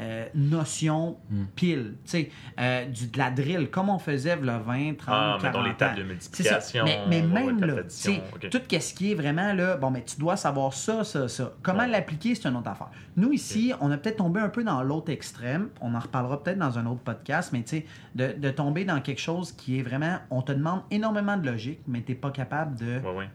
euh, 0.00 0.26
notions 0.34 1.18
Hmm. 1.30 1.44
pile. 1.54 1.94
Tu 2.04 2.10
sais, 2.10 2.30
euh, 2.58 2.86
du- 2.86 3.08
de 3.08 3.18
la 3.18 3.30
drill, 3.30 3.70
comme 3.70 3.88
on 3.90 3.98
faisait 3.98 4.36
le 4.36 4.58
20, 4.58 4.94
30, 4.96 5.08
Ah, 5.08 5.38
40 5.40 5.42
mettons 5.42 5.62
les 5.62 5.74
tables 5.76 5.98
de 5.98 6.02
multiplication. 6.04 6.84
Mais, 6.84 7.00
mais 7.08 7.22
même 7.22 7.60
là, 7.60 7.74
d'addition, 7.74 8.12
tu 8.12 8.18
sais, 8.18 8.46
ok. 8.46 8.50
tout 8.50 8.80
ce 8.80 8.94
qui 8.94 9.12
est 9.12 9.14
vraiment 9.14 9.52
là, 9.52 9.76
bon, 9.76 9.90
mais 9.90 10.02
tu 10.04 10.18
dois 10.18 10.36
savoir 10.36 10.72
ça, 10.72 11.04
ça, 11.04 11.28
ça. 11.28 11.52
Comment 11.62 11.80
Ouais. 11.80 11.88
l'appliquer, 11.88 12.34
c'est 12.34 12.48
une 12.48 12.56
autre 12.56 12.70
affaire. 12.70 12.90
Nous, 13.16 13.32
ici, 13.32 13.72
on 13.80 13.90
a 13.90 13.98
peut-être 13.98 14.16
tombé 14.16 14.40
un 14.40 14.48
peu 14.48 14.64
dans 14.64 14.82
l'autre 14.82 15.10
extrême. 15.10 15.68
On 15.80 15.94
en 15.94 16.00
reparlera 16.00 16.42
peut-être 16.42 16.58
dans 16.58 16.78
un 16.78 16.86
autre 16.86 17.02
podcast, 17.02 17.50
mais 17.52 17.62
tu 17.62 17.76
sais, 17.78 17.86
de, 18.14 18.32
de 18.38 18.50
tomber 18.50 18.84
dans 18.84 19.00
quelque 19.00 19.20
chose 19.20 19.52
qui 19.52 19.78
est 19.78 19.82
vraiment, 19.82 20.18
on 20.30 20.42
te 20.42 20.52
demande 20.52 20.82
énormément 20.90 21.36
de 21.36 21.46
logique, 21.50 21.80
mais 21.86 22.00
tu 22.02 22.12
n'es 22.12 22.18
pas 22.18 22.30
capable 22.30 22.76
de 22.78 22.98
Ouais, 23.00 23.14
ouais. 23.18 23.28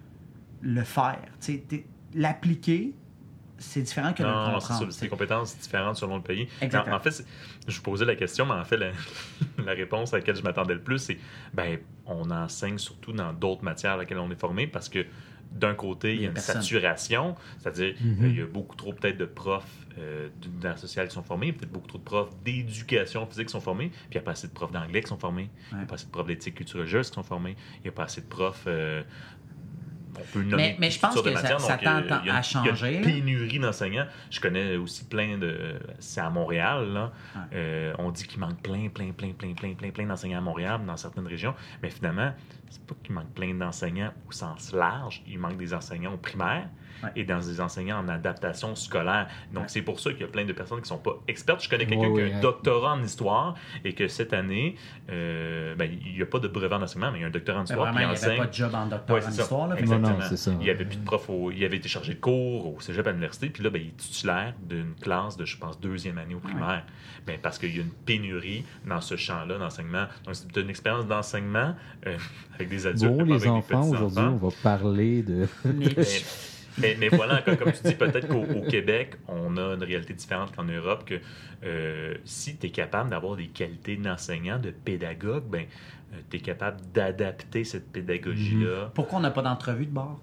le 0.62 0.84
faire. 0.84 1.20
Tu 1.40 1.62
sais, 1.70 1.86
L'appliquer, 2.16 2.94
c'est 3.58 3.82
différent 3.82 4.14
que 4.14 4.24
de 4.24 4.28
le 4.28 4.34
Non, 4.34 4.60
c'est 4.60 5.02
des 5.02 5.10
compétences 5.10 5.58
différentes 5.58 5.98
selon 5.98 6.18
le 6.18 6.24
pays. 6.24 6.48
Exactement. 6.62 6.96
En, 6.96 7.00
en 7.00 7.02
fait, 7.02 7.26
je 7.68 7.76
vous 7.76 7.82
posais 7.84 8.06
la 8.06 8.16
question, 8.16 8.46
mais 8.46 8.54
en 8.54 8.64
fait, 8.66 8.78
la, 8.78 8.92
la 9.66 9.72
réponse 9.74 10.14
à 10.14 10.18
laquelle 10.18 10.36
je 10.36 10.44
m'attendais 10.44 10.74
le 10.76 10.82
plus, 10.82 11.00
c'est 11.00 11.18
ben, 11.54 11.80
on 12.06 12.30
enseigne 12.32 12.78
surtout 12.78 13.14
dans 13.14 13.34
d'autres 13.34 13.64
matières 13.64 13.94
à 13.94 13.98
laquelle 13.98 14.20
on 14.20 14.32
est 14.32 14.40
formé 14.40 14.68
parce 14.68 14.90
que 14.90 15.06
d'un 15.50 15.76
côté, 15.76 16.14
il 16.14 16.22
y 16.22 16.26
a 16.26 16.28
une 16.28 16.34
personne. 16.34 16.62
saturation, 16.62 17.36
c'est-à-dire 17.58 17.96
euh, 18.06 18.28
il 18.28 18.38
y 18.38 18.42
a 18.42 18.46
beaucoup 18.46 18.76
trop 18.76 18.92
peut-être 18.92 19.18
de 19.18 19.24
profs 19.26 19.64
euh, 19.98 20.28
d'univers 20.42 20.78
social 20.78 21.08
qui 21.08 21.14
sont 21.14 21.24
formés, 21.24 21.54
peut-être 21.54 21.72
beaucoup 21.72 21.88
trop 21.88 21.98
de 21.98 22.04
profs 22.04 22.36
d'éducation 22.44 23.26
physique 23.26 23.48
qui 23.48 23.54
sont 23.54 23.62
formés, 23.62 23.88
puis 23.88 24.00
il 24.12 24.16
n'y 24.16 24.18
a 24.18 24.24
pas 24.24 24.32
assez 24.32 24.48
de 24.50 24.54
profs 24.54 24.74
d'anglais 24.74 25.02
qui 25.02 25.08
sont 25.08 25.18
formés, 25.18 25.50
il 25.72 25.78
n'y 25.78 25.84
a 25.84 25.86
pas 25.88 25.96
assez 25.96 26.06
de 26.06 26.12
profs 26.12 26.28
d'éthique 26.28 26.56
culture 26.56 26.80
religieuse 26.80 27.10
qui 27.10 27.16
sont 27.16 27.24
formés, 27.24 27.56
il 27.78 27.84
n'y 27.84 27.90
a 27.90 27.94
pas 27.94 28.04
assez 28.04 28.20
de 28.22 28.28
profs. 28.28 28.66
euh, 28.68 29.04
peut 30.34 30.42
nommer 30.44 30.56
Mais- 30.58 30.76
mais 30.80 30.92
je 30.92 31.00
pense 31.00 31.16
que 31.16 31.24
ça- 31.24 31.42
matières, 31.42 31.60
ça 31.62 31.74
euh, 31.82 31.88
a 31.88 32.16
à 32.16 32.38
une- 32.38 32.44
changer, 32.44 32.72
Il 32.94 32.94
y 32.94 32.96
a 32.96 32.98
une 32.98 33.04
pénurie 33.26 33.60
d'enseignants. 33.60 34.06
Je 34.30 34.40
connais 34.40 34.76
aussi 34.78 35.06
plein 35.06 35.38
de. 35.38 35.80
C'est 36.00 36.22
à 36.22 36.30
Montréal, 36.30 36.88
là. 36.94 37.12
Ouais. 37.36 37.42
Euh, 37.54 37.94
on 38.00 38.12
dit 38.12 38.26
qu'il 38.28 38.40
manque 38.40 38.62
plein, 38.62 38.90
plein, 38.90 39.12
plein, 39.12 39.32
plein, 39.32 39.54
plein, 39.54 39.74
plein, 39.74 39.92
plein 39.92 40.06
d'enseignants 40.06 40.40
à 40.40 40.42
Montréal, 40.42 40.82
dans 40.86 40.98
certaines 40.98 41.28
régions. 41.28 41.54
Mais 41.82 41.90
finalement, 41.90 42.32
c'est 42.70 42.86
pas 42.86 42.96
qu'il 43.04 43.14
manque 43.16 43.34
plein 43.34 43.54
d'enseignants 43.54 44.12
au 44.28 44.32
sens 44.32 44.74
large. 44.74 45.22
Il 45.28 45.40
manque 45.40 45.58
des 45.58 45.74
enseignants 45.74 46.14
au 46.14 46.18
primaire 46.18 46.68
Ouais. 47.04 47.10
et 47.16 47.24
dans 47.24 47.40
des 47.40 47.62
enseignants 47.62 48.00
en 48.00 48.08
adaptation 48.08 48.76
scolaire. 48.76 49.28
Donc, 49.54 49.64
Ouais. 49.64 49.70
c'est 49.70 49.82
pour 49.82 50.00
ça 50.00 50.12
qu'il 50.12 50.22
y 50.22 50.24
a 50.24 50.28
plein 50.28 50.46
de 50.46 50.54
personnes 50.54 50.82
qui 50.82 50.88
sont 50.88 50.98
pas 50.98 51.18
expertes. 51.28 51.64
Je 51.64 51.70
connais 51.70 51.86
quelqu'un 51.86 52.14
qui 52.14 52.22
a 52.22 52.38
un 52.38 52.40
doctorat 52.42 52.94
en 52.94 53.04
histoire 53.04 53.56
et 53.86 53.94
que 53.94 54.08
cette 54.08 54.34
année, 54.34 54.76
euh, 55.10 55.76
ben, 55.76 55.90
il 56.06 56.16
n'y 56.16 56.22
a 56.22 56.26
pas 56.26 56.40
de 56.40 56.48
brevet 56.48 56.76
en 56.76 56.82
enseignement, 56.82 57.12
mais 57.12 57.20
il 57.20 57.22
y 57.22 57.26
a 57.26 57.28
un 57.28 57.32
doctorat 57.32 57.60
en 57.60 57.64
histoire. 57.64 57.80
vraiment, 57.92 58.00
il 58.00 58.02
n'y 58.02 58.12
avait 58.12 58.18
enseigne. 58.18 58.38
pas 58.38 58.48
de 58.48 58.54
job 58.54 58.72
en 58.74 58.86
docteur 58.88 59.16
Ouais, 59.16 59.26
en 59.26 59.30
histoire. 59.30 59.68
Là, 59.68 59.76
Non, 59.76 59.82
non, 59.82 59.98
Exactement. 59.98 60.30
c'est 60.30 60.38
ça. 60.38 60.52
Il 60.52 60.58
n'y 60.58 60.70
avait 60.70 60.86
plus 60.86 60.98
de 60.98 61.04
prof, 61.06 61.30
au- 61.30 61.52
il 61.52 61.64
avait 61.64 61.78
été 61.78 61.88
chargé 61.90 62.14
de 62.14 62.20
cours 62.20 62.76
au 62.76 62.80
cégep 62.80 63.06
à 63.08 63.12
l'université, 63.12 63.50
puis 63.50 63.64
là, 63.64 63.70
ben, 63.70 63.82
il 63.82 63.90
est 63.90 63.98
titulaire 63.98 64.54
d'une 64.68 64.94
classe 65.02 65.38
de, 65.38 65.46
je 65.46 65.58
pense, 65.58 65.80
deuxième 65.80 66.18
année 66.18 66.36
au 66.36 66.40
primaire. 66.40 66.84
Ben, 67.26 67.38
parce 67.42 67.58
qu'il 67.60 67.76
y 67.76 67.80
a 67.80 67.82
une 67.82 67.90
pénurie 67.92 68.64
dans 68.86 69.02
ce 69.02 69.16
champ-là 69.18 69.58
d'enseignement. 69.58 70.06
Donc, 70.26 70.36
c'est 70.36 70.56
une 70.58 70.70
expérience 70.70 71.06
d'enseignement 71.08 71.76
euh, 72.06 72.18
avec 72.56 72.70
des 72.70 72.88
adultes. 72.88 73.12
Bon, 73.18 73.24
les 73.24 73.32
avec 73.32 73.42
des 73.44 73.48
enfants, 73.50 73.90
aujourd'hui, 73.90 74.24
on 74.24 74.38
va 74.38 74.50
parler 74.64 75.24
de. 75.24 75.48
Mais- 75.66 75.88
Mais, 76.80 76.96
mais, 76.96 76.96
mais 77.00 77.08
voilà, 77.10 77.42
comme, 77.42 77.58
comme 77.58 77.72
tu 77.72 77.84
dis, 77.84 77.96
peut-être 77.96 78.28
qu'au 78.28 78.44
au 78.44 78.62
Québec, 78.70 79.16
on 79.28 79.58
a 79.58 79.74
une 79.76 79.84
réalité 79.84 80.14
différente 80.14 80.56
qu'en 80.56 80.64
Europe, 80.64 81.06
que 81.06 81.20
euh, 81.64 82.16
si 82.26 82.58
tu 82.58 82.68
es 82.68 82.70
capable 82.70 83.10
d'avoir 83.10 83.36
des 83.36 83.48
qualités 83.48 83.96
d'enseignant, 83.98 84.60
de 84.60 84.72
pédagogue, 84.72 85.44
ben, 85.50 85.66
tu 86.30 86.38
es 86.38 86.40
capable 86.40 86.78
d'adapter 86.94 87.64
cette 87.64 87.92
pédagogie-là. 87.92 88.92
Pourquoi 88.94 89.20
on 89.20 89.22
n'a 89.22 89.32
pas 89.32 89.42
d'entrevue 89.42 89.86
de 89.86 89.92
bord 89.92 90.22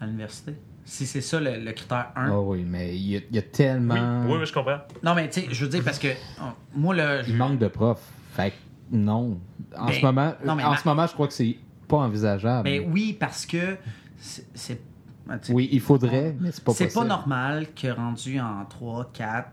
à 0.00 0.06
l'université? 0.06 0.52
Si 0.84 1.04
c'est 1.06 1.20
ça 1.20 1.40
le, 1.40 1.58
le 1.58 1.72
critère 1.72 2.12
1. 2.14 2.30
Ah 2.30 2.40
oui, 2.40 2.64
mais 2.64 2.94
il 2.96 3.02
y, 3.10 3.16
a- 3.16 3.20
y 3.32 3.42
tellement. 3.42 4.24
oui, 4.28 4.36
oui, 4.40 4.46
je 4.46 4.52
comprends. 4.52 4.78
Non, 5.02 5.14
mais 5.16 5.28
tu 5.28 5.40
sais, 5.40 5.48
je 5.50 5.64
veux 5.64 5.70
dire, 5.70 5.82
parce 5.84 5.98
que 5.98 6.08
oh, 6.40 6.44
moi, 6.76 6.94
là, 6.94 7.22
je- 7.24 7.30
Il 7.30 7.36
manque 7.36 7.58
de 7.58 7.66
profs. 7.66 8.08
Fait 8.34 8.50
que 8.52 8.54
non. 8.92 9.40
En, 9.76 9.86
Ben, 9.86 9.92
ce, 9.94 10.00
moment, 10.02 10.34
non, 10.44 10.54
mais 10.54 10.62
en 10.62 10.70
ma- 10.70 10.76
ce 10.76 10.86
moment, 10.86 11.06
je 11.08 11.12
crois 11.14 11.26
que 11.26 11.32
c'est 11.32 11.56
pas 11.88 11.96
envisageable. 11.96 12.62
ben 12.68 12.88
oui, 12.92 13.16
parce 13.18 13.44
que 13.46 13.76
c'est. 14.16 14.80
Ben, 15.26 15.38
sais, 15.42 15.52
oui, 15.52 15.68
il 15.72 15.80
faudrait, 15.80 16.36
mais 16.40 16.52
c'est 16.52 16.62
pas 16.64 16.72
C'est 16.72 16.92
pas 16.94 17.04
normal 17.04 17.66
que 17.74 17.88
rendu 17.88 18.38
en 18.40 18.64
3, 18.64 19.10
4, 19.12 19.50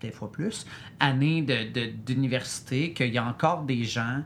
des 0.00 0.10
fois 0.10 0.30
plus, 0.30 0.66
années 1.00 1.42
de- 1.42 1.72
de- 1.72 1.90
d'université, 2.06 2.92
qu'il 2.92 3.12
y 3.12 3.18
a 3.18 3.24
encore 3.24 3.62
des 3.64 3.84
gens 3.84 4.22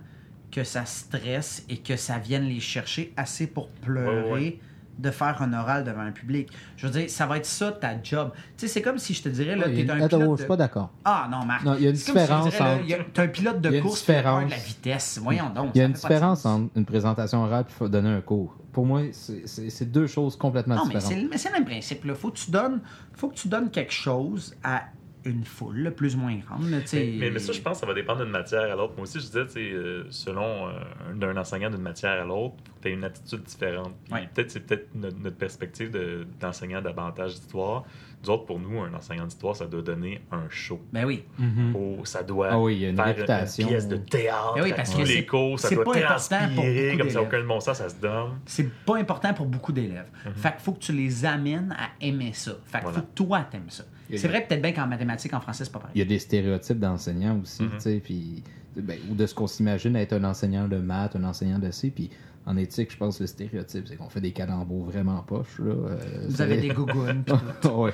que 0.51 0.65
ça 0.65 0.85
stresse 0.85 1.65
et 1.69 1.79
que 1.79 1.97
ça 1.97 2.19
vienne 2.19 2.45
les 2.45 2.61
chercher 2.61 3.13
assez 3.17 3.47
pour 3.47 3.69
pleurer. 3.69 4.23
Ouais, 4.25 4.33
ouais. 4.33 4.61
De 4.99 5.11
faire 5.11 5.41
un 5.43 5.53
oral 5.53 5.85
devant 5.85 6.03
un 6.03 6.13
public. 6.13 6.49
Je 6.77 6.87
veux 6.87 6.93
dire, 6.93 7.09
ça 7.11 7.27
va 7.27 7.39
être 7.39 7.47
ça 7.47 7.73
ta 7.73 8.01
job. 8.03 8.31
Tu 8.57 8.67
sais, 8.67 8.69
c'est 8.69 8.83
comme 8.83 8.99
si 8.99 9.15
je 9.15 9.23
te 9.23 9.29
dirais, 9.29 9.57
là, 9.57 9.65
t'es 9.69 9.89
un 9.91 10.01
Attends, 10.01 10.19
pilote 10.19 10.23
je 10.23 10.31
de- 10.33 10.37
suis 10.39 10.47
pas 10.49 10.57
d'accord. 10.57 10.91
Ah 11.05 11.29
non, 11.31 11.45
Marc. 11.45 11.65
Non, 11.65 11.75
il 11.77 11.85
y 11.85 11.87
a 11.87 11.91
une 11.91 11.97
si 11.97 12.07
je 12.07 12.13
différence 12.13 12.59
là, 12.59 12.75
entre- 12.75 13.13
T'as 13.13 13.23
un 13.23 13.29
pilote 13.29 13.61
de 13.61 13.69
il 13.69 13.73
y 13.73 13.75
a 13.75 13.79
une 13.79 13.85
course, 13.85 14.05
tu 14.05 14.13
de 14.13 14.17
la 14.51 14.57
vitesse. 14.57 15.19
Voyons 15.23 15.51
donc. 15.51 15.71
Il 15.75 15.79
y 15.79 15.83
a 15.83 15.87
une 15.87 15.93
différence 15.93 16.45
entre 16.47 16.71
une 16.77 16.85
présentation 16.85 17.43
orale 17.45 17.65
et 17.85 17.89
donner 17.89 18.11
un 18.11 18.21
cours. 18.21 18.57
Pour 18.73 18.87
moi, 18.87 19.03
c'est- 19.13 19.47
c'est 19.47 19.69
c'est 19.71 19.85
deux 19.87 20.07
choses 20.07 20.37
complètement 20.37 20.77
Non, 20.77 20.83
mais 20.87 20.95
différentes. 20.95 21.13
c'est 21.23 21.29
mais 21.31 21.39
c'est 21.39 21.49
le 21.49 21.55
même 21.57 21.65
principe. 21.65 22.03
Il 22.05 22.15
faut, 22.15 22.31
que 22.31 22.37
tu 22.39 22.51
donnes- 22.51 22.81
faut 23.15 23.29
que 23.29 23.35
tu 23.35 23.49
donnes 23.49 23.71
quelque 23.71 23.93
chose 23.93 24.55
à 24.65 24.85
une 25.25 25.45
foule, 25.45 25.79
là, 25.79 25.91
plus 25.91 26.17
ou 26.17 26.19
moins 26.19 26.37
grande. 26.37 26.69
là. 26.71 26.79
Mais, 26.79 26.83
mais- 27.19 27.31
mais 27.31 27.39
ça, 27.39 27.53
je 27.53 27.61
pense 27.61 27.75
que 27.75 27.81
ça 27.81 27.87
va 27.87 27.95
dépendre 27.95 28.23
d'une 28.23 28.31
matière 28.33 28.63
à 28.63 28.75
l'autre. 28.77 28.95
Moi 28.97 29.05
aussi, 29.05 29.21
je 29.21 29.27
disais, 29.27 29.45
euh, 29.73 30.05
selon 30.11 30.69
euh, 30.69 30.73
d'un 31.15 31.37
enseignant 31.37 31.71
d'une 31.71 31.81
matière 31.83 32.21
à 32.21 32.25
l'autre, 32.25 32.55
tu 32.81 32.89
as 32.89 32.91
une 32.91 33.05
attitude 33.05 33.43
différente. 33.45 33.95
Ouais. 34.11 34.29
Peut-être 34.35 34.51
c'est 34.51 34.61
peut-être 34.67 34.95
notre, 34.95 35.19
notre 35.19 35.37
perspective 35.37 35.91
de- 35.91 36.27
d'enseignant 36.41 36.83
davantage 36.83 37.35
d'histoire. 37.35 37.85
Nous 38.25 38.31
autres, 38.31 38.45
pour 38.47 38.59
nous, 38.61 38.81
un 38.81 38.95
enseignant 38.95 39.25
d'histoire, 39.27 39.57
ça 39.57 39.67
doit 39.67 39.83
donner 39.83 40.21
un 40.31 40.45
show. 40.49 40.81
Ben 40.93 41.05
oui. 41.05 41.25
Mhm. 41.39 41.75
Oh, 41.77 42.05
ça 42.05 42.23
doit 42.23 42.49
Ah 42.53 42.59
oui, 42.61 42.77
il 42.77 42.81
y 42.83 42.87
a 42.87 42.91
une 42.91 42.97
faire 42.97 43.07
réputation. 43.07 43.67
pièce 43.67 43.89
de 43.89 43.97
théâtre. 43.97 44.53
Ben 44.55 44.63
oui, 44.63 44.73
à 44.73 44.75
parce 44.77 44.91
tous 44.93 44.99
que 44.99 45.03
les 45.03 45.15
c'est- 45.15 45.27
cours, 45.27 45.59
ça 45.59 45.69
c'est 45.69 45.75
doit 45.75 45.85
pas 45.85 45.91
important 45.99 46.39
pour 46.39 46.55
transpirer, 46.55 46.85
beaucoup 46.87 46.99
comme 46.99 47.09
ça, 47.11 47.19
d'élèves. 47.21 47.29
aucun 47.41 47.47
bon 47.49 47.61
sens, 47.61 47.79
ça 47.79 47.89
se 47.89 47.97
donne. 47.97 48.31
C'est 48.47 48.71
pas 48.85 48.97
important 48.99 49.35
pour 49.35 49.47
beaucoup 49.47 49.73
d'élèves. 49.73 50.07
Mhm. 50.25 50.33
Fait 50.35 50.51
qu'il 50.53 50.61
faut 50.61 50.73
que 50.73 50.79
tu 50.81 50.93
les 50.93 51.25
amènes 51.25 51.75
à 51.79 51.89
aimer 52.05 52.31
ça. 52.33 52.53
Fait 52.67 52.79
qu'il 52.79 52.83
Voilà. 52.83 52.99
faut 52.99 53.05
que 53.07 53.15
toi 53.15 53.47
t'aimes 53.51 53.69
ça. 53.71 53.85
C'est 54.15 54.29
vrai 54.29 54.45
peut-être 54.47 54.61
bien 54.63 54.73
qu'en 54.73 54.87
mathématiques, 54.87 55.33
en 55.33 55.41
français, 55.41 55.65
c'est 55.65 55.73
pas 55.73 55.79
pareil. 55.79 55.93
Il 55.97 55.99
y 56.01 56.03
a 56.03 56.05
des 56.05 56.19
stéréotypes 56.19 56.79
d'enseignants 56.79 57.41
aussi, 57.43 57.63
Mhm. 57.63 57.71
tu 57.73 57.81
sais, 57.81 58.01
puis 58.05 58.43
ben, 58.77 58.99
ou 59.11 59.15
de 59.15 59.27
ce 59.27 59.35
qu'on 59.35 59.47
s'imagine 59.47 59.97
être 59.97 60.13
un 60.15 60.25
enseignant 60.25 60.67
de 60.69 60.77
maths, 60.77 61.17
un 61.17 61.25
enseignant 61.25 61.59
de 61.59 61.71
C, 61.71 61.91
puis 61.91 62.09
en 62.45 62.57
éthique, 62.57 62.91
je 62.93 62.97
pense 62.97 63.19
que 63.19 63.23
le 63.23 63.27
stéréotype, 63.29 63.87
c'est 63.87 63.97
qu'on 63.97 64.09
fait 64.09 64.21
des 64.21 64.33
calembours 64.33 64.87
vraiment 64.87 65.23
poches, 65.23 65.59
là. 65.61 65.73
euh, 65.73 66.27
Vous 66.29 66.41
avez 66.43 66.57
des 66.61 66.71
ouais. 67.71 67.93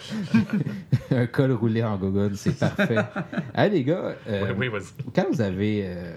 un 1.11 1.27
col 1.27 1.53
roulé 1.53 1.83
en 1.85 1.97
gogoune, 1.99 2.35
c'est 2.35 2.59
parfait. 2.59 2.97
hey, 3.55 3.71
les 3.71 3.85
gars, 3.85 4.15
euh, 4.27 4.47
oui, 4.57 4.57
oui, 4.59 4.69
vas-y. 4.69 5.11
quand 5.15 5.27
vous 5.31 5.41
avez... 5.41 5.83
euh, 5.87 6.17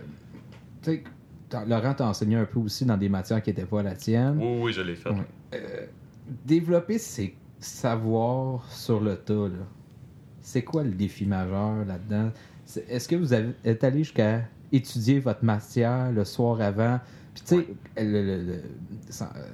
tu 0.82 0.92
sais, 0.92 1.04
t'as- 1.50 1.66
Laurent 1.66 1.94
t'a 1.94 2.08
enseigné 2.08 2.38
un 2.38 2.46
peu 2.46 2.60
aussi 2.60 2.86
dans 2.86 2.98
des 2.98 3.10
matières 3.10 3.42
qui 3.44 3.50
n'étaient 3.50 3.66
pas 3.66 3.84
la 3.84 3.96
tienne. 3.96 4.38
Oui, 4.40 4.60
oui, 4.62 4.74
je 4.74 4.82
l'ai 4.82 4.96
fait. 4.96 5.10
Ouais. 5.10 5.18
Euh, 5.56 5.86
développer 6.46 6.98
ses 6.98 7.36
savoirs 7.60 8.66
sur 8.72 9.02
le 9.02 9.16
tas, 9.18 9.34
là, 9.34 9.66
c'est 10.40 10.64
quoi 10.64 10.84
le 10.84 10.92
défi 10.92 11.26
majeur 11.26 11.86
là-dedans? 11.86 12.32
C'est- 12.66 12.90
Est-ce 12.90 13.08
que 13.08 13.16
vous 13.18 13.34
avez, 13.34 13.50
êtes 13.66 13.84
allé 13.84 14.00
jusqu'à 14.00 14.42
étudier 14.72 15.20
votre 15.20 15.44
matière 15.44 16.12
le 16.14 16.24
soir 16.24 16.62
avant? 16.62 17.00
Puis, 17.34 17.44
tu 17.46 17.56
sais, 17.56 18.04
le- 18.04 18.24
le- 18.26 18.44
le- 18.46 18.64
sans- 19.10 19.26
euh, 19.36 19.48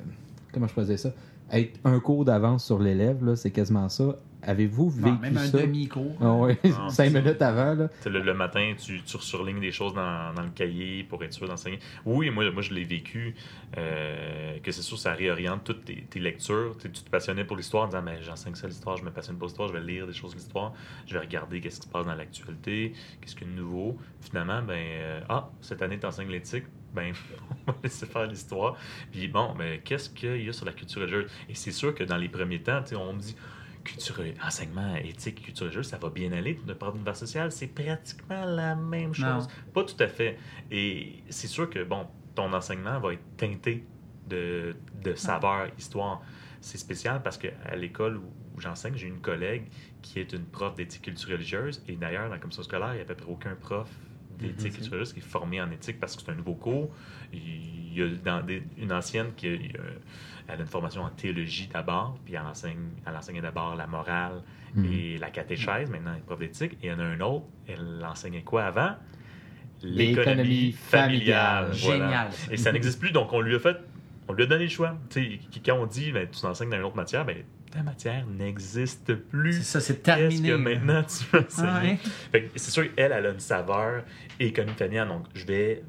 comment 0.53 0.67
je 0.67 0.73
faisais 0.73 0.97
ça? 0.97 1.13
Être 1.51 1.79
un 1.85 1.99
cours 1.99 2.25
d'avance 2.25 2.65
sur 2.65 2.79
l'élève, 2.79 3.23
là, 3.23 3.35
c'est 3.35 3.51
quasiment 3.51 3.89
ça. 3.89 4.17
Avez-vous 4.47 4.89
vécu 4.89 5.17
même 5.21 5.37
un 5.37 5.45
ça? 5.45 5.59
demi-cours. 5.61 6.15
Ah 6.21 6.33
ouais, 6.33 6.57
Non, 6.63 6.89
cinq 6.89 7.11
minutes 7.13 7.41
avant, 7.41 7.73
là. 7.75 7.89
Le, 8.05 8.19
le 8.21 8.33
matin, 8.33 8.73
tu, 8.83 9.01
tu 9.03 9.17
surlignes 9.19 9.59
des 9.59 9.71
choses 9.71 9.93
dans, 9.93 10.33
dans 10.33 10.41
le 10.43 10.49
cahier 10.49 11.03
pour 11.03 11.23
être 11.23 11.33
sûr 11.33 11.47
d'enseigner. 11.47 11.79
Oui, 12.05 12.29
moi, 12.29 12.49
moi 12.51 12.61
je 12.61 12.73
l'ai 12.73 12.83
vécu. 12.85 13.35
euh, 13.77 14.57
que 14.63 14.71
c'est 14.71 14.81
sûr, 14.81 14.97
ça 14.97 15.13
réoriente 15.13 15.63
toutes 15.63 15.85
tes, 15.85 16.03
tes 16.09 16.19
lectures. 16.19 16.75
Tu 16.79 16.89
te 16.89 17.09
passionnais 17.09 17.43
pour 17.45 17.57
l'histoire 17.57 17.83
en 17.83 17.87
disant 17.87 18.01
ben, 18.03 18.17
j'enseigne 18.21 18.55
ça 18.55 18.67
l'histoire, 18.67 18.97
je 18.97 19.03
me 19.03 19.11
passionne 19.11 19.37
pour 19.37 19.47
l'histoire, 19.47 19.67
je 19.67 19.73
vais 19.73 19.81
lire 19.81 20.07
des 20.07 20.13
choses 20.13 20.31
de 20.31 20.37
l'histoire, 20.37 20.73
je 21.05 21.13
vais 21.13 21.19
regarder 21.19 21.59
qu'est-ce 21.61 21.81
qui 21.81 21.87
se 21.87 21.91
passe 21.91 22.05
dans 22.05 22.15
l'actualité, 22.15 22.93
qu'est-ce 23.21 23.35
qu'il 23.35 23.47
y 23.47 23.49
a 23.51 23.53
de 23.53 23.59
nouveau. 23.59 23.97
Finalement, 24.21 24.61
ben 24.61 24.77
euh, 24.77 25.19
ah, 25.29 25.49
cette 25.61 25.81
année, 25.81 25.99
tu 25.99 26.05
enseignes 26.05 26.29
l'éthique. 26.31 26.63
Ben, 26.95 27.13
on 27.67 27.71
va 27.71 27.77
laisser 27.83 28.05
faire 28.05 28.25
l'histoire. 28.27 28.75
Puis 29.11 29.27
bon, 29.27 29.53
ben, 29.57 29.79
qu'est-ce 29.83 30.09
qu'il 30.09 30.43
y 30.43 30.49
a 30.49 30.53
sur 30.53 30.65
la 30.65 30.71
culture 30.73 31.01
religieuse? 31.01 31.29
Et 31.49 31.53
c'est 31.53 31.71
sûr 31.71 31.93
que 31.93 32.03
dans 32.03 32.17
les 32.17 32.29
premiers 32.29 32.61
temps, 32.61 32.81
on 32.95 33.13
me 33.13 33.19
dit 33.19 33.35
culture, 33.87 34.21
enseignement 34.45 34.95
éthique, 34.97 35.41
culture 35.41 35.65
religieuse, 35.65 35.87
ça 35.87 35.97
va 35.97 36.09
bien 36.09 36.31
aller 36.33 36.59
de 36.65 36.73
par 36.73 36.91
l'univers 36.91 37.15
social. 37.15 37.51
C'est 37.51 37.67
pratiquement 37.67 38.45
la 38.45 38.75
même 38.75 39.13
chose. 39.13 39.25
Non. 39.25 39.47
Pas 39.73 39.83
tout 39.83 40.01
à 40.01 40.07
fait. 40.07 40.37
Et 40.69 41.23
c'est 41.29 41.47
sûr 41.47 41.69
que, 41.69 41.83
bon, 41.83 42.05
ton 42.35 42.51
enseignement 42.53 42.99
va 42.99 43.13
être 43.13 43.37
teinté 43.37 43.83
de, 44.27 44.75
de 45.01 45.15
saveur, 45.15 45.69
histoire. 45.77 46.21
C'est 46.59 46.77
spécial 46.77 47.21
parce 47.23 47.37
qu'à 47.37 47.75
l'école 47.75 48.17
où, 48.17 48.25
où 48.55 48.59
j'enseigne, 48.59 48.95
j'ai 48.95 49.07
une 49.07 49.21
collègue 49.21 49.67
qui 50.01 50.19
est 50.19 50.33
une 50.33 50.45
prof 50.45 50.75
d'éthique 50.75 51.03
culture 51.03 51.29
religieuse. 51.31 51.81
Et 51.87 51.95
d'ailleurs, 51.95 52.25
dans 52.25 52.33
la 52.33 52.39
commission 52.39 52.63
scolaire, 52.63 52.93
il 52.93 52.95
n'y 52.95 53.01
a 53.01 53.03
à 53.03 53.07
peu 53.07 53.15
près 53.15 53.31
aucun 53.31 53.55
prof 53.55 53.89
d'éthique 54.37 54.73
Mhm. 54.79 54.85
et 54.85 54.89
tout 54.89 55.05
ça, 55.05 55.13
qui 55.13 55.19
est 55.19 55.23
formé 55.23 55.61
en 55.61 55.69
éthique 55.71 55.99
parce 55.99 56.15
que 56.15 56.21
c'est 56.23 56.31
un 56.31 56.35
nouveau 56.35 56.55
cours. 56.55 56.89
Il 57.33 57.93
y 57.97 58.01
a 58.03 58.07
dans 58.23 58.41
des- 58.41 58.63
une 58.77 58.91
ancienne 58.93 59.33
qui 59.35 59.47
a, 59.47 59.51
euh, 59.51 59.57
elle 60.47 60.59
a 60.59 60.61
une 60.61 60.67
formation 60.67 61.01
en 61.03 61.09
théologie 61.09 61.67
d'abord, 61.71 62.17
puis 62.23 62.35
elle 62.35 62.41
enseigne, 62.41 62.89
elle 63.05 63.15
enseignait 63.15 63.41
d'abord 63.41 63.75
la 63.75 63.87
morale 63.87 64.41
Mhm. 64.75 64.85
et 64.91 65.17
la 65.17 65.29
catéchèse, 65.31 65.89
maintenant 65.89 66.11
elle 66.13 66.19
est 66.19 66.25
prof 66.25 66.39
d'éthique. 66.39 66.73
Et 66.81 66.87
il 66.87 66.89
y 66.89 66.93
en 66.93 66.99
a 66.99 67.03
un 67.03 67.19
autre, 67.21 67.45
elle 67.67 68.05
enseignait 68.07 68.43
quoi 68.43 68.65
avant? 68.65 68.95
L'économie 69.83 70.71
familiale. 70.71 71.71
Voilà. 71.73 72.05
Génial. 72.05 72.27
Et 72.51 72.57
ça 72.57 72.71
n'existe 72.71 72.99
plus, 72.99 73.11
donc 73.11 73.31
on 73.33 73.41
lui 73.41 73.55
a 73.55 73.59
fait, 73.59 73.77
on 74.27 74.33
lui 74.33 74.43
a 74.43 74.45
donné 74.47 74.63
le 74.63 74.69
choix. 74.69 74.97
Tu 75.09 75.21
sais, 75.23 75.39
qui- 75.51 75.61
quand 75.61 75.75
on 75.77 75.85
dit, 75.85 76.11
ben, 76.11 76.27
tu 76.29 76.45
enseignes 76.45 76.69
dans 76.69 76.77
une 76.77 76.83
autre 76.83 76.95
matière, 76.95 77.25
ben, 77.25 77.37
ta 77.77 77.83
matière 77.83 78.25
n'existe 78.27 79.13
plus. 79.13 79.53
C'est 79.53 79.63
ça, 79.63 79.79
c'est 79.81 80.01
Qu'est-ce 80.01 80.17
terminé. 80.17 80.49
que 80.49 80.53
là. 80.53 80.57
maintenant 80.57 81.03
tu 81.03 81.37
enseigner? 81.37 81.99
Ah, 82.01 82.33
ouais. 82.33 82.43
Que 82.43 82.49
c'est 82.55 82.71
sûr 82.71 82.93
qu'elle, 82.95 83.11
elle 83.11 83.25
a 83.25 83.29
une 83.31 83.39
saveur 83.39 84.03
économie 84.39 84.75
familiale. 84.75 85.07
Donc, 85.09 85.25
je 85.35 85.45
vais 85.45 85.83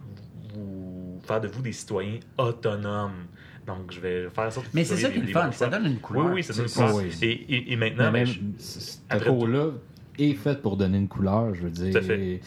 vous 0.54 1.20
faire 1.26 1.40
de 1.40 1.48
vous 1.48 1.62
des 1.62 1.72
citoyens 1.72 2.18
autonomes. 2.36 3.26
Donc, 3.66 3.92
je 3.92 4.00
vais 4.00 4.28
faire 4.30 4.52
ça. 4.52 4.60
Mais 4.74 4.84
c'est 4.84 4.96
ça 4.96 5.10
qui 5.10 5.18
est 5.18 5.22
le 5.22 5.28
fun, 5.28 5.50
ça 5.52 5.68
donne 5.68 5.86
une 5.86 5.92
Oui, 5.92 5.98
couleur. 6.00 6.32
oui, 6.32 6.42
ça 6.42 6.52
donne 6.52 6.62
une 6.62 6.68
C'est- 6.68 6.80
couleur. 6.82 6.96
Oui. 6.96 7.10
Et, 7.22 7.30
et, 7.54 7.72
et 7.72 7.76
maintenant, 7.76 8.10
Mais 8.12 8.24
ben, 8.24 8.32
même, 8.34 8.54
je- 8.58 8.62
ce 8.62 9.24
cours-là 9.28 9.70
est 10.18 10.34
fait 10.34 10.60
pour 10.60 10.76
donner 10.76 10.98
une 10.98 11.08
couleur, 11.08 11.54
je 11.54 11.62
veux 11.62 11.70
dire. 11.70 11.92
Tout 11.92 11.98
à 11.98 12.02
fait. 12.02 12.40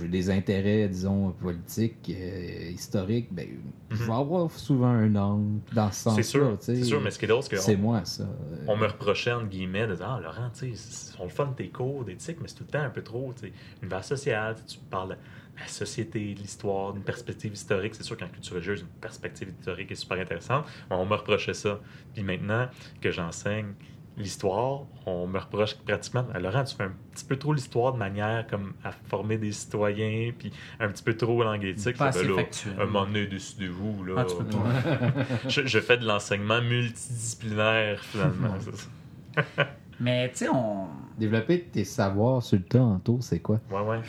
J'ai 0.00 0.08
des 0.08 0.30
intérêts, 0.30 0.88
disons, 0.88 1.30
politiques, 1.32 2.10
euh, 2.10 2.70
historiques, 2.70 3.28
ben, 3.30 3.46
je 3.90 3.96
Mhm. 4.02 4.06
vais 4.06 4.12
avoir 4.14 4.50
souvent 4.50 4.86
un 4.88 5.14
angle 5.14 5.60
dans 5.72 5.90
ce 5.92 6.00
sens-là. 6.04 6.22
c'est 6.22 6.28
sûr, 6.28 6.56
c'est 6.60 6.82
sûr, 6.84 7.00
mais 7.02 7.10
ce 7.10 7.18
qui 7.18 7.26
est 7.26 7.28
drôle, 7.28 7.42
c'est 7.42 7.56
C'est 7.56 7.74
qu'on 7.76 7.82
moi, 7.82 8.04
ça. 8.06 8.26
on 8.66 8.76
me 8.76 8.86
reprochait, 8.86 9.32
entre 9.32 9.48
guillemets, 9.48 9.86
de 9.86 9.94
dire 9.96 10.08
Ah, 10.08 10.20
Laurent, 10.22 10.50
tu 10.58 10.74
sais, 10.74 11.12
sont 11.16 11.24
le 11.24 11.28
fun 11.28 11.52
tes 11.56 11.68
cours 11.68 12.04
d'éthique, 12.04 12.38
mais 12.40 12.48
c'est 12.48 12.54
tout 12.56 12.64
le 12.64 12.70
temps 12.70 12.82
un 12.82 12.88
peu 12.90 13.02
trop, 13.02 13.32
tu 13.38 13.48
sais, 13.48 13.52
univers 13.82 14.04
social, 14.04 14.56
tu 14.66 14.78
parles 14.90 15.10
de 15.10 15.60
la 15.60 15.66
société, 15.68 16.34
de 16.34 16.40
l'histoire, 16.40 16.94
d'une 16.94 17.02
perspective 17.04 17.52
historique. 17.52 17.94
C'est 17.94 18.02
sûr 18.04 18.16
qu'en 18.16 18.28
culture 18.28 18.54
religieuse, 18.54 18.80
une 18.80 18.86
perspective 19.00 19.50
historique 19.60 19.90
est 19.92 19.96
super 19.96 20.18
intéressante. 20.18 20.64
On 20.90 21.04
me 21.04 21.14
reprochait 21.14 21.54
ça. 21.54 21.78
Puis 22.14 22.22
maintenant 22.22 22.68
que 23.02 23.10
j'enseigne 23.10 23.74
l'histoire, 24.16 24.82
on 25.06 25.26
me 25.26 25.38
reproche 25.38 25.74
pratiquement 25.76 26.24
Ah, 26.32 26.38
Laurent, 26.38 26.64
tu 26.64 26.76
fais 26.76 26.84
un 26.84 26.92
petit 27.12 27.24
peu 27.24 27.36
trop 27.36 27.52
l'histoire 27.52 27.92
de 27.92 27.98
manière 27.98 28.46
comme 28.46 28.74
à 28.84 28.92
former 28.92 29.38
des 29.38 29.52
citoyens, 29.52 30.32
puis 30.38 30.52
un 30.80 30.88
petit 30.88 31.02
peu 31.02 31.16
trop 31.16 31.42
langue 31.42 31.64
éthique. 31.64 31.96
Pas 31.96 32.06
assez 32.06 32.26
ben 32.26 32.36
factuel. 32.36 32.74
un 32.80 32.86
moment 32.86 33.06
donné, 33.06 33.26
décidez-vous. 33.26 34.04
Là, 34.04 34.14
Ah, 34.18 34.24
tu 34.24 34.36
peux 34.36 34.44
pas. 34.44 35.18
je, 35.48 35.66
je 35.66 35.78
fais 35.80 35.96
de 35.98 36.06
l'enseignement 36.06 36.60
multidisciplinaire, 36.62 38.00
finalement. 38.04 38.54
ça. 38.60 39.42
Mais 40.00 40.28
tu 40.30 40.38
sais, 40.38 40.48
on. 40.48 40.88
Développer 41.18 41.60
tes 41.62 41.84
savoirs 41.84 42.42
sur 42.42 42.56
le 42.58 42.64
tas 42.64 42.82
en 42.82 42.98
tour, 42.98 43.22
c'est 43.22 43.38
quoi? 43.40 43.60
Ouais, 43.70 43.80
ouais. 43.80 44.00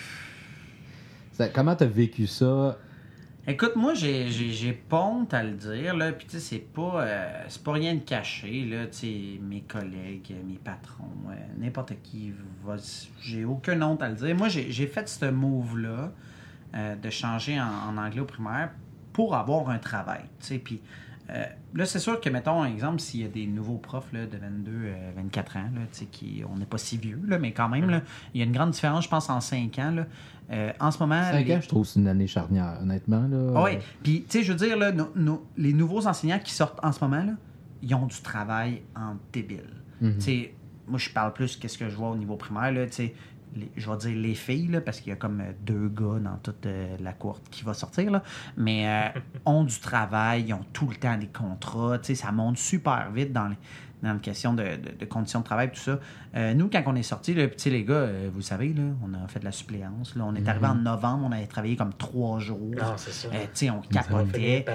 Ça- 1.34 1.50
comment 1.50 1.76
t'as 1.76 1.86
vécu 1.86 2.28
ça? 2.28 2.78
Écoute, 3.48 3.76
moi, 3.76 3.94
j'ai- 3.94 4.28
j'ai 4.30 4.50
j'ai 4.52 4.74
à 5.34 5.44
le 5.44 5.52
dire, 5.52 5.96
là. 5.96 6.12
Puis, 6.12 6.26
tu 6.26 6.34
sais, 6.34 6.40
c'est 6.40 6.60
pas, 6.74 7.02
euh, 7.06 7.44
c'est 7.48 7.64
pas 7.64 7.74
rien 7.74 7.94
de 7.94 8.00
caché, 8.00 8.66
là. 8.66 8.88
Tu 8.88 8.94
sais, 8.98 9.40
mes 9.42 9.62
collègues, 9.62 10.34
mes 10.48 10.58
patrons, 10.58 11.04
euh, 11.30 11.34
n'importe 11.60 11.94
qui. 12.02 12.34
J'ai 13.22 13.46
aucune 13.46 13.84
honte 13.84 14.02
à 14.02 14.10
le 14.10 14.16
dire. 14.16 14.36
Moi, 14.36 14.50
j'ai 14.50 14.72
j'ai 14.72 14.88
fait 14.88 15.08
ce 15.08 15.26
move-là 15.26 16.12
euh, 16.76 16.96
de 16.96 17.10
changer 17.12 17.60
en, 17.60 17.68
en 17.90 17.98
anglais 17.98 18.22
au 18.22 18.26
primaire 18.26 18.72
pour 19.14 19.36
avoir 19.36 19.70
un 19.70 19.78
travail, 19.80 20.24
tu 20.40 20.48
sais. 20.48 20.58
Puis, 20.60 20.82
euh, 21.30 21.44
là, 21.74 21.86
c'est 21.86 22.00
sûr 22.00 22.20
que, 22.22 22.30
mettons, 22.30 22.62
un 22.62 22.68
exemple, 22.68 23.00
s'il 23.00 23.22
y 23.22 23.26
a 23.26 23.28
des 23.28 23.48
nouveaux 23.48 23.78
profs 23.78 24.12
là, 24.14 24.26
de 24.26 24.38
22, 24.38 24.72
euh, 24.72 25.12
24 25.16 25.58
ans, 25.58 25.70
là, 25.74 25.82
qui, 26.12 26.44
on 26.50 26.58
n'est 26.58 26.66
pas 26.66 26.78
si 26.78 26.98
vieux, 26.98 27.20
là, 27.28 27.40
mais 27.40 27.52
quand 27.52 27.68
même, 27.70 27.90
là, 27.90 28.02
il 28.34 28.40
y 28.40 28.44
a 28.44 28.46
une 28.46 28.52
grande 28.52 28.72
différence, 28.72 29.06
je 29.06 29.10
pense, 29.10 29.30
en 29.30 29.42
5 29.42 29.78
ans, 29.80 29.92
là. 29.92 30.06
Euh, 30.52 30.72
en 30.80 30.92
ce 30.92 31.00
moment. 31.00 31.24
5 31.24 31.46
les- 31.48 31.56
ans, 31.56 31.60
je 31.62 31.68
trouve 31.68 31.86
c'est 31.88 32.00
une 32.00 32.08
année 32.08 32.28
charnière, 32.28 32.78
honnêtement. 32.82 33.28
Là. 33.28 33.54
ah 33.56 33.64
oui, 33.64 33.72
puis 34.04 34.26
tu 34.30 34.38
sais, 34.40 34.44
je 34.44 34.52
veux 34.54 34.58
dire, 34.60 34.78
là, 34.78 34.92
nos- 34.92 35.12
nos- 35.16 35.44
les 35.58 35.74
nouveaux 35.74 36.06
enseignants 36.06 36.38
qui 36.38 36.54
sortent 36.54 36.80
en 36.84 36.92
ce 36.92 37.04
moment, 37.04 37.24
là, 37.24 37.34
ils 37.82 37.96
ont 37.96 38.06
du 38.06 38.22
travail 38.22 38.84
en 38.96 39.16
débile. 39.34 39.64
Mhm. 40.02 40.16
Tu 40.18 40.22
sais, 40.22 40.54
moi, 40.88 41.00
je 41.00 41.10
parle 41.10 41.34
plus 41.34 41.56
qu'est-ce 41.58 41.80
que 41.80 41.90
je 41.90 41.96
vois 41.96 42.12
au 42.12 42.16
niveau 42.16 42.36
primaire, 42.36 42.72
là, 42.72 42.86
tu 42.86 42.92
sais, 42.94 43.16
les- 43.56 43.72
je 43.76 43.89
vais 43.89 43.98
dire 43.98 44.15
les 44.18 44.36
filles, 44.36 44.68
là, 44.68 44.82
parce 44.82 45.00
qu'il 45.00 45.10
y 45.10 45.13
a 45.13 45.15
comme 45.15 45.41
euh, 45.41 45.52
deux 45.62 45.88
gars 45.89 46.20
dans 46.20 46.38
toute 46.38 46.65
euh, 46.65 46.96
la 47.00 47.13
courte 47.13 47.44
qui 47.50 47.63
va 47.63 47.74
sortir, 47.74 48.12
là, 48.12 48.24
mais 48.58 48.88
euh, 49.15 49.20
ont 49.46 49.63
du 49.63 49.80
travail, 49.80 50.46
ils 50.48 50.54
ont 50.54 50.65
tout 50.74 50.88
le 50.89 50.96
temps 50.96 51.18
des 51.18 51.28
contrats, 51.28 51.98
ça 52.04 52.32
monte 52.32 52.58
super 52.58 53.12
vite 53.12 53.32
dans 53.34 53.48
les 53.48 53.58
dans 54.04 54.14
les 54.14 54.20
questions 54.20 54.54
de, 54.54 54.64
de- 54.64 54.98
de 55.00 55.06
conditions 55.06 55.40
de 55.40 55.46
travail, 55.46 55.72
tout 55.72 55.80
ça. 55.80 56.00
Euh, 56.36 56.54
nous, 56.54 56.70
quand 56.70 56.84
on 56.86 56.96
est 56.96 57.02
sortis, 57.04 57.34
là, 57.34 57.48
sais, 57.58 57.70
les 57.70 57.84
gars, 57.84 57.94
euh, 57.94 58.30
vous 58.32 58.42
savez, 58.42 58.74
là, 58.74 58.84
on 59.04 59.14
a 59.14 59.28
fait 59.28 59.40
de 59.40 59.46
la 59.46 59.52
suppléance. 59.52 60.16
Là, 60.16 60.26
on 60.28 60.36
est 60.36 60.48
arrivé 60.48 60.68
en 60.68 60.76
novembre, 60.76 61.26
on 61.28 61.32
avait 61.32 61.48
travaillé 61.48 61.76
comme 61.76 61.94
trois 61.94 62.40
jours. 62.40 62.76
Ah, 62.82 62.94
c'est 62.98 63.12
ça. 63.12 63.30
Euh, 63.34 63.72
on 63.72 63.82
capotait. 63.82 64.66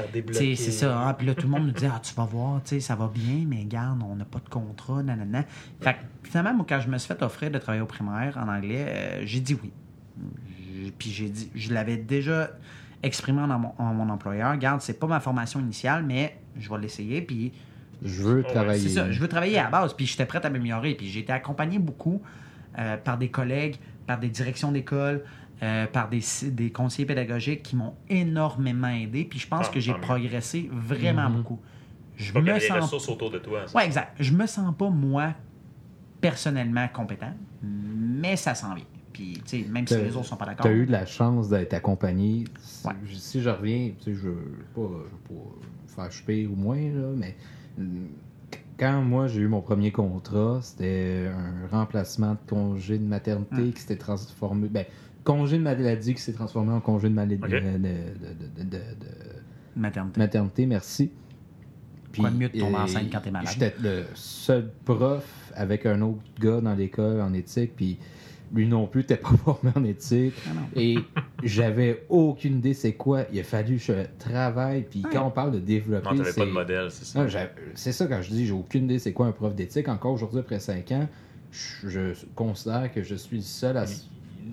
C'est 0.56 0.56
ça. 0.72 0.98
hein. 1.08 1.14
Puis 1.14 1.26
là, 1.26 1.34
tout 1.34 1.46
le 1.46 1.52
monde 1.52 1.66
nous 1.66 1.72
disait 1.72 1.90
Ah, 1.94 2.00
tu 2.02 2.14
vas 2.14 2.24
voir, 2.24 2.60
ça 2.64 2.94
va 2.96 3.10
bien, 3.12 3.44
mais 3.46 3.64
garde, 3.64 4.02
on 4.02 4.16
n'a 4.16 4.24
pas 4.24 4.40
de 4.40 4.48
contrat, 4.48 5.02
nanana. 5.02 5.44
Fait 5.80 5.94
que 5.94 5.98
finalement, 6.28 6.54
moi, 6.54 6.66
quand 6.68 6.80
je 6.80 6.88
me 6.88 6.98
suis 6.98 7.08
fait 7.08 7.22
offrir 7.22 7.50
de 7.50 7.58
travailler 7.58 7.82
au 7.82 7.86
primaire 7.86 8.36
en 8.38 8.48
anglais, 8.48 9.20
j'ai 9.24 9.40
dit 9.40 9.56
oui. 9.62 9.70
Puis 10.98 11.10
j'ai 11.10 11.28
dit, 11.28 11.50
je 11.54 11.72
l'avais 11.72 11.96
déjà 11.96 12.50
exprimé 13.02 13.40
en 13.40 13.46
mon, 13.58 13.72
en 13.78 13.94
mon 13.94 14.08
employeur. 14.10 14.56
Garde, 14.56 14.80
c'est 14.80 14.98
pas 14.98 15.06
ma 15.06 15.20
formation 15.20 15.60
initiale, 15.60 16.04
mais 16.04 16.38
je 16.58 16.68
vais 16.70 16.78
l'essayer. 16.78 17.22
Puis 17.22 17.52
Je 18.04 18.22
veux 18.22 18.42
travailler. 18.42 18.80
c'est 18.80 18.88
ça, 18.94 19.10
je 19.10 19.20
veux 19.20 19.28
travailler 19.28 19.58
à 19.58 19.64
la 19.64 19.70
base, 19.70 19.94
puis 19.94 20.06
j'étais 20.06 20.26
prête 20.26 20.44
à 20.44 20.50
m'améliorer. 20.50 20.94
Puis 20.94 21.08
j'ai 21.08 21.20
été 21.20 21.32
accompagné 21.32 21.78
beaucoup 21.78 22.20
euh, 22.78 22.96
par 22.96 23.18
des 23.18 23.28
collègues, 23.28 23.76
par 24.06 24.18
des 24.18 24.28
directions 24.28 24.72
d'école, 24.72 25.22
euh, 25.62 25.86
par 25.86 26.08
des, 26.08 26.22
des 26.44 26.70
conseillers 26.70 27.06
pédagogiques 27.06 27.62
qui 27.62 27.76
m'ont 27.76 27.94
énormément 28.08 28.88
aidé. 28.88 29.24
Puis 29.24 29.38
je 29.38 29.46
pense 29.46 29.66
Ah, 29.68 29.72
que 29.74 29.80
j'ai 29.80 29.92
progressé 29.94 30.70
vraiment 30.72 31.28
Mhm. 31.28 31.36
beaucoup. 31.36 31.60
Je 32.16 32.32
Pas 32.32 32.40
qu'il 32.40 32.48
y 32.48 32.50
me 32.52 32.56
a 32.56 32.58
des 32.60 32.66
sens. 32.66 32.80
ressources 32.84 33.08
autour 33.08 33.30
de 33.30 33.38
toi. 33.38 33.66
ça. 33.66 33.76
Ouais, 33.76 33.84
exact. 33.86 34.14
Je 34.20 34.32
me 34.32 34.46
sens 34.46 34.74
pas, 34.76 34.88
moi, 34.90 35.34
personnellement 36.20 36.86
compétent, 36.88 37.32
mais 37.62 38.36
ça 38.36 38.54
s'en 38.54 38.74
vient. 38.74 38.84
Puis, 39.12 39.40
tu 39.44 39.62
sais, 39.62 39.68
même 39.68 39.86
si 39.86 39.96
les 39.96 40.14
autres 40.16 40.26
sont 40.26 40.36
pas 40.36 40.46
d'accord. 40.46 40.64
Tu 40.66 40.72
as 40.72 40.74
eu 40.74 40.86
de 40.86 40.92
la 40.92 41.04
chance 41.04 41.48
d'être 41.48 41.74
accompagné. 41.74 42.44
Si- 42.60 42.86
Ouais. 42.86 42.92
Si 43.14 43.42
je 43.42 43.50
reviens, 43.50 43.90
tu 43.98 44.04
sais, 44.04 44.14
je 44.14 44.28
ne 44.28 44.32
veux 44.34 44.64
pas, 44.74 44.80
je 44.82 45.34
veux 45.34 45.38
pas 45.40 46.02
faire 46.04 46.12
chuper 46.12 46.46
au 46.46 46.54
moins, 46.56 46.76
là, 46.78 47.08
mais 47.16 47.36
euh, 47.36 47.59
quand 48.78 49.02
moi 49.02 49.26
j'ai 49.26 49.40
eu 49.42 49.48
mon 49.48 49.60
premier 49.60 49.92
contrat, 49.92 50.60
c'était 50.62 51.28
un 51.30 51.66
remplacement 51.70 52.32
de 52.32 52.38
congé 52.48 52.98
de 52.98 53.04
maternité 53.04 53.56
Hum. 53.56 53.72
qui 53.72 53.80
s'était 53.80 53.96
transformé. 53.96 54.68
Ben, 54.68 54.84
congé 55.24 55.58
de 55.58 55.62
maladie 55.62 56.14
qui 56.14 56.22
s'est 56.22 56.32
transformé 56.32 56.72
en 56.72 56.80
congé 56.80 57.08
de 57.08 57.14
maladie. 57.14 57.36
De, 57.36 58.78
Maternité. 59.76 60.18
maternité, 60.20 60.66
merci. 60.66 61.10
Quoi 62.18 62.30
de 62.30 62.36
mieux 62.36 62.48
de 62.48 62.58
tomber 62.58 62.76
enceinte 62.76 63.08
quand 63.12 63.20
t'es 63.20 63.30
malade? 63.30 63.48
J'étais 63.52 63.74
le 63.80 64.04
seul 64.14 64.68
prof 64.84 65.52
avec 65.54 65.86
un 65.86 66.00
autre 66.00 66.18
gars 66.40 66.60
dans 66.60 66.74
l'école 66.74 67.20
en 67.20 67.32
éthique, 67.34 67.76
puis 67.76 67.98
lui 68.52 68.66
non 68.66 68.86
plus 68.86 69.00
n'était 69.02 69.16
pas 69.16 69.28
formé 69.44 69.70
en 69.74 69.84
éthique. 69.84 70.34
Ah. 70.46 70.50
Et 70.74 70.96
j'avais 71.42 72.04
aucune 72.08 72.58
idée 72.58 72.74
c'est 72.74 72.94
quoi. 72.94 73.24
Il 73.32 73.38
a 73.40 73.44
fallu 73.44 73.76
que 73.76 73.82
je 73.82 73.92
travaille. 74.18 74.82
Puis 74.90 75.02
Ouais. 75.04 75.10
quand 75.12 75.26
on 75.26 75.30
parle 75.30 75.52
de 75.52 75.58
développer. 75.60 76.14
Non, 76.14 76.22
pas 76.24 76.44
de 76.46 76.50
modèle, 76.50 76.90
c'est 76.90 77.04
ça. 77.04 77.26
C'est 77.74 77.92
ça 77.92 78.06
quand 78.06 78.22
je 78.22 78.30
dis 78.30 78.46
j'ai 78.46 78.52
aucune 78.52 78.84
idée 78.84 78.98
c'est 78.98 79.12
quoi 79.12 79.26
un 79.26 79.32
prof 79.32 79.54
d'éthique. 79.54 79.88
Encore 79.88 80.12
aujourd'hui, 80.12 80.40
après 80.40 80.58
5 80.60 80.90
ans, 80.92 81.08
je, 81.52 81.88
je 81.88 82.26
considère 82.34 82.92
que 82.92 83.02
je 83.02 83.14
suis 83.14 83.36
le 83.38 83.42
seul 83.42 83.76
à. 83.76 83.84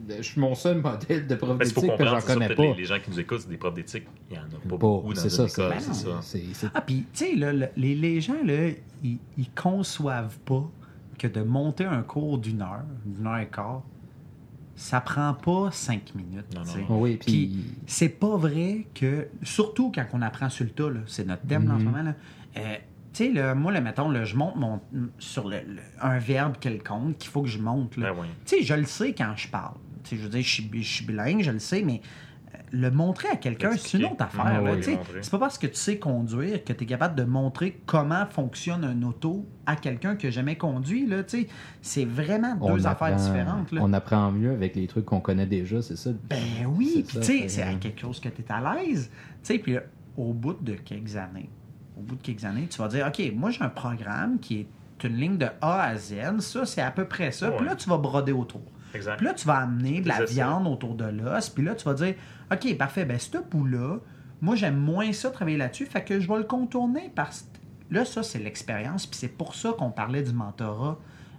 Je 0.10 0.22
suis 0.22 0.40
mon 0.40 0.54
seul 0.54 0.80
modèle 0.82 1.26
de 1.28 1.36
prof 1.36 1.58
d'éthique 1.58 1.98
que 1.98 2.06
j'en 2.06 2.20
connais 2.22 2.54
pas. 2.54 2.64
les, 2.64 2.74
les 2.76 2.86
gens 2.86 3.00
qui 3.04 3.10
nous 3.12 3.20
écoutent, 3.20 3.42
c'est 3.42 3.50
des 3.50 3.58
profs 3.58 3.74
d'éthique. 3.74 4.04
Il 4.30 4.36
y 4.36 4.40
en 4.40 4.44
a 4.44 4.70
pas 4.70 4.78
beaucoup 4.78 5.14
dans 5.14 5.20
ça, 5.22 5.46
école, 5.46 5.74
c'est- 5.80 6.54
ça. 6.54 6.72
Ah, 6.74 6.82
puis, 6.82 7.06
tu 7.14 7.26
sais, 7.26 7.36
là, 7.36 7.52
le- 7.54 7.68
les, 7.76 7.96
les 7.96 8.22
gens, 8.22 8.36
là, 8.46 8.70
ils, 9.04 9.18
ils 9.38 9.50
conçoivent 9.52 10.38
pas 10.46 10.70
que 11.18 11.28
de 11.28 11.42
monter 11.42 11.86
un 11.86 12.04
cours 12.04 12.38
d'une 12.38 12.62
heure, 12.62 12.84
d'une 13.06 13.26
heure 13.28 13.38
et 13.40 13.48
quart, 13.48 13.84
ça 14.76 15.02
prend 15.02 15.34
pas 15.34 15.70
cinq 15.72 16.14
minutes. 16.14 16.46
Non, 16.54 16.62
non, 16.90 17.00
oui, 17.02 17.18
puis. 17.18 17.52
C'est 17.88 18.10
pas 18.10 18.38
vrai 18.38 18.86
que, 18.94 19.28
surtout 19.44 19.92
quand 19.94 20.06
on 20.14 20.22
apprend 20.22 20.50
sur 20.50 20.66
le 20.66 20.72
tas, 20.72 20.90
c'est 21.08 21.26
notre 21.26 21.44
thème 21.48 21.68
là, 21.68 21.76
en 21.76 21.80
ce 21.80 21.84
Mhm. 21.86 21.92
moment, 21.92 22.04
là, 22.04 22.14
euh, 22.58 22.76
tu 23.14 23.34
sais, 23.34 23.56
moi, 23.56 23.72
là, 23.72 23.82
mettons, 23.82 24.10
là, 24.10 24.24
je 24.26 24.36
monte 24.36 24.56
mon, 24.58 24.80
sur 25.18 25.48
le, 25.48 25.58
le- 25.62 25.82
un 26.02 26.20
verbe 26.20 26.58
quelconque 26.60 27.18
qu'il 27.18 27.32
faut 27.32 27.42
que 27.42 27.48
je 27.48 27.58
monte. 27.60 27.98
Ben 27.98 28.12
oui. 28.20 28.28
Tu 28.46 28.58
sais, 28.58 28.64
je 28.64 28.74
le 28.76 28.86
sais 28.86 29.14
quand 29.14 29.34
je 29.36 29.48
parle. 29.48 29.76
Tu 30.04 30.12
sais, 30.12 30.18
je 30.18 30.24
veux 30.24 30.30
dire, 30.30 30.42
je 30.44 30.50
suis, 30.50 30.70
je 30.74 30.82
suis 30.88 31.06
bilingue, 31.06 31.42
je 31.42 31.52
le 31.52 31.60
sais, 31.60 31.82
mais 31.82 32.02
le 32.72 32.92
montrer 32.92 33.30
à 33.30 33.36
quelqu'un, 33.38 33.72
c'est 33.78 33.98
une 33.98 34.06
autre 34.06 34.24
affaire. 34.24 34.44
Ah 34.46 34.62
oui, 34.62 34.98
c'est 35.22 35.32
pas 35.32 35.40
parce 35.40 35.58
que 35.58 35.68
tu 35.68 35.76
sais 35.76 35.98
conduire 35.98 36.64
que 36.64 36.74
tu 36.74 36.84
es 36.84 36.88
capable 36.88 37.16
de 37.16 37.24
montrer 37.24 37.82
comment 37.86 38.26
fonctionne 38.26 38.84
un 38.84 39.02
auto 39.04 39.46
à 39.66 39.76
quelqu'un 39.76 40.16
qui 40.16 40.26
n'a 40.26 40.32
jamais 40.32 40.58
conduit. 40.58 41.08
C'est 41.82 42.06
vraiment 42.06 42.56
deux 42.56 42.84
on 42.84 42.86
affaires 42.86 43.08
apprend- 43.08 43.16
différentes. 43.16 43.72
Là. 43.72 43.82
On 43.84 43.94
apprend 43.94 44.32
mieux 44.32 44.52
avec 44.52 44.76
les 44.76 44.88
trucs 44.88 45.06
qu'on 45.06 45.20
connaît 45.22 45.46
déjà, 45.46 45.82
c'est 45.82 45.96
ça? 45.98 46.10
Ben 46.30 46.66
oui, 46.68 46.92
C'est 46.98 47.04
puis 47.04 47.14
ça, 47.14 47.20
tu 47.34 47.40
sais, 47.42 47.48
c'est 47.50 47.62
à 47.64 47.74
quelque 47.76 48.02
chose 48.02 48.20
que 48.20 48.30
tu 48.30 48.42
es 48.42 48.52
à 48.52 48.76
l'aise. 48.76 49.10
Tu 49.44 49.54
sais, 49.54 49.60
puis 49.60 49.74
là, 49.74 49.82
au 50.18 50.34
bout 50.34 50.58
de 50.62 50.74
quelques 50.74 51.16
années, 51.16 51.50
au 51.98 52.02
bout 52.02 52.16
de 52.16 52.22
quelques 52.22 52.44
années, 52.46 52.68
tu 52.70 52.78
vas 52.80 52.88
dire, 52.88 53.08
OK, 53.08 53.22
moi 53.36 53.52
j'ai 53.52 53.62
un 53.64 53.70
programme 53.70 54.40
qui 54.40 54.60
est 54.62 54.68
une 55.04 55.16
ligne 55.16 55.38
de 55.38 55.48
A 55.62 55.84
à 55.84 55.96
Z. 55.96 56.16
Ça, 56.40 56.66
c'est 56.66 56.82
à 56.82 56.92
peu 56.92 57.06
près 57.06 57.32
ça. 57.32 57.52
Puis 57.52 57.66
là, 57.66 57.76
tu 57.76 57.88
vas 57.90 57.98
broder 57.98 58.32
autour. 58.34 58.62
Exact. 58.98 59.18
Puis 59.18 59.26
là, 59.26 59.34
tu 59.34 59.48
vas 59.48 59.60
amener 59.60 60.02
de 60.02 60.08
la 60.08 60.26
viande 60.26 60.68
autour 60.68 60.96
de 60.96 61.06
l'os. 61.06 61.50
Puis 61.50 61.64
là, 61.64 61.76
tu 61.76 61.86
vas 61.86 61.94
dire, 61.94 62.16
OK, 62.52 62.78
parfait, 62.78 63.06
ben 63.06 63.18
ce 63.18 63.38
bout-là, 63.38 64.00
moi, 64.42 64.56
j'aime 64.56 64.78
moins 64.78 65.14
ça, 65.14 65.30
travailler 65.30 65.58
là-dessus. 65.58 65.86
Fait 65.86 66.04
que 66.04 66.20
je 66.20 66.28
vais 66.28 66.38
le 66.38 66.44
contourner 66.44 67.12
parce 67.16 67.48
Là, 67.90 68.06
ça, 68.06 68.24
c'est 68.24 68.40
l'expérience. 68.40 69.06
Puis 69.06 69.18
c'est 69.20 69.28
pour 69.30 69.56
ça 69.56 69.74
qu'on 69.78 69.92
parlait 69.92 70.24
du 70.24 70.34
mentorat 70.34 70.98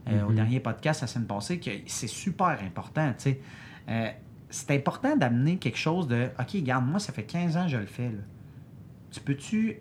euh, 0.09 0.25
au 0.25 0.33
dernier 0.33 0.61
podcast 0.61 1.03
la 1.03 1.07
semaine 1.07 1.27
passée, 1.27 1.61
que 1.61 1.71
c'est 1.87 2.07
super 2.07 2.59
important, 2.65 3.13
tu 3.19 3.25
sais. 3.25 3.41
Euh, 3.89 4.09
c'est 4.51 4.71
important 4.75 5.17
d'amener 5.17 5.59
quelque 5.59 5.77
chose 5.77 6.09
de, 6.09 6.29
OK, 6.41 6.53
regarde, 6.55 6.87
moi, 6.87 6.99
ça 6.99 7.13
fait 7.13 7.25
15 7.25 7.57
ans 7.59 7.65
que 7.65 7.73
je 7.73 7.77
le 7.77 7.87
fais, 7.87 8.09
là. 8.09 8.23
Tu 9.11 9.21
peux-tu... 9.21 9.77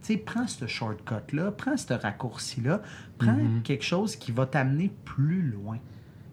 Tu 0.00 0.14
sais, 0.14 0.16
prends 0.16 0.48
ce 0.48 0.66
shortcut-là, 0.66 1.52
prends 1.52 1.76
ce 1.76 1.92
raccourci-là, 1.92 2.82
prends 3.18 3.38
quelque 3.62 3.84
chose 3.84 4.16
qui 4.16 4.32
va 4.32 4.46
t'amener 4.46 4.90
plus 5.04 5.42
loin. 5.42 5.78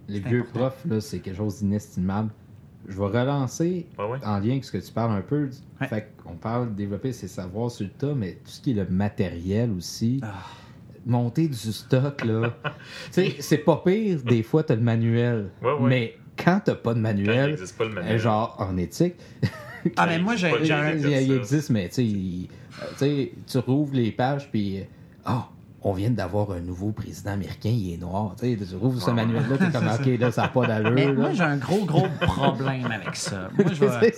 Les 0.09 0.19
vieux 0.19 0.41
important. 0.41 0.59
profs, 0.59 0.85
là, 0.89 0.99
c'est 1.01 1.19
quelque 1.19 1.37
chose 1.37 1.59
d'inestimable. 1.59 2.31
Je 2.87 2.97
vais 2.97 3.05
relancer 3.19 3.87
Ouais, 3.99 4.05
ouais. 4.05 4.17
en 4.25 4.39
lien 4.39 4.51
avec 4.51 4.63
ce 4.65 4.71
que 4.71 4.77
tu 4.79 4.91
parles 4.91 5.11
un 5.11 5.21
peu. 5.21 5.49
Ouais. 5.79 5.87
Fait 5.87 6.11
qu'on 6.23 6.33
parle 6.35 6.71
de 6.71 6.75
développer 6.75 7.13
ses 7.13 7.27
savoirs 7.27 7.69
sur 7.71 7.85
le 7.85 7.91
tas, 7.91 8.15
mais 8.15 8.33
tout 8.43 8.49
ce 8.49 8.61
qui 8.61 8.71
est 8.71 8.73
le 8.75 8.87
matériel 8.87 9.71
aussi. 9.71 10.19
Ah. 10.23 10.33
Monter 11.05 11.47
du 11.47 11.55
stock, 11.55 12.23
là. 12.25 12.53
tu 12.63 12.71
sais, 13.11 13.35
c'est 13.39 13.59
pas 13.59 13.81
pire, 13.85 14.21
des 14.23 14.43
fois, 14.43 14.63
t'as 14.63 14.75
le 14.75 14.81
manuel. 14.81 15.49
Ouais, 15.61 15.71
ouais. 15.73 15.89
Mais 15.89 16.17
quand 16.37 16.61
t'as 16.65 16.75
pas 16.75 16.93
de 16.93 17.01
Quand 17.01 17.09
il 17.09 17.17
manuel, 17.17 17.49
n'existe 17.51 17.77
pas 17.77 17.85
le 17.85 17.91
euh, 17.91 17.95
manuel. 17.95 18.17
genre 18.19 18.55
en 18.59 18.75
éthique, 18.77 19.15
Ah, 19.95 20.07
mais 20.07 20.19
moi, 20.19 20.35
j'ai... 20.35 20.51
Il, 20.61 21.07
il- 21.07 21.31
existe, 21.33 21.69
mais 21.69 21.87
tu 21.87 21.95
sais, 21.95 22.05
il- 22.05 22.49
euh, 22.81 22.85
tu 22.91 22.97
sais, 22.97 23.31
tu 23.47 23.57
rouvres 23.59 23.93
les 23.93 24.11
pages, 24.11 24.49
puis. 24.51 24.81
Ah, 25.25 25.47
on 25.81 25.93
vient 25.93 26.09
d'avoir 26.09 26.51
un 26.51 26.59
nouveau 26.59 26.91
président 26.91 27.31
américain, 27.31 27.69
il 27.69 27.93
est 27.93 27.97
noir. 27.97 28.35
Tu 28.37 28.57
sais, 28.57 28.65
tu 28.65 28.75
rouvres 28.75 28.99
ce 29.01 29.07
Ouais. 29.07 29.13
manuel-là, 29.13 29.57
t'es 29.57 29.71
comme, 29.71 29.87
ok, 29.99 30.19
là, 30.19 30.31
ça 30.31 30.41
n'a 30.43 30.47
pas 30.49 30.67
d'allure. 30.67 31.13
Moi, 31.13 31.31
j'ai 31.33 31.43
un 31.43 31.55
gros, 31.57 31.85
gros 31.85 32.07
problème 32.19 32.91
avec 32.91 33.15
ça. 33.15 33.49
Moi, 33.57 33.71
je 33.73 33.85
vais... 33.85 34.13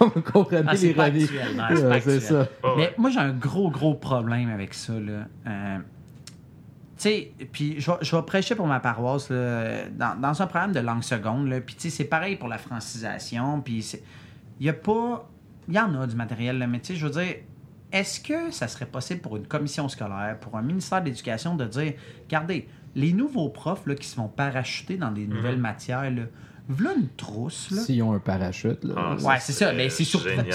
Vous 0.00 0.20
comprenez 0.32 0.64
Ah, 0.68 0.76
c'est 0.76 0.92
pas 0.92 1.08
l'ironie. 1.08 2.00
c'est 2.02 2.20
ça. 2.20 2.40
Ouais. 2.62 2.70
Mais 2.76 2.94
moi, 2.98 3.10
j'ai 3.10 3.20
un 3.20 3.32
gros, 3.32 3.70
gros 3.70 3.94
problème 3.94 4.50
avec 4.50 4.74
ça. 4.74 4.92
Là. 4.92 5.26
Euh, 5.46 5.78
tu 5.78 7.02
sais, 7.04 7.32
puis 7.52 7.80
je 7.80 7.90
vais, 7.90 7.96
je 8.02 8.14
vais 8.16 8.22
prêcher 8.22 8.54
pour 8.54 8.66
ma 8.66 8.80
paroisse 8.80 9.30
là, 9.30 9.88
dans, 9.96 10.20
dans 10.20 10.42
un 10.42 10.46
programme 10.46 10.72
de 10.72 10.80
langue 10.80 11.02
seconde. 11.04 11.48
là, 11.48 11.60
Puis, 11.60 11.74
tu 11.76 11.82
sais, 11.88 11.96
c'est 11.96 12.04
pareil 12.04 12.36
pour 12.36 12.48
la 12.48 12.58
francisation. 12.58 13.60
Puis, 13.60 13.82
c'est- 13.82 14.02
il 14.60 14.66
y 14.66 14.68
a 14.68 14.72
pas. 14.74 15.28
Il 15.68 15.74
y 15.74 15.78
en 15.78 15.94
a 16.00 16.06
du 16.06 16.16
matériel, 16.16 16.58
là, 16.58 16.66
mais 16.66 16.80
tu 16.80 16.88
sais, 16.88 16.96
je 16.96 17.06
veux 17.06 17.12
dire, 17.12 17.34
est-ce 17.92 18.20
que 18.20 18.50
ça 18.50 18.68
serait 18.68 18.86
possible 18.86 19.20
pour 19.20 19.36
une 19.36 19.46
commission 19.46 19.88
scolaire, 19.88 20.38
pour 20.40 20.56
un 20.56 20.62
ministère 20.62 21.00
de 21.00 21.06
l'Éducation, 21.06 21.56
de 21.56 21.64
dire 21.64 21.94
regardez, 22.24 22.68
les 22.94 23.12
nouveaux 23.12 23.48
profs 23.48 23.86
là, 23.86 23.94
qui 23.94 24.06
se 24.06 24.16
vont 24.16 24.28
parachuter 24.28 24.96
dans 24.96 25.10
des 25.10 25.26
nouvelles 25.26 25.58
matières, 25.58 26.10
là, 26.10 26.22
voilà 26.68 26.92
une 26.94 27.08
trousse. 27.16 27.70
Là. 27.70 27.80
S'ils 27.82 28.02
ont 28.02 28.12
un 28.12 28.18
parachute, 28.18 28.84
là. 28.84 28.94
Ah, 28.96 29.14
Ouais, 29.22 29.36
c'est 29.40 29.52
ça. 29.52 29.72
Mais 29.72 29.88
c'est 29.88 30.04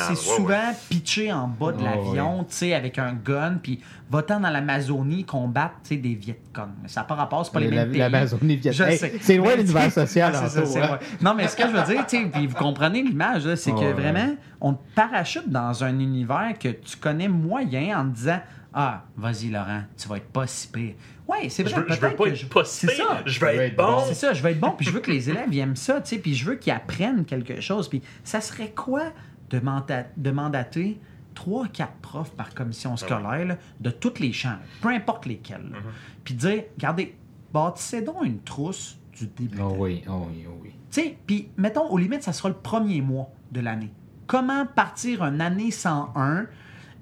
Ouais, 0.09 0.15
souvent 0.15 0.47
ouais. 0.49 0.75
pitché 0.89 1.31
en 1.33 1.47
bas 1.47 1.71
de 1.71 1.79
Oh, 1.81 1.83
l'avion, 1.83 2.43
tu 2.43 2.55
sais, 2.55 2.73
avec 2.73 2.99
un 2.99 3.13
gun, 3.13 3.57
puis 3.61 3.79
va-t'en 4.11 4.39
dans 4.39 4.49
l'Amazonie 4.49 5.23
combattre, 5.25 5.75
tu 5.83 5.89
sais, 5.89 5.97
des 5.97 6.13
Vietcong. 6.13 6.69
Mais 6.81 6.87
ça 6.87 7.01
n'a 7.01 7.05
pas 7.05 7.15
rapport, 7.15 7.45
c'est 7.45 7.51
pas 7.51 7.59
les 7.59 7.69
mêmes 7.69 7.89
pays. 7.89 7.99
L'Amazonie 7.99 8.57
sais. 8.97 9.13
C'est 9.21 9.37
loin 9.37 9.55
l'univers 9.55 9.91
social, 9.91 10.33
c'est 10.49 10.61
en 10.61 10.65
ça. 10.65 10.99
Non, 11.21 11.33
mais 11.33 11.47
ce 11.47 11.55
que 11.55 11.63
je 11.63 11.73
veux 11.75 11.83
dire, 11.93 12.05
tu 12.05 12.17
sais, 12.17 12.25
puis 12.31 12.45
vous 12.47 12.55
comprenez 12.55 13.01
l'image, 13.01 13.45
là, 13.47 13.55
c'est 13.55 13.71
Oh, 13.71 13.75
que 13.75 13.85
ouais. 13.85 13.93
vraiment, 13.93 14.35
on 14.61 14.73
te 14.73 14.81
parachute 14.95 15.49
dans 15.49 15.83
un 15.83 15.97
univers 15.99 16.53
que 16.59 16.69
tu 16.69 16.95
connais 16.97 17.27
moyen 17.27 17.99
en 17.99 18.09
te 18.09 18.15
disant 18.15 18.39
Ah, 18.73 19.03
vas-y, 19.17 19.49
Laurent, 19.49 19.81
tu 19.97 20.07
vas 20.07 20.17
être 20.17 20.29
pas 20.31 20.47
si 20.47 20.67
pire. 20.67 20.93
Ouais, 21.27 21.47
c'est 21.49 21.65
Je 21.67 21.73
vrai. 21.73 21.81
veux, 21.83 21.87
je 21.87 21.93
veux 21.93 21.99
peut-être 21.99 22.17
pas 22.17 22.23
que 22.25 22.29
être 22.29 22.35
je- 22.35 22.45
pas 22.47 22.65
C'est 22.65 22.87
pire, 22.87 23.07
ça. 23.07 23.21
Je 23.25 23.39
veux 23.39 23.47
être 23.47 23.75
bon. 23.77 24.03
C'est 24.07 24.13
ça, 24.13 24.33
je 24.33 24.43
veux 24.43 24.49
être 24.49 24.59
bon, 24.59 24.71
puis 24.71 24.85
je 24.85 24.91
veux 24.91 24.99
que 24.99 25.11
les 25.11 25.29
élèves 25.29 25.53
aiment 25.57 25.75
ça, 25.75 26.01
tu 26.01 26.09
sais, 26.09 26.17
puis 26.17 26.35
je 26.35 26.45
veux 26.45 26.55
qu'ils 26.55 26.73
apprennent 26.73 27.23
quelque 27.25 27.61
chose. 27.61 27.87
Puis 27.89 28.01
ça 28.23 28.41
serait 28.41 28.71
quoi 28.71 29.03
de, 29.49 29.59
manda- 29.59 30.07
de 30.17 30.31
mandater 30.31 30.99
trois, 31.33 31.67
quatre 31.67 31.93
profs 32.01 32.31
par 32.31 32.53
commission 32.53 32.95
scolaire 32.97 33.45
là, 33.45 33.57
de 33.79 33.89
tous 33.89 34.19
les 34.19 34.33
champs, 34.33 34.57
peu 34.81 34.89
importe 34.89 35.25
lesquels, 35.25 35.69
là. 35.71 35.77
puis 36.23 36.33
dire, 36.35 36.63
regardez, 36.75 37.15
bâtissez 37.53 38.01
donc 38.01 38.17
une 38.25 38.39
trousse 38.41 38.97
du 39.17 39.27
début. 39.27 39.57
Oh 39.61 39.75
oui, 39.77 40.03
oh 40.09 40.27
oui, 40.29 40.45
oh 40.47 40.59
oui. 40.61 40.71
Tu 40.91 41.01
sais, 41.01 41.17
puis 41.25 41.49
mettons, 41.57 41.87
aux 41.89 41.97
limites, 41.97 42.23
ça 42.23 42.33
sera 42.33 42.49
le 42.49 42.55
premier 42.55 43.01
mois 43.01 43.29
de 43.51 43.61
l'année. 43.61 43.91
Comment 44.27 44.65
partir 44.65 45.23
une 45.23 45.41
année 45.41 45.71
101 45.71 46.45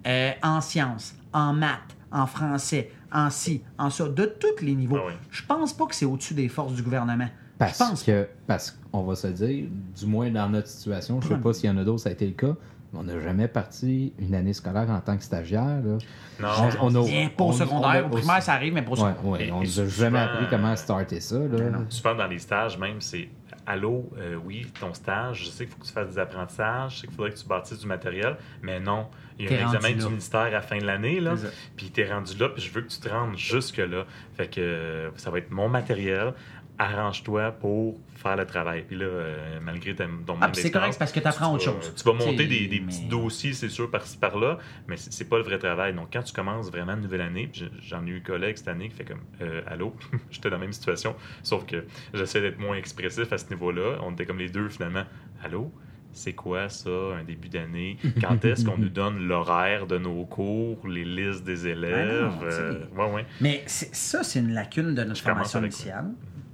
euh, 0.08 0.32
en 0.44 0.62
sciences, 0.62 1.16
en 1.34 1.54
maths, 1.54 1.80
en 2.12 2.26
français, 2.26 2.92
en 3.14 3.30
ci, 3.30 3.62
en 3.78 3.90
ça, 3.90 4.08
de 4.08 4.26
tous 4.26 4.64
les 4.64 4.74
niveaux? 4.76 4.98
Ah 5.00 5.06
oui. 5.08 5.14
Je 5.30 5.44
pense 5.46 5.74
pas 5.74 5.86
que 5.86 5.96
c'est 5.96 6.06
au-dessus 6.06 6.34
des 6.34 6.48
forces 6.50 6.74
du 6.74 6.82
gouvernement. 6.84 7.26
Je 7.28 7.58
Parce 7.66 7.78
pense 7.78 8.04
que, 8.04 8.28
parce 8.48 8.72
qu'on 8.92 9.04
va 9.04 9.16
se 9.16 9.28
dire, 9.28 9.66
du 10.00 10.06
moins 10.08 10.32
dans 10.32 10.50
notre 10.50 10.68
situation, 10.68 11.22
je 11.22 11.28
sais 11.28 11.34
Ouais. 11.36 11.40
pas 11.40 11.54
s'il 11.54 11.70
y 11.70 11.74
en 11.74 11.78
a 11.78 11.84
d'autres, 11.84 12.02
ça 12.02 12.10
a 12.10 12.12
été 12.14 12.26
le 12.26 12.34
cas, 12.34 12.56
mais 12.92 13.00
on 13.00 13.04
n'a 13.04 13.20
jamais 13.20 13.48
parti 13.48 14.14
une 14.18 14.34
année 14.34 14.54
scolaire 14.54 14.90
en 14.90 15.00
tant 15.00 15.16
que 15.16 15.24
stagiaire. 15.24 15.62
Là. 15.84 15.98
Non, 16.40 16.48
On- 16.82 16.88
on 16.88 16.96
a- 17.04 17.30
pas 17.30 17.44
au 17.44 17.48
on- 17.50 17.52
secondaire, 17.54 17.80
on 17.82 17.84
a 17.90 18.02
au 18.04 18.10
primaire, 18.10 18.38
aussi- 18.38 18.46
ça 18.48 18.54
arrive, 18.54 18.74
mais 18.74 18.82
pas 18.82 18.92
au 18.92 18.94
Ouais, 18.94 19.12
secondaire. 19.14 19.26
ouais, 19.28 19.48
Et- 19.48 19.52
on 19.52 19.62
et 19.62 19.66
nous 19.66 19.80
a 19.80 19.84
souvent, 19.84 19.90
jamais 19.90 20.20
appris 20.20 20.46
comment 20.50 20.76
starter 20.76 21.20
ça. 21.20 21.38
Là. 21.38 21.70
non. 21.70 21.86
Souvent 21.90 22.16
dans 22.16 22.28
les 22.28 22.40
stages, 22.40 22.80
même, 22.80 23.00
c'est 23.00 23.30
Allô, 23.66 24.10
euh, 24.18 24.36
oui, 24.44 24.66
ton 24.80 24.94
stage, 24.94 25.46
je 25.46 25.50
sais 25.50 25.66
qu'il 25.66 25.74
faut 25.74 25.82
que 25.82 25.86
tu 25.86 25.94
fasses 25.94 26.10
des 26.10 26.20
apprentissages, 26.20 26.96
je 26.96 27.00
sais 27.02 27.08
qu'il 27.08 27.16
faudrait 27.16 27.32
que 27.32 27.38
tu 27.38 27.46
bâtisses 27.46 27.80
du 27.80 27.88
matériel, 27.88 28.38
mais 28.62 28.80
non, 28.80 29.08
il 29.38 29.46
y 29.46 29.56
a 29.56 29.68
un 29.68 29.74
examen 29.74 29.96
du 29.96 30.06
ministère 30.06 30.42
à 30.42 30.50
la 30.50 30.62
fin 30.62 30.78
de 30.78 30.86
l'année, 30.86 31.20
là, 31.20 31.36
puis 31.76 31.90
t'es 31.90 32.12
rendu 32.12 32.38
là, 32.38 32.50
puis 32.50 32.62
je 32.62 32.72
veux 32.72 32.82
que 32.82 32.90
tu 32.90 33.00
te 33.00 33.10
rendes 33.10 33.38
jusque-là. 33.38 34.06
Fait 34.36 34.48
que 34.48 34.62
euh, 34.62 35.10
ça 35.18 35.30
va 35.30 35.38
être 35.38 35.52
mon 35.52 35.70
matériel, 35.70 36.34
arrange-toi 36.82 37.52
pour 37.52 37.98
faire 38.16 38.36
le 38.36 38.46
travail. 38.46 38.84
Puis 38.88 38.98
là, 38.98 39.06
euh, 39.06 39.60
malgré 39.62 39.96
ta- 39.96 40.06
ton 40.26 40.36
Ah, 40.42 40.50
c'est 40.54 40.72
correct 40.72 40.96
parce 41.00 41.12
que 41.12 41.20
tu 41.20 41.28
apprends 41.28 41.54
autre 41.54 41.64
chose. 41.64 41.94
Tu 41.96 42.04
vas 42.04 42.14
monter 42.14 42.46
des, 42.48 42.68
des 42.68 42.80
mais- 42.80 42.88
petits 42.88 43.06
dossiers, 43.06 43.54
c'est 43.54 43.70
sûr, 43.70 43.90
par-ci 43.90 44.18
par-là, 44.18 44.58
mais 44.88 44.96
c'est 44.98 45.28
pas 45.30 45.38
le 45.38 45.44
vrai 45.44 45.58
travail. 45.58 45.94
Donc, 45.94 46.10
quand 46.14 46.24
tu 46.24 46.34
commences 46.34 46.70
vraiment 46.72 46.94
une 46.94 47.02
nouvelle 47.02 47.22
année, 47.22 47.50
j'en 47.82 48.06
ai 48.06 48.10
eu 48.10 48.18
un 48.18 48.22
collègue 48.22 48.58
cette 48.58 48.68
année 48.68 48.90
qui 48.90 48.96
fait 48.96 49.06
comme 49.06 49.22
euh, 49.42 49.62
Allô, 49.68 49.96
j'étais 50.32 50.50
dans 50.50 50.58
la 50.58 50.62
même 50.62 50.74
situation, 50.74 51.16
sauf 51.44 51.66
que 51.66 51.86
j'essaie 52.14 52.42
d'être 52.42 52.60
moins 52.60 52.76
expressif 52.76 53.32
à 53.32 53.38
ce 53.38 53.50
niveau-là. 53.50 54.00
On 54.04 54.12
était 54.14 54.26
comme 54.26 54.40
les 54.40 54.50
deux 54.50 54.70
finalement 54.70 55.04
Allô? 55.44 55.72
C'est 56.14 56.34
quoi 56.34 56.68
ça, 56.68 56.90
un 57.18 57.24
début 57.24 57.48
d'année? 57.48 57.96
Quand 58.20 58.44
est-ce 58.44 58.66
qu'on 58.66 58.78
nous 58.78 58.90
donne 58.90 59.26
l'horaire 59.30 59.88
de 59.88 59.98
nos 59.98 60.26
cours, 60.26 60.86
les 60.86 61.06
listes 61.06 61.46
des 61.46 61.68
élèves? 61.68 62.32
Ah 62.34 62.44
non, 62.44 62.48
Euh, 62.52 62.80
ouais, 62.98 63.14
ouais. 63.14 63.26
Mais 63.40 63.64
ça, 63.68 64.22
c'est 64.22 64.40
une 64.40 64.52
lacune 64.54 64.94
de 64.94 65.04
notre 65.06 65.16
Je 65.16 65.22
formation 65.24 65.60
initiale. 65.62 66.08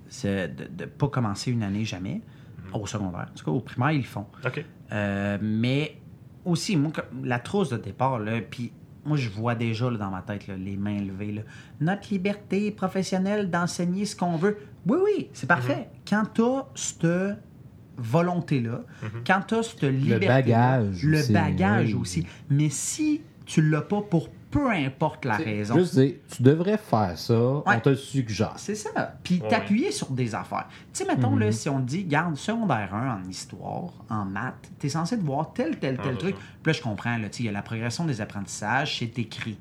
C'est 0.10 0.56
de 0.56 0.84
ne 0.84 0.90
pas 0.90 1.08
commencer 1.08 1.52
une 1.52 1.64
année 1.64 1.86
jamais, 1.86 2.22
au 2.74 2.86
secondaire. 2.86 3.28
En 3.32 3.38
tout 3.38 3.46
cas, 3.46 3.52
au 3.52 3.62
primaire, 3.62 3.92
ils 3.92 4.00
le 4.00 4.04
font. 4.04 4.26
OK. 4.46 4.64
Euh, 4.92 5.38
mais 5.42 5.98
aussi, 6.46 6.76
moi, 6.78 6.92
la 7.24 7.40
trousse 7.40 7.70
de 7.70 7.78
départ, 7.78 8.20
là, 8.20 8.40
puis 8.42 8.72
moi, 9.06 9.18
je 9.18 9.30
vois 9.30 9.56
déjà 9.56 9.90
là, 9.90 9.98
dans 9.98 10.10
ma 10.10 10.22
tête 10.22 10.48
là, 10.48 10.58
les 10.58 10.76
mains 10.76 11.00
levées. 11.00 11.32
là. 11.32 11.42
Notre 11.80 12.10
liberté 12.12 12.72
professionnelle 12.72 13.50
d'enseigner 13.50 14.06
ce 14.06 14.16
qu'on 14.16 14.36
veut. 14.36 14.58
Oui, 14.86 14.98
oui, 15.04 15.30
c'est 15.34 15.48
parfait. 15.48 15.90
Quand 16.08 16.24
tu 16.34 16.42
as 16.42 16.66
cette 16.76 17.08
volonté-là, 17.98 18.82
quand 19.26 19.42
tu 19.48 19.56
as 19.56 19.64
cette 19.64 19.84
liberté 19.84 20.28
bagage 20.28 21.04
le 21.04 21.20
aussi, 21.20 21.34
bagage 21.34 21.94
oui. 21.94 22.00
aussi. 22.00 22.28
Mais 22.50 22.70
si 22.70 23.22
tu 23.46 23.62
l'as 23.62 23.82
pas 23.82 24.02
pour 24.02 24.30
peu 24.50 24.72
importe 24.72 25.26
la 25.26 25.36
raison, 25.36 25.76
Juste 25.78 25.96
dire, 25.96 26.14
tu 26.34 26.42
devrais 26.42 26.78
faire 26.78 27.18
ça, 27.18 27.34
on 27.38 27.80
te 27.82 27.90
le 27.90 27.96
suggère. 27.96 28.54
c'est 28.58 28.76
ça. 28.76 28.90
Puis 29.24 29.42
Ouais. 29.42 29.48
t'appuyer 29.50 29.92
sur 29.92 30.10
des 30.12 30.34
affaires. 30.36 30.68
Tu 30.94 31.04
sais, 31.04 31.06
mettons, 31.06 31.32
Mhm. 31.32 31.40
là, 31.40 31.52
si 31.52 31.68
on 31.70 31.82
te 31.82 31.86
dit, 31.88 32.06
garde, 32.06 32.36
secondaire 32.38 32.94
1 32.94 33.20
en 33.24 33.30
histoire, 33.30 33.92
en 34.10 34.26
maths, 34.26 34.72
t'es 34.80 34.90
censé 34.90 35.18
de 35.18 35.24
voir 35.24 35.52
tel, 35.54 35.78
tel, 35.80 35.98
tel 35.98 36.14
Ah, 36.14 36.18
truc. 36.18 36.36
Puis 36.36 36.44
là, 36.66 36.74
je 36.74 36.82
comprends, 36.82 37.18
là, 37.18 37.30
tu 37.30 37.38
sais, 37.38 37.44
il 37.44 37.46
y 37.48 37.50
a 37.50 37.52
la 37.52 37.62
progression 37.62 38.06
des 38.06 38.22
apprentissages, 38.22 39.00
c'est 39.00 39.20
écrit. 39.20 39.58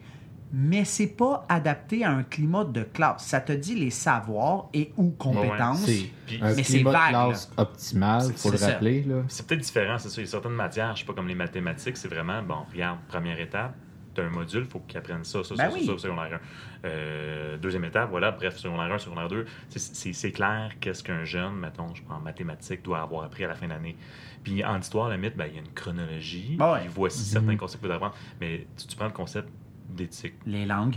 Mais 0.53 0.85
c'est 0.85 1.09
pas 1.09 1.45
adapté 1.49 2.05
à 2.05 2.13
un 2.13 2.23
climat 2.23 2.63
de 2.65 2.85
classe. 2.85 3.25
Ça 3.27 3.41
te 3.41 3.51
dit 3.53 3.75
les 3.75 3.91
savoirs 3.91 4.69
et 4.73 4.93
ou 4.97 5.11
compétences. 5.11 5.81
C'est 5.85 6.09
Puis- 6.27 6.39
un 6.41 6.55
Mais 6.55 6.63
c'est 6.63 6.75
climat 6.75 6.91
de 6.91 6.97
vague, 6.97 7.09
classe 7.11 7.51
optimal, 7.57 8.23
il 8.29 8.33
faut 8.35 8.51
le 8.53 8.57
c'est 8.57 8.65
ça. 8.65 8.71
rappeler. 8.73 9.03
Là. 9.03 9.23
C'est 9.27 9.45
peut-être 9.45 9.61
différent, 9.63 9.99
c'est 9.99 10.09
ça. 10.09 10.21
Il 10.21 10.25
y 10.25 10.29
a 10.29 10.31
certaines 10.31 10.53
matières, 10.53 10.95
je 10.95 11.01
sais 11.01 11.07
pas, 11.07 11.15
comme 11.15 11.27
les 11.27 11.35
mathématiques, 11.35 11.97
c'est 11.97 12.07
vraiment, 12.09 12.41
bon, 12.45 12.59
regarde, 12.73 12.99
première 13.09 13.41
étape, 13.41 13.75
tu 14.17 14.21
as 14.23 14.25
un 14.25 14.31
module, 14.31 14.63
il 14.65 14.67
faut 14.71 14.81
qu'ils 14.81 14.99
apprennent 14.99 15.25
ça, 15.25 15.45
ça, 15.45 15.55
Ben 15.55 15.71
ça, 15.71 15.77
oui. 15.77 15.87
ça, 15.87 15.97
secondaire 15.99 16.41
1. 16.85 16.87
Euh, 16.87 17.57
deuxième 17.59 17.85
étape, 17.85 18.11
voilà, 18.11 18.31
bref, 18.33 18.57
secondaire 18.57 18.93
1, 18.93 18.99
secondaire 18.99 19.29
2. 19.29 19.47
C'est- 19.69 20.33
clair 20.33 20.73
qu'est-ce 20.81 21.03
qu'un 21.03 21.25
jeune, 21.25 21.55
mettons, 21.57 21.95
je 21.95 22.03
prends 22.03 22.17
en 22.17 22.21
mathématiques, 22.21 22.83
doit 22.83 23.01
avoir 23.01 23.25
appris 23.25 23.45
à 23.45 23.49
la 23.49 23.55
fin 23.55 23.69
d'année. 23.69 23.97
Puis 24.43 24.65
en 24.65 24.79
histoire, 24.81 25.09
la 25.09 25.17
limite, 25.17 25.37
ben, 25.37 25.47
il 25.49 25.55
y 25.55 25.59
a 25.59 25.61
une 25.61 25.73
chronologie, 25.73 26.57
Ben 26.59 26.73
ouais. 26.73 26.81
puis 26.81 26.89
voici 26.95 27.21
certains 27.21 27.57
concepts 27.57 27.83
que 27.83 27.89
tu 27.89 27.93
apprendre. 27.95 28.15
Mais 28.41 28.67
tu, 28.77 28.87
tu 28.87 28.97
prends 28.97 29.07
le 29.07 29.13
concept 29.13 29.49
d'éthique, 29.89 30.35
Les 30.47 30.67
langues. 30.67 30.97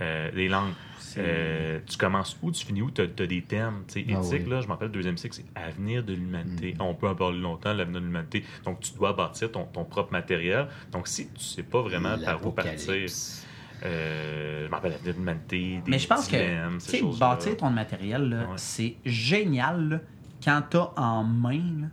Euh, 0.00 0.30
les 0.34 0.48
langues. 0.48 0.72
Euh, 1.16 1.80
tu 1.86 1.96
commences 1.96 2.36
où, 2.42 2.52
tu 2.52 2.64
finis 2.64 2.82
où, 2.82 2.90
tu 2.90 3.00
as, 3.00 3.06
des 3.06 3.42
thèmes. 3.42 3.82
tu 3.88 3.94
sais, 3.94 4.06
Ah 4.08 4.20
éthique, 4.20 4.42
oui. 4.44 4.50
là, 4.50 4.60
je 4.60 4.68
m'appelle 4.68 4.90
deuxième 4.90 5.16
cycle, 5.16 5.34
c'est 5.34 5.60
avenir 5.60 6.04
de 6.04 6.12
l'humanité. 6.12 6.76
On 6.78 6.94
peut 6.94 7.08
en 7.08 7.14
parler 7.16 7.40
longtemps, 7.40 7.72
l'avenir 7.72 8.00
de 8.00 8.06
l'humanité. 8.06 8.44
Donc, 8.64 8.80
tu 8.80 8.92
dois 8.94 9.14
bâtir 9.14 9.50
ton, 9.50 9.64
ton 9.64 9.84
propre 9.84 10.12
matériel. 10.12 10.68
Donc, 10.92 11.08
si 11.08 11.28
tu 11.28 11.40
sais 11.40 11.62
pas 11.64 11.82
vraiment 11.82 12.16
par 12.24 12.44
où 12.46 12.52
partir. 12.52 13.08
Euh, 13.84 14.64
je 14.66 14.70
m'en 14.70 14.76
rappelle 14.76 14.96
la 15.04 15.12
l'humanité, 15.12 15.80
des 15.84 15.90
Mais 15.90 15.98
je 16.00 16.08
pense 16.08 16.26
que, 16.26 16.36
dilemmes, 16.36 16.78
tu 16.78 16.98
choses-là. 16.98 17.28
bâtir 17.30 17.56
ton 17.56 17.70
matériel, 17.70 18.46
Ouais. 18.50 18.54
c'est 18.56 18.96
génial 19.04 19.88
là, 19.88 20.00
quand 20.44 20.62
tu 20.70 20.76
as 20.78 20.90
en 20.96 21.22
main 21.22 21.58
là, 21.80 21.86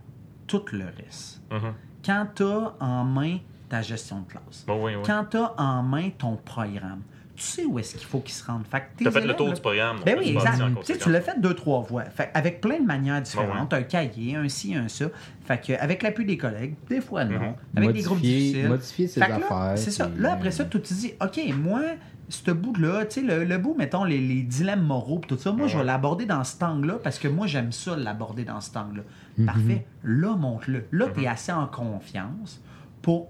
tout 0.48 0.64
le 0.72 0.84
reste. 0.86 1.42
Mhm. 1.50 1.74
Quand 2.04 2.26
tu 2.34 2.42
as 2.42 2.74
en 2.80 3.04
main 3.04 3.38
ta 3.68 3.82
gestion 3.82 4.20
de 4.22 4.26
classe. 4.28 4.64
Bon, 4.66 4.84
oui, 4.84 4.96
oui. 4.96 5.02
Quand 5.06 5.24
tu 5.30 5.36
as 5.36 5.54
en 5.60 5.82
main 5.84 6.10
ton 6.10 6.36
programme. 6.36 7.02
Tu 7.36 7.42
sais 7.42 7.64
où 7.66 7.78
est-ce 7.78 7.94
qu'il 7.96 8.06
faut 8.06 8.20
qu'il 8.20 8.34
se 8.34 8.44
rende. 8.44 8.62
Fait 8.70 8.80
que 8.80 9.02
Tu 9.02 9.06
as 9.08 9.10
fait 9.10 9.20
le 9.20 9.34
tour 9.34 9.48
là, 9.48 9.54
du 9.54 9.60
programme. 9.60 9.98
Ben 10.04 10.14
tu 10.16 10.20
oui, 10.24 10.30
exact. 10.34 10.52
Tu 10.52 10.56
sais, 10.58 10.74
conséquence. 10.74 11.02
tu 11.04 11.10
l'as 11.12 11.20
fait 11.20 11.40
deux, 11.40 11.54
trois 11.54 11.82
fois. 11.82 12.04
Fait, 12.04 12.30
avec 12.34 12.60
plein 12.60 12.80
de 12.80 12.86
manières 12.86 13.20
différentes. 13.20 13.72
Ouais, 13.72 13.78
Un 13.78 13.82
cahier, 13.82 14.36
un 14.36 14.48
ci, 14.48 14.74
un 14.74 14.88
ça. 14.88 15.06
Fait 15.44 15.60
que, 15.64 15.72
avec 15.80 16.02
l'appui 16.02 16.24
des 16.24 16.38
collègues, 16.38 16.74
des 16.88 17.00
fois 17.00 17.24
non. 17.24 17.38
Mhm. 17.38 17.54
Avec 17.76 17.92
des 17.92 18.02
groupes 18.02 18.20
difficiles. 18.20 18.68
modifier 18.68 19.06
ses 19.06 19.20
Fait 19.20 19.26
que 19.26 19.32
là, 19.32 19.36
affaires, 19.36 19.72
C'est 19.78 19.90
ça. 19.90 20.10
Là, 20.18 20.32
après 20.32 20.48
euh, 20.48 20.52
ça, 20.52 20.64
tu 20.64 20.80
te 20.80 20.94
dis, 20.94 21.12
OK, 21.20 21.40
moi, 21.56 21.82
ce 22.28 22.50
bout-là, 22.50 23.04
tu 23.04 23.20
sais, 23.20 23.26
le, 23.26 23.44
le 23.44 23.58
bout, 23.58 23.74
mettons, 23.78 24.02
les, 24.04 24.18
les 24.18 24.42
dilemmes 24.42 24.82
moraux, 24.84 25.18
pis 25.18 25.28
tout 25.28 25.38
ça, 25.38 25.52
moi, 25.52 25.66
je 25.68 25.76
vais 25.78 25.84
l'aborder 25.84 26.24
dans 26.26 26.42
cet 26.42 26.62
angle-là 26.62 26.94
parce 27.02 27.18
que 27.18 27.28
moi, 27.28 27.46
j'aime 27.46 27.70
ça, 27.70 27.94
l'aborder 27.96 28.44
dans 28.44 28.60
cet 28.60 28.76
angle-là. 28.76 29.02
Mhm. 29.38 29.46
Parfait. 29.46 29.86
Là, 30.02 30.34
monte-le. 30.36 30.86
Là, 30.90 31.06
tu 31.14 31.22
es 31.22 31.26
assez 31.28 31.52
en 31.52 31.66
confiance 31.66 32.60
pour 33.02 33.28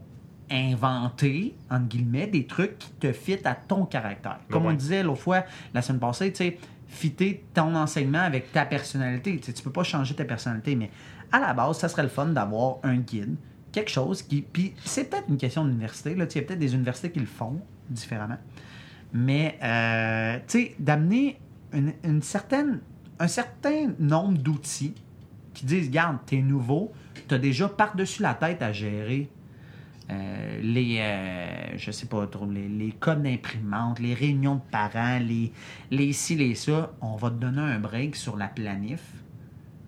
inventer, 0.50 1.54
entre 1.70 1.86
guillemets, 1.86 2.26
des 2.26 2.46
trucs 2.46 2.78
qui 2.78 2.90
te 2.92 3.12
fit 3.12 3.38
à 3.44 3.54
ton 3.54 3.84
caractère. 3.84 4.38
Comme 4.50 4.66
Ouais. 4.66 4.72
on 4.72 4.76
disait 4.76 5.02
l'autre 5.02 5.20
fois, 5.20 5.44
la 5.74 5.82
semaine 5.82 6.00
passée, 6.00 6.30
tu 6.32 6.38
sais, 6.38 6.58
fitter 6.88 7.44
ton 7.52 7.74
enseignement 7.74 8.20
avec 8.20 8.52
ta 8.52 8.64
personnalité. 8.64 9.36
Tu 9.38 9.44
sais, 9.46 9.52
tu 9.52 9.62
peux 9.62 9.72
pas 9.72 9.82
changer 9.82 10.14
ta 10.14 10.24
personnalité, 10.24 10.76
mais 10.76 10.90
à 11.32 11.40
la 11.40 11.52
base, 11.52 11.78
ça 11.78 11.88
serait 11.88 12.04
le 12.04 12.08
fun 12.08 12.26
d'avoir 12.26 12.76
un 12.84 12.96
guide, 12.98 13.36
quelque 13.72 13.90
chose 13.90 14.22
qui... 14.22 14.42
Puis 14.42 14.72
c'est 14.84 15.10
peut-être 15.10 15.28
une 15.28 15.36
question 15.36 15.64
d'université, 15.64 16.14
là. 16.14 16.26
Tu 16.26 16.34
sais, 16.34 16.38
Il 16.38 16.42
y 16.42 16.44
a 16.44 16.48
peut-être 16.48 16.58
des 16.60 16.74
universités 16.74 17.10
qui 17.10 17.20
le 17.20 17.26
font 17.26 17.60
différemment. 17.90 18.38
Mais, 19.12 19.58
euh, 19.62 20.38
tu 20.46 20.58
sais, 20.60 20.74
d'amener 20.78 21.38
une, 21.72 21.92
une 22.04 22.22
certaine, 22.22 22.80
un 23.18 23.28
certain 23.28 23.92
nombre 23.98 24.38
d'outils 24.38 24.94
qui 25.54 25.66
disent, 25.66 25.90
garde, 25.90 26.18
t'es 26.26 26.38
nouveau, 26.42 26.92
t'as 27.28 27.38
déjà 27.38 27.68
par-dessus 27.68 28.22
la 28.22 28.34
tête 28.34 28.62
à 28.62 28.72
gérer 28.72 29.28
euh, 30.10 30.60
les, 30.62 30.98
euh, 31.00 31.76
je 31.76 31.90
sais 31.90 32.06
pas 32.06 32.26
trop, 32.26 32.46
les, 32.46 32.68
les 32.68 32.92
codes 32.92 33.22
d'imprimante, 33.22 33.98
les 33.98 34.14
réunions 34.14 34.56
de 34.56 34.70
parents, 34.70 35.18
les, 35.18 35.52
les 35.90 36.12
ci, 36.12 36.36
les 36.36 36.54
ça. 36.54 36.92
On 37.00 37.16
va 37.16 37.30
te 37.30 37.36
donner 37.36 37.60
un 37.60 37.78
break 37.80 38.14
sur 38.14 38.36
la 38.36 38.48
planif. 38.48 39.02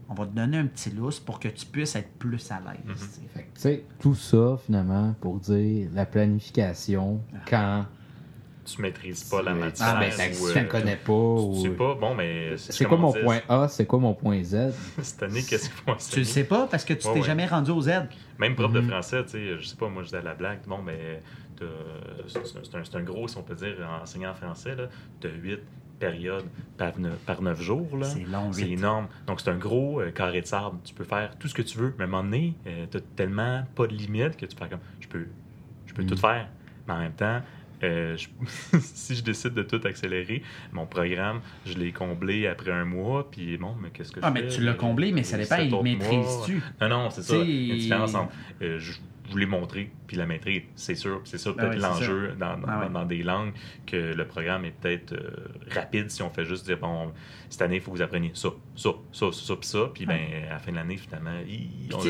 On 0.08 0.14
va 0.14 0.26
te 0.26 0.34
donner 0.34 0.56
un 0.56 0.66
petit 0.66 0.90
lousse 0.90 1.20
pour 1.20 1.38
que 1.38 1.48
tu 1.48 1.66
puisses 1.66 1.94
être 1.94 2.10
plus 2.18 2.50
à 2.50 2.60
l'aise. 2.60 3.20
Mhm. 3.64 3.78
tout 3.98 4.14
ça, 4.14 4.56
finalement, 4.64 5.14
pour 5.20 5.38
dire 5.38 5.90
la 5.92 6.06
planification, 6.06 7.20
quand 7.48 7.84
Tu 8.74 8.82
maîtrises 8.82 9.24
pas 9.24 9.42
la 9.42 9.52
tu- 9.52 9.58
matière. 9.58 9.88
Ah, 9.96 10.00
ben, 10.00 10.10
ou, 10.10 10.34
si 10.34 10.52
tu 10.52 10.58
ne 10.58 10.64
euh, 10.64 10.68
connais 10.68 10.96
pas. 10.96 11.02
Tu 11.04 11.12
ou- 11.12 11.62
sais 11.62 11.70
pas, 11.70 11.94
bon, 11.94 12.14
mais. 12.14 12.56
C'est 12.56 12.84
quoi 12.84 12.98
on 12.98 13.00
mon 13.00 13.12
dit, 13.12 13.20
point 13.20 13.40
A, 13.48 13.68
c'est 13.68 13.86
quoi 13.86 13.98
mon 13.98 14.14
point 14.14 14.42
Z? 14.42 14.72
Cette 15.02 15.22
année, 15.22 15.42
qu'est-ce 15.42 15.70
qu'ils 15.70 15.84
vont 15.86 15.96
Tu 15.96 16.18
le 16.18 16.24
sais 16.24 16.44
pas 16.44 16.66
parce 16.70 16.84
que 16.84 16.92
tu 16.94 17.06
Ouais, 17.06 17.14
t'es 17.14 17.20
ouais. 17.20 17.26
jamais 17.26 17.46
rendu 17.46 17.70
au 17.70 17.80
Z. 17.80 17.90
Même 18.38 18.54
prof 18.54 18.70
Mhm. 18.72 18.80
de 18.82 18.90
français, 18.90 19.24
tu 19.24 19.30
sais, 19.30 19.58
je 19.58 19.66
sais 19.66 19.76
pas, 19.76 19.88
moi 19.88 20.02
je 20.02 20.08
disais 20.08 20.18
à 20.18 20.22
la 20.22 20.34
blague, 20.34 20.60
bon, 20.66 20.78
mais 20.84 21.20
t'as- 21.56 21.64
c'est 22.28 22.46
c'est 22.46 22.76
un, 22.76 22.84
c'est 22.84 22.96
un 22.96 23.02
gros, 23.02 23.26
si 23.26 23.36
on 23.38 23.42
peut 23.42 23.54
dire, 23.54 23.74
enseignant 24.02 24.30
en 24.30 24.34
français, 24.34 24.74
là, 24.76 24.84
de 25.20 25.28
8 25.28 25.60
périodes 25.98 26.44
par 26.76 26.96
9, 26.98 27.16
par 27.26 27.42
neuf 27.42 27.60
jours. 27.60 27.96
là. 27.96 28.04
C'est 28.06 28.24
long, 28.24 28.52
C'est 28.52 28.70
énorme. 28.70 29.08
Donc, 29.26 29.40
c'est 29.40 29.50
un 29.50 29.56
gros 29.56 30.00
euh, 30.00 30.10
carré 30.12 30.40
de 30.42 30.46
sable. 30.46 30.76
Tu 30.84 30.94
peux 30.94 31.02
faire 31.04 31.36
tout 31.38 31.48
ce 31.48 31.54
que 31.54 31.62
tu 31.62 31.76
veux, 31.78 31.92
mais 31.98 32.04
à 32.04 32.06
un 32.06 32.10
moment 32.10 32.22
donné, 32.22 32.54
tu 32.90 33.00
tellement 33.16 33.64
pas 33.74 33.86
de 33.88 33.94
limite 33.94 34.36
que 34.36 34.46
tu 34.46 34.56
fais 34.56 34.68
comme 34.68 34.78
je 35.00 35.08
peux, 35.08 35.26
je 35.86 35.94
peux 35.94 36.02
Mm. 36.04 36.06
tout 36.06 36.16
faire. 36.16 36.48
Mais 36.86 36.94
en 36.94 36.98
même 37.00 37.12
temps, 37.12 37.40
euh, 37.84 38.16
je- 38.16 38.28
si 38.80 39.14
je 39.16 39.22
décide 39.22 39.54
de 39.54 39.62
tout 39.62 39.80
accélérer, 39.84 40.42
mon 40.72 40.86
programme, 40.86 41.40
je 41.64 41.74
l'ai 41.74 41.92
comblé 41.92 42.46
après 42.46 42.70
un 42.72 42.84
mois, 42.84 43.30
puis 43.30 43.56
bon, 43.58 43.74
mais 43.80 43.90
qu'est-ce 43.90 44.12
que 44.12 44.20
Ah, 44.22 44.28
je 44.28 44.32
mais 44.32 44.40
fais? 44.42 44.48
tu 44.48 44.60
l'as 44.62 44.74
comblé, 44.74 45.12
mais 45.12 45.22
ça 45.22 45.36
Les 45.36 45.44
dépend, 45.44 45.56
sept 45.56 45.70
il 45.70 45.82
maîtrise-tu? 45.82 46.62
non, 46.80 46.88
non, 46.88 47.10
c'est 47.10 47.22
ça. 47.22 47.34
Il 47.34 47.38
y 47.38 47.70
a 47.70 47.74
une 47.74 47.78
différence 47.78 48.14
entre 48.14 48.32
euh, 48.62 48.78
je 48.78 48.92
voulais 49.30 49.46
montrer 49.46 49.90
puis 50.06 50.16
la 50.16 50.26
maîtrise, 50.26 50.62
c'est 50.74 50.94
sûr. 50.94 51.20
C'est 51.24 51.38
ça 51.38 51.50
Ben 51.52 51.56
peut-être 51.68 51.74
oui, 51.76 51.80
l'enjeu 51.82 52.32
dans, 52.38 52.56
dans, 52.58 52.66
Ah 52.68 52.80
ouais. 52.80 52.88
dans 52.90 53.04
des 53.04 53.22
langues 53.22 53.52
que 53.86 53.96
le 54.14 54.26
programme 54.26 54.64
est 54.64 54.70
peut-être 54.70 55.12
euh, 55.12 55.30
rapide 55.70 56.10
si 56.10 56.22
on 56.22 56.30
fait 56.30 56.44
juste 56.44 56.64
dire 56.66 56.78
bon, 56.78 57.12
cette 57.50 57.62
année, 57.62 57.76
il 57.76 57.80
faut 57.82 57.90
que 57.92 57.96
vous 57.96 58.02
appreniez 58.02 58.30
ça, 58.34 58.48
ça, 58.76 58.90
ça, 59.12 59.26
ça, 59.32 59.56
puis 59.56 59.68
ça. 59.68 59.78
Puis 59.92 60.06
ben, 60.06 60.18
à 60.48 60.54
la 60.54 60.58
fin 60.58 60.70
de 60.70 60.76
l'année, 60.76 60.96
finalement, 60.96 61.30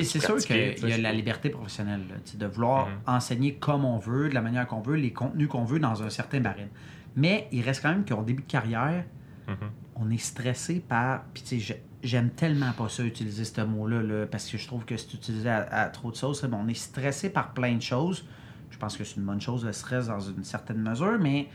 c'est 0.02 0.04
sûr 0.20 0.36
qu'il 0.38 0.88
y 0.88 0.92
a 0.92 0.98
la 0.98 1.12
liberté 1.12 1.50
professionnelle, 1.50 2.02
là, 2.08 2.16
de 2.34 2.46
vouloir 2.46 2.86
Mhm. 2.88 2.92
enseigner 3.06 3.54
comme 3.54 3.84
on 3.84 3.98
veut, 3.98 4.28
de 4.28 4.34
la 4.34 4.40
manière 4.42 4.66
qu'on 4.66 4.80
veut, 4.80 4.96
les 4.96 5.12
contenus 5.12 5.48
qu'on 5.48 5.64
veut 5.64 5.78
dans 5.80 6.02
un 6.02 6.10
certain 6.10 6.40
barème. 6.40 6.68
Mais 7.16 7.48
il 7.52 7.62
reste 7.62 7.82
quand 7.82 7.90
même 7.90 8.04
qu'en 8.04 8.22
début 8.22 8.42
de 8.42 8.48
carrière, 8.48 9.04
Mhm. 9.48 9.56
on 9.96 10.10
est 10.10 10.18
stressé 10.18 10.78
par. 10.86 11.24
Puis, 11.34 11.42
tu 11.42 11.48
sais, 11.48 11.58
j'ai- 11.58 11.82
j'aime 12.02 12.30
tellement 12.30 12.72
pas 12.72 12.88
ça, 12.88 13.02
utiliser 13.02 13.44
ce 13.44 13.60
mot-là, 13.60 14.02
là, 14.02 14.26
parce 14.26 14.48
que 14.50 14.58
je 14.58 14.66
trouve 14.66 14.84
que 14.84 14.96
c'est 14.96 15.14
utilisé 15.14 15.48
à, 15.50 15.66
à 15.70 15.86
trop 15.88 16.10
de 16.10 16.16
sauce. 16.16 16.42
là, 16.42 16.48
mais 16.48 16.56
on 16.56 16.68
est 16.68 16.74
stressé 16.74 17.30
par 17.30 17.52
plein 17.52 17.74
de 17.76 17.82
choses. 17.82 18.24
Je 18.70 18.78
pense 18.78 18.96
que 18.96 19.04
c'est 19.04 19.16
une 19.16 19.24
bonne 19.24 19.40
chose, 19.40 19.64
le 19.64 19.72
stress, 19.72 20.06
dans 20.08 20.20
une 20.20 20.44
certaine 20.44 20.78
mesure, 20.78 21.18
mais. 21.20 21.48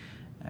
euh, 0.46 0.50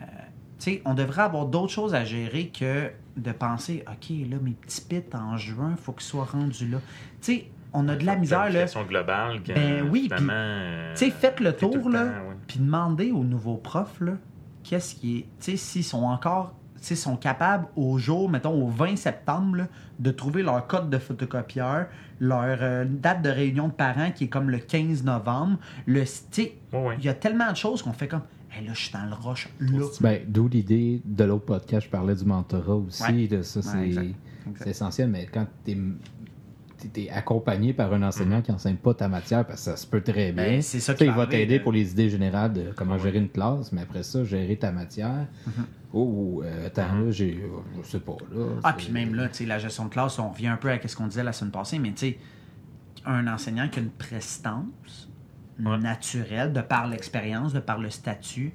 tu 0.60 0.72
sais, 0.72 0.82
on 0.86 0.94
devrait 0.94 1.24
avoir 1.24 1.46
d'autres 1.48 1.74
choses 1.74 1.94
à 1.94 2.06
gérer 2.06 2.48
que 2.48 2.90
de 3.18 3.32
penser, 3.34 3.84
OK, 3.88 4.10
là, 4.30 4.38
mes 4.42 4.52
petits 4.52 4.82
pits 4.82 5.02
en 5.14 5.36
juin, 5.36 5.72
il 5.78 5.82
faut 5.84 5.92
qu'ils 5.92 6.04
soient 6.06 6.24
rendus 6.26 6.68
là. 6.70 6.78
Tu 7.22 7.34
sais, 7.34 7.52
on 7.74 7.90
a 7.90 7.96
de 7.98 8.06
la 8.06 8.16
misère, 8.16 8.50
là. 8.50 8.66
Globale. 8.88 9.42
quand, 9.46 9.54
Ben 9.56 9.90
oui, 9.92 10.08
puis, 10.10 10.26
euh, 10.30 10.94
Tu 10.94 11.06
sais, 11.06 11.12
faites 11.12 11.40
le 11.42 11.54
tout 11.54 11.68
tour, 11.70 11.90
le 11.90 11.96
là, 11.96 12.06
temps, 12.06 12.38
puis 12.48 12.60
demandez 12.60 13.12
aux 13.12 13.24
nouveaux 13.26 13.58
profs, 13.58 14.00
là, 14.00 14.14
qu'est-ce 14.64 14.96
qui 14.96 15.18
est. 15.18 15.22
Tu 15.42 15.52
sais, 15.52 15.58
s'ils 15.58 15.84
sont 15.84 16.04
encore. 16.04 16.56
Sont 16.84 17.16
capables 17.16 17.68
au 17.78 17.98
jour, 17.98 18.30
mettons, 18.30 18.62
au 18.62 18.68
20 18.68 18.98
septembre, 18.98 19.56
là, 19.56 19.68
de 20.00 20.12
trouver 20.12 20.44
leur 20.44 20.68
code 20.68 20.90
de 20.90 20.98
photocopieur, 20.98 21.88
leur 22.20 22.58
euh, 22.62 22.86
date 22.86 23.22
de 23.22 23.30
réunion 23.30 23.70
de 23.70 23.74
parents 23.74 24.12
qui 24.12 24.26
est 24.26 24.28
comme 24.28 24.50
le 24.50 24.58
15 24.58 25.04
novembre. 25.04 25.58
Le, 25.86 26.02
Ouais, 26.02 26.54
ouais. 26.74 26.96
il 27.00 27.06
y 27.06 27.10
a 27.10 27.14
tellement 27.14 27.50
de 27.52 27.56
choses 27.56 27.82
qu'on 27.82 27.94
fait 27.94 28.08
comme. 28.08 28.22
Hey, 28.52 28.68
là, 28.68 28.74
je 28.74 28.82
suis 28.84 28.92
dans 28.94 29.06
le 29.06 29.16
là. 29.60 29.86
Ben, 30.02 30.22
d'où 30.28 30.48
l'idée 30.48 31.02
de 31.06 31.24
l'autre 31.24 31.46
podcast, 31.46 31.86
je 31.86 31.90
parlais 31.90 32.16
du 32.16 32.26
mentorat 32.26 32.76
aussi, 32.76 33.04
Ouais. 33.04 33.28
de 33.28 33.42
ça, 33.42 33.62
c'est 33.62 34.70
essentiel, 34.70 35.10
mais 35.10 35.26
quand 35.34 35.48
tu 35.66 35.72
es, 35.72 35.78
accompagné 37.12 37.74
par 37.74 37.94
un 37.94 38.04
enseignant 38.04 38.42
qui 38.42 38.52
n'enseigne 38.52 38.76
pas 38.78 38.94
ta 38.94 39.08
matière, 39.08 39.46
parce 39.46 39.60
que 39.60 39.66
ça 39.72 39.78
se 39.78 39.86
peut 39.88 40.02
très 40.02 40.32
bien. 40.32 40.44
Ben, 40.46 40.62
c'est 40.62 40.80
ça 40.80 40.94
Tu 40.94 41.00
qui 41.00 41.06
il 41.06 41.12
va 41.12 41.28
t'aider 41.28 41.60
pour 41.60 41.72
les 41.72 41.92
idées 41.92 42.10
générales 42.10 42.54
de 42.54 42.72
comment 42.76 42.94
Ouais. 42.96 43.00
gérer 43.02 43.18
une 43.20 43.30
classe, 43.30 43.72
mais 43.72 43.82
après 43.82 44.04
ça, 44.04 44.24
gérer 44.24 44.56
ta 44.58 44.72
matière. 44.72 45.28
Mhm. 45.48 45.66
Oh, 45.94 46.42
euh, 46.44 46.68
attends, 46.68 47.00
là, 47.06 47.12
j'ai. 47.12 47.34
euh, 47.44 47.82
Je 47.84 47.88
sais 47.88 48.00
pas, 48.00 48.18
là. 48.34 48.46
Ah, 48.64 48.74
puis 48.74 48.90
même 48.92 49.14
là, 49.16 49.28
tu 49.30 49.36
sais, 49.38 49.46
la 49.46 49.60
gestion 49.60 49.86
de 49.86 49.90
classe, 49.90 50.18
on 50.20 50.30
revient 50.30 50.48
un 50.48 50.58
peu 50.58 50.70
à 50.72 50.80
ce 50.88 50.96
qu'on 50.96 51.08
disait 51.08 51.24
la 51.24 51.34
semaine 51.34 51.52
passée, 51.52 51.78
mais 51.80 51.92
tu 51.92 51.98
sais, 51.98 52.18
un 53.06 53.28
enseignant 53.28 53.68
qui 53.70 53.80
a 53.80 53.84
une 53.84 53.90
prestance 53.90 55.10
Ouais. 55.64 55.78
naturelle, 55.78 56.52
de 56.52 56.62
par 56.62 56.88
l'expérience, 56.88 57.54
de 57.54 57.60
par 57.60 57.78
le 57.78 57.92
statut, 57.92 58.54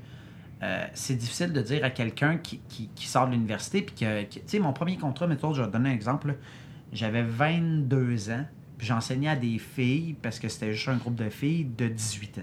euh, 0.65 0.85
c'est 0.95 1.15
difficile 1.15 1.53
de 1.53 1.61
dire 1.63 1.85
à 1.85 1.91
quelqu'un 1.91 2.39
qui, 2.39 2.59
qui- 2.69 2.89
qui 2.93 3.07
sort 3.07 3.29
de 3.29 3.33
l'université, 3.33 3.83
puis 3.83 3.95
que, 3.95 4.23
tu 4.25 4.41
sais, 4.47 4.59
mon 4.59 4.73
premier 4.73 4.97
contrat, 4.97 5.29
mettons, 5.29 5.53
je 5.53 5.61
vais 5.63 5.69
te 5.69 5.73
donner 5.73 5.91
un 5.91 5.95
exemple, 5.95 6.29
là. 6.29 6.35
J'avais 6.93 7.23
22 7.23 8.31
ans, 8.31 8.45
puis 8.77 8.87
j'enseignais 8.87 9.29
à 9.29 9.37
des 9.37 9.59
filles, 9.59 10.15
parce 10.21 10.39
que 10.39 10.49
c'était 10.49 10.73
juste 10.73 10.89
un 10.89 10.97
groupe 10.97 11.17
de 11.17 11.29
filles 11.29 11.65
de 11.65 11.89
18 11.89 12.39
ans. 12.39 12.43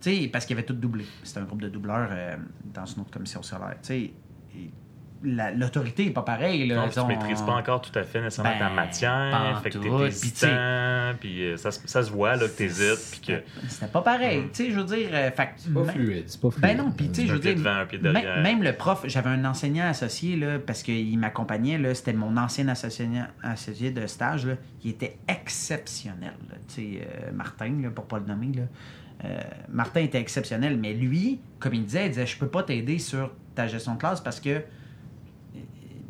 Tu 0.00 0.14
sais, 0.14 0.28
parce 0.28 0.46
qu'ils 0.46 0.56
avaient 0.56 0.66
tout 0.66 0.74
doublé. 0.74 1.04
C'était 1.22 1.40
un 1.40 1.44
groupe 1.44 1.62
de 1.62 1.68
doubleurs 1.68 2.08
euh, 2.10 2.36
dans 2.64 2.84
une 2.84 3.02
autre 3.02 3.10
commission 3.10 3.42
scolaire. 3.42 3.76
Tu 3.82 3.88
sais, 3.88 4.12
la- 5.26 5.50
l'autorité 5.50 6.04
n'est 6.06 6.10
pas 6.12 6.22
pareille. 6.22 6.66
Là. 6.68 6.76
Non, 6.76 6.88
tu 6.88 6.98
On- 7.00 7.06
maîtrises 7.06 7.42
pas 7.42 7.52
encore 7.52 7.82
tout 7.82 7.96
à 7.98 8.02
fait 8.04 8.20
nécessairement 8.22 8.58
ta 8.58 8.68
Ben, 8.68 8.74
matière, 8.74 9.60
fait 9.62 9.70
que 9.70 9.78
t'es 9.78 10.06
hésitant, 10.06 11.12
puis 11.20 11.44
euh, 11.44 11.56
ça, 11.56 11.70
se- 11.70 11.80
ça 11.86 12.02
se 12.02 12.10
voit 12.10 12.36
là, 12.36 12.46
que 12.46 12.56
t'hésites, 12.56 13.10
puis 13.10 13.20
que 13.20 13.42
C'était- 13.68 13.86
pas 13.88 14.02
pareil. 14.02 14.38
Mm. 14.40 14.50
Tu 14.52 14.64
sais, 14.66 14.70
je 14.70 14.78
veux 14.80 14.84
dire. 14.84 15.08
euh, 15.12 15.30
C'est 15.56 15.72
pas 15.74 15.80
même- 15.80 15.90
fluide, 15.90 16.24
c'est 16.26 16.40
pas 16.40 16.50
fluide. 16.50 16.62
Ben 16.62 16.76
non, 16.78 16.90
puis 16.92 17.08
tu 17.08 17.14
sais, 17.14 17.22
un 17.22 17.26
je 17.26 17.32
veux 17.34 17.40
pied 17.40 17.54
dire. 17.54 17.64
devant, 17.64 17.76
un 17.80 17.86
pied 17.86 17.98
Même, 17.98 18.12
derrière. 18.12 18.42
même 18.42 18.62
le 18.62 18.72
prof, 18.72 19.02
j'avais 19.06 19.30
un 19.30 19.44
enseignant 19.44 19.86
associé, 19.88 20.36
là, 20.36 20.58
parce 20.58 20.82
qu'il 20.82 21.18
m'accompagnait, 21.18 21.78
là, 21.78 21.94
c'était 21.94 22.12
mon 22.12 22.36
ancien 22.36 22.68
associé, 22.68 23.08
associé 23.42 23.90
de 23.90 24.06
stage, 24.06 24.46
là, 24.46 24.54
il 24.84 24.90
était 24.90 25.16
exceptionnel. 25.28 26.34
Tu 26.68 26.74
sais, 26.74 27.00
euh, 27.02 27.32
Martin, 27.32 27.72
là, 27.82 27.90
pour 27.90 28.06
pas 28.06 28.18
le 28.18 28.26
nommer, 28.26 28.52
là. 28.54 28.62
Euh, 29.24 29.40
Martin 29.70 30.00
était 30.00 30.20
exceptionnel, 30.20 30.76
mais 30.78 30.92
lui, 30.92 31.40
comme 31.58 31.72
il 31.74 31.84
disait, 31.84 32.04
il 32.06 32.10
disait 32.10 32.26
Je 32.26 32.36
peux 32.38 32.48
pas 32.48 32.62
t'aider 32.62 32.98
sur 32.98 33.32
ta 33.54 33.66
gestion 33.66 33.94
de 33.94 33.98
classe 33.98 34.20
parce 34.20 34.40
que 34.40 34.50
euh, 34.50 34.60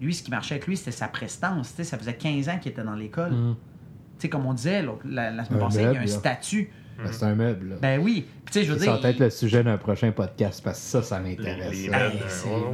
lui, 0.00 0.14
ce 0.14 0.22
qui 0.22 0.30
marchait 0.30 0.54
avec 0.56 0.66
lui, 0.66 0.76
c'était 0.76 0.90
sa 0.90 1.08
prestance. 1.08 1.70
Tu 1.70 1.76
sais, 1.76 1.84
ça 1.84 1.98
faisait 1.98 2.14
15 2.16 2.48
ans 2.48 2.58
qu'il 2.58 2.72
était 2.72 2.82
dans 2.84 2.94
l'école. 2.94 3.30
Tu 3.30 4.22
sais, 4.22 4.28
comme 4.28 4.46
on 4.46 4.54
disait 4.54 4.82
la, 5.04 5.30
la 5.30 5.44
semaine 5.44 5.60
Un 5.60 5.64
passée, 5.66 5.78
il 5.78 5.82
y 5.82 5.86
a 5.86 5.90
un 5.90 6.04
là. 6.04 6.06
statut. 6.06 6.70
Ben, 6.98 7.12
c'est 7.12 7.24
un 7.26 7.34
meuble, 7.34 7.68
là. 7.70 7.76
Ben 7.82 8.00
oui. 8.00 8.24
Puis, 8.46 8.52
tu 8.54 8.60
sais, 8.60 8.64
je 8.64 8.72
veux 8.72 8.78
ça 8.78 8.96
va 8.96 9.10
être 9.10 9.18
le 9.18 9.28
sujet 9.28 9.62
d'un 9.62 9.76
prochain 9.76 10.12
podcast, 10.12 10.62
parce 10.64 10.78
que 10.78 10.84
ça, 10.86 11.02
ça 11.02 11.20
m'intéresse. 11.20 11.86
Ben 11.90 12.10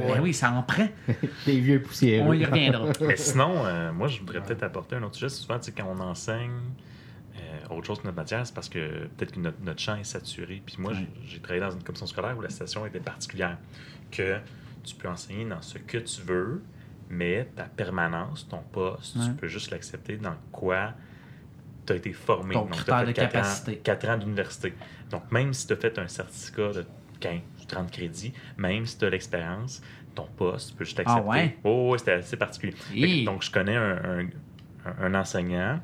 ouais. 0.07 0.19
oui, 0.21 0.33
ça 0.33 0.51
en 0.53 0.63
prend. 0.63 0.87
Les 1.47 1.59
vieux 1.59 1.81
poussiéreux. 1.81 2.29
On 2.29 2.33
y 2.33 2.45
reviendra. 2.45 2.87
Mais 3.01 3.17
sinon, 3.17 3.65
euh, 3.65 3.91
moi, 3.91 4.07
je 4.07 4.19
voudrais 4.19 4.41
peut-être 4.41 4.63
apporter 4.63 4.95
un 4.95 5.03
autre 5.03 5.15
sujet. 5.15 5.27
Souvent, 5.27 5.59
tu 5.59 5.65
sais, 5.65 5.71
quand 5.73 5.93
on 5.93 5.99
enseigne, 5.99 6.51
euh, 7.35 7.75
autre 7.75 7.85
chose 7.87 7.99
que 7.99 8.05
notre 8.05 8.15
matière, 8.15 8.47
c'est 8.47 8.55
parce 8.55 8.69
que 8.69 9.07
peut-être 9.17 9.33
que 9.33 9.39
notre, 9.41 9.57
notre 9.61 9.81
champ 9.81 9.95
est 9.97 10.05
saturé. 10.05 10.61
Puis 10.65 10.77
moi, 10.79 10.93
Ouais. 10.93 10.99
j'ai- 11.25 11.31
j'ai 11.33 11.39
travaillé 11.41 11.61
dans 11.65 11.71
une 11.71 11.83
commission 11.83 12.05
scolaire 12.05 12.37
où 12.37 12.41
la 12.41 12.49
situation 12.49 12.85
était 12.85 12.99
particulière. 13.01 13.57
Que 14.09 14.37
tu 14.85 14.95
peux 14.95 15.09
enseigner 15.09 15.43
dans 15.43 15.61
ce 15.61 15.77
que 15.79 15.97
tu 15.97 16.21
veux, 16.21 16.61
mais 17.13 17.47
ta 17.55 17.63
permanence, 17.63 18.47
ton 18.47 18.59
poste, 18.71 19.15
Ouais. 19.15 19.25
tu 19.27 19.31
peux 19.33 19.47
juste 19.47 19.71
l'accepter 19.71 20.17
dans 20.17 20.35
quoi 20.51 20.93
tu 21.85 21.93
as 21.93 21.95
été 21.97 22.13
formé. 22.13 22.53
Ton 22.53 22.61
Donc, 22.65 22.83
tu 22.85 22.91
as 22.91 23.01
de 23.01 23.07
fait 23.07 23.13
4 23.13 23.31
capacité. 23.31 23.71
ans, 23.71 23.79
quatre 23.83 24.09
ans 24.09 24.17
d'université. 24.17 24.73
Donc, 25.09 25.31
même 25.31 25.53
si 25.53 25.67
tu 25.67 25.73
as 25.73 25.75
fait 25.77 25.99
un 25.99 26.07
certificat 26.07 26.71
de 26.71 26.85
15 27.19 27.39
ou 27.61 27.65
30 27.65 27.91
crédits, 27.91 28.33
même 28.57 28.85
si 28.85 28.97
tu 28.97 29.05
as 29.05 29.09
l'expérience, 29.09 29.81
ton 30.15 30.25
poste, 30.37 30.69
tu 30.71 30.75
peux 30.75 30.85
juste 30.85 30.99
Ah 30.99 31.03
l'accepter. 31.15 31.29
ouais? 31.29 31.57
Oh, 31.63 31.89
ouais, 31.91 31.97
c'était 31.97 32.13
assez 32.13 32.37
particulier. 32.37 33.23
Donc, 33.25 33.43
je 33.43 33.51
connais 33.51 33.75
un, 33.75 33.97
un- 34.21 34.25
un- 34.85 34.95
un 35.01 35.15
enseignant. 35.15 35.79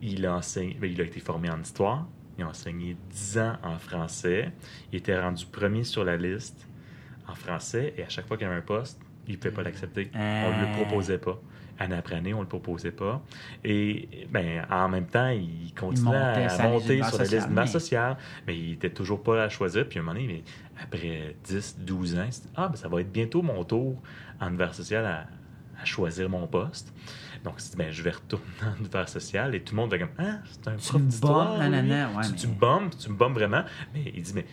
Il 0.00 0.26
a, 0.26 0.34
enseigné, 0.36 0.74
ben, 0.80 0.90
il 0.90 1.00
a 1.00 1.04
été 1.04 1.20
formé 1.20 1.48
en 1.50 1.60
histoire. 1.60 2.06
Il 2.38 2.44
a 2.44 2.48
enseigné 2.48 2.96
10 3.10 3.38
ans 3.38 3.56
en 3.62 3.78
français. 3.78 4.50
Il 4.92 4.98
était 4.98 5.18
rendu 5.20 5.46
premier 5.46 5.84
sur 5.84 6.04
la 6.04 6.16
liste 6.16 6.66
en 7.28 7.34
français. 7.34 7.94
Et 7.96 8.02
à 8.02 8.08
chaque 8.08 8.26
fois 8.26 8.36
qu'il 8.36 8.46
y 8.46 8.50
avait 8.50 8.58
un 8.58 8.62
poste, 8.62 9.00
il 9.26 9.32
ne 9.32 9.36
pouvait 9.38 9.54
pas 9.54 9.62
l'accepter. 9.62 10.10
On 10.14 10.18
ne 10.18 10.60
le 10.62 10.68
Euh. 10.68 10.74
proposait 10.84 11.18
pas. 11.18 11.40
Année 11.78 11.96
après 11.96 12.16
année, 12.16 12.34
on 12.34 12.38
ne 12.38 12.42
le 12.42 12.48
proposait 12.48 12.92
pas. 12.92 13.22
Et 13.64 14.26
ben, 14.30 14.64
en 14.70 14.88
même 14.88 15.06
temps, 15.06 15.30
il 15.30 15.72
continuait 15.74 16.16
à 16.16 16.68
monter 16.68 17.02
sur 17.02 17.18
la 17.18 17.24
liste 17.24 17.28
sociale, 17.30 17.48
d'humeur 17.48 17.64
mais- 17.64 17.70
sociale, 17.70 18.16
mais 18.46 18.58
il 18.58 18.72
était 18.74 18.90
toujours 18.90 19.22
pas 19.22 19.36
là 19.36 19.42
à 19.44 19.48
choisir. 19.48 19.88
Puis 19.88 19.98
à 19.98 20.02
un 20.02 20.04
moment 20.04 20.20
donné, 20.20 20.44
mais 20.44 20.82
après 20.82 21.34
10, 21.44 21.78
12 21.80 22.14
ans, 22.18 22.24
il 22.26 22.32
s'est 22.32 22.42
dit, 22.42 22.48
ah, 22.56 22.68
ben, 22.68 22.76
ça 22.76 22.88
va 22.88 23.00
être 23.00 23.10
bientôt 23.10 23.42
mon 23.42 23.64
tour 23.64 24.00
en 24.40 24.48
univers 24.48 24.74
social 24.74 25.04
à, 25.06 25.26
à 25.80 25.84
choisir 25.84 26.28
mon 26.28 26.46
poste. 26.46 26.92
Donc, 27.42 27.54
il 27.58 27.62
s'est 27.62 27.70
dit, 27.70 27.76
ben, 27.78 27.90
je 27.90 28.02
vais 28.02 28.10
retourner 28.10 28.44
en 28.62 28.78
univers 28.78 29.08
social. 29.08 29.54
Et 29.54 29.62
tout 29.62 29.74
le 29.74 29.80
monde 29.80 29.90
va 29.90 29.98
comme, 29.98 30.10
ah, 30.18 30.38
c'est 30.44 30.68
un 30.68 30.76
Tu 30.76 30.88
prof 30.88 31.02
d'histoire. 31.02 31.58
ouais, 31.58 31.64
tu, 31.66 31.70
mais- 31.70 32.36
tu 32.36 32.46
me 32.48 32.54
bombes, 32.54 32.90
tu 32.96 33.08
me 33.08 33.14
bombes 33.16 33.34
vraiment. 33.34 33.64
Mais 33.94 34.12
il 34.14 34.22
dit, 34.22 34.32
mais, 34.34 34.46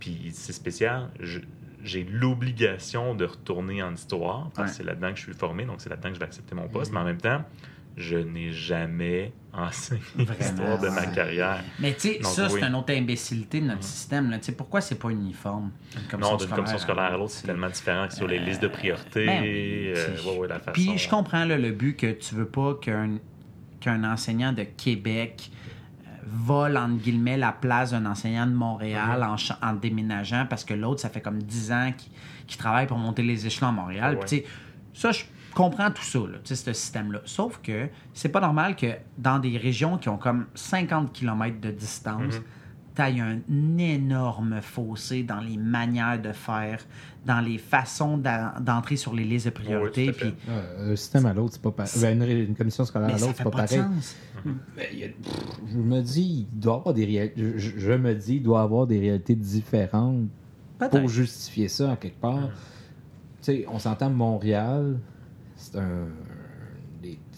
puis 0.00 0.30
c'est 0.34 0.52
spécial, 0.52 1.08
je- 1.20 1.38
j'ai 1.84 2.02
l'obligation 2.04 3.14
de 3.14 3.24
retourner 3.26 3.82
en 3.82 3.94
histoire 3.94 4.50
parce 4.54 4.54
que 4.54 4.60
Ouais. 4.62 4.68
c'est 4.78 4.84
là-dedans 4.84 5.10
que 5.12 5.18
je 5.18 5.22
suis 5.22 5.34
formé, 5.34 5.64
donc 5.64 5.76
c'est 5.80 5.88
là-dedans 5.90 6.08
que 6.08 6.14
je 6.14 6.20
vais 6.20 6.26
accepter 6.26 6.54
mon 6.54 6.66
poste. 6.68 6.92
Mais 6.92 6.98
en 7.00 7.04
même 7.04 7.20
temps, 7.20 7.42
je 7.96 8.16
n'ai 8.16 8.50
jamais 8.50 9.32
enseigné 9.52 10.02
l'histoire 10.18 10.80
de 10.80 10.88
ma 10.88 11.06
carrière. 11.06 11.62
Mais 11.78 11.94
tu 11.94 12.00
sais, 12.14 12.18
ça, 12.24 12.48
oui. 12.50 12.58
c'est 12.60 12.66
une 12.66 12.74
autre 12.74 12.92
imbécilité 12.92 13.60
de 13.60 13.66
notre 13.66 13.76
Mhm. 13.78 13.82
système. 13.82 14.30
Là. 14.30 14.38
Pourquoi 14.56 14.80
c'est 14.80 14.98
pas 14.98 15.10
uniforme? 15.10 15.70
une 16.12 16.18
non, 16.18 16.36
d'une 16.36 16.48
commission 16.48 16.78
scolaire 16.78 17.04
à 17.04 17.16
l'autre, 17.16 17.30
c'est 17.32 17.46
tellement 17.46 17.68
différent 17.70 18.08
que 18.08 18.14
sur 18.14 18.26
les 18.26 18.40
listes 18.40 18.62
de 18.62 18.66
priorité. 18.68 19.26
ben 19.26 19.44
euh, 19.44 19.94
c'est- 19.94 20.28
ouais, 20.28 20.38
ouais, 20.38 20.48
la 20.48 20.58
façon. 20.58 20.72
Puis 20.72 20.98
je 20.98 21.08
comprends 21.08 21.44
là, 21.44 21.56
le 21.56 21.70
but 21.70 21.94
que 21.96 22.10
tu 22.10 22.34
veux 22.34 22.48
pas 22.48 22.74
qu'un 22.80 24.04
enseignant 24.04 24.52
de 24.52 24.64
Québec 24.64 25.50
euh, 25.50 25.50
vole, 26.26 26.76
entre 26.76 27.02
guillemets, 27.02 27.36
la 27.36 27.52
place 27.52 27.90
d'un 27.90 28.06
enseignant 28.06 28.46
de 28.46 28.52
Montréal 28.52 29.26
en, 29.62 29.72
déménageant 29.74 30.46
parce 30.48 30.64
que 30.64 30.74
l'autre, 30.74 31.00
ça 31.00 31.08
fait 31.08 31.20
comme 31.20 31.42
10 31.42 31.72
ans 31.72 31.92
qu'il 31.96 32.10
qu'il 32.46 32.58
travaille 32.58 32.86
pour 32.86 32.98
monter 32.98 33.22
les 33.22 33.46
échelons 33.46 33.68
à 33.68 33.72
Montréal. 33.72 34.18
Ouais. 34.20 34.44
Ça, 34.92 35.12
je 35.12 35.24
comprends 35.54 35.90
tout 35.90 36.02
ça, 36.02 36.18
là, 36.18 36.38
tu 36.44 36.54
sais, 36.54 36.56
ce 36.56 36.72
système-là. 36.72 37.20
Sauf 37.24 37.58
que 37.62 37.88
c'est 38.12 38.28
pas 38.28 38.40
normal 38.40 38.76
que 38.76 38.86
dans 39.16 39.38
des 39.38 39.56
régions 39.56 39.96
qui 39.98 40.08
ont 40.08 40.18
comme 40.18 40.46
50 40.54 41.12
km 41.12 41.60
de 41.60 41.70
distance, 41.70 42.34
Mhm. 42.34 42.42
T'ailles 42.94 43.20
un 43.20 43.38
énorme 43.78 44.60
fossé 44.62 45.22
dans 45.24 45.40
les 45.40 45.56
manières 45.56 46.20
de 46.22 46.32
faire, 46.32 46.78
dans 47.26 47.40
les 47.40 47.58
façons 47.58 48.18
d'entrer 48.18 48.96
sur 48.96 49.14
les 49.14 49.24
listes 49.24 49.46
de 49.46 49.50
priorité. 49.50 50.06
Oui, 50.08 50.12
puis 50.12 50.34
Euh, 50.48 50.92
un 50.92 50.96
système 50.96 51.26
à 51.26 51.32
l'autre, 51.34 51.54
c'est 51.54 51.62
pas 51.62 51.72
pareil. 51.72 51.92
Ben, 52.00 52.22
une, 52.22 52.28
une 52.48 52.54
commission 52.54 52.84
scolaire 52.84 53.08
mais 53.08 53.14
à 53.14 53.18
l'autre, 53.18 53.34
c'est 53.36 53.44
pas, 53.44 53.50
pas 53.50 53.62
pareil. 53.64 53.78
sens. 53.78 54.16
Ben, 54.44 54.54
il 54.92 54.98
y 54.98 55.04
a- 55.04 55.08
pff, 55.08 55.50
je 55.72 55.78
me 55.78 56.00
dis, 56.02 56.46
il 56.52 56.58
doit 56.60 56.74
y 56.74 56.76
avoir 56.76 56.94
des 56.94 57.04
réalités. 57.04 57.52
Je, 57.56 57.92
me 57.92 58.14
dis, 58.14 58.36
il 58.36 58.42
doit 58.42 58.62
avoir 58.62 58.86
des 58.86 59.00
réalités 59.00 59.34
différentes 59.34 60.28
pour 60.90 61.08
justifier 61.08 61.68
ça 61.68 61.88
en 61.90 61.96
quelque 61.96 62.20
part. 62.20 62.34
Mhm. 62.40 62.48
Tu 62.48 63.52
sais, 63.52 63.66
on 63.68 63.78
s'entend 63.78 64.10
Montréal, 64.10 64.98
c'est 65.56 65.76
un. 65.78 66.06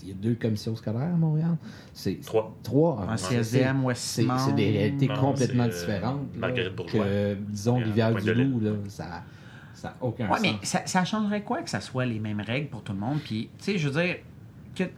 Il 0.03 0.09
y 0.09 0.13
a 0.13 0.15
deux 0.15 0.35
commissions 0.35 0.77
scolaires 0.77 1.03
à 1.15 1.17
Montréal. 1.17 1.57
C'est 1.93 2.21
Trois. 2.25 2.55
Trois. 2.63 3.01
Un 3.03 3.11
Ouais, 3.13 3.17
CSDM, 3.17 3.85
c'est- 3.95 4.53
des 4.55 4.71
réalités 4.71 5.09
Non, 5.09 5.17
complètement 5.17 5.65
euh, 5.65 5.69
différentes. 5.69 6.37
Marguerite 6.37 6.75
Bourgeois. 6.77 7.05
Que, 7.05 7.35
disons, 7.35 7.77
Rivière-du-Loup, 7.77 8.61
là, 8.61 8.71
ça 8.89 9.23
n'a 9.85 9.97
aucun 10.01 10.27
Ouais, 10.29 10.39
sens. 10.39 10.43
mais 10.43 10.55
ça, 10.63 10.83
ça 10.87 11.05
changerait 11.05 11.43
quoi 11.43 11.63
que 11.63 11.71
ça 11.71 11.81
soit 11.81 12.07
les 12.07 12.19
mêmes 12.19 12.41
règles 12.41 12.69
pour 12.69 12.83
tout 12.83 12.93
le 12.93 12.99
monde? 12.99 13.19
Puis, 13.25 13.51
tu 13.59 13.65
sais, 13.65 13.79
je 13.79 13.89
veux 13.89 14.01
dire, 14.03 14.17
que. 14.75 14.85
Tu 14.85 14.91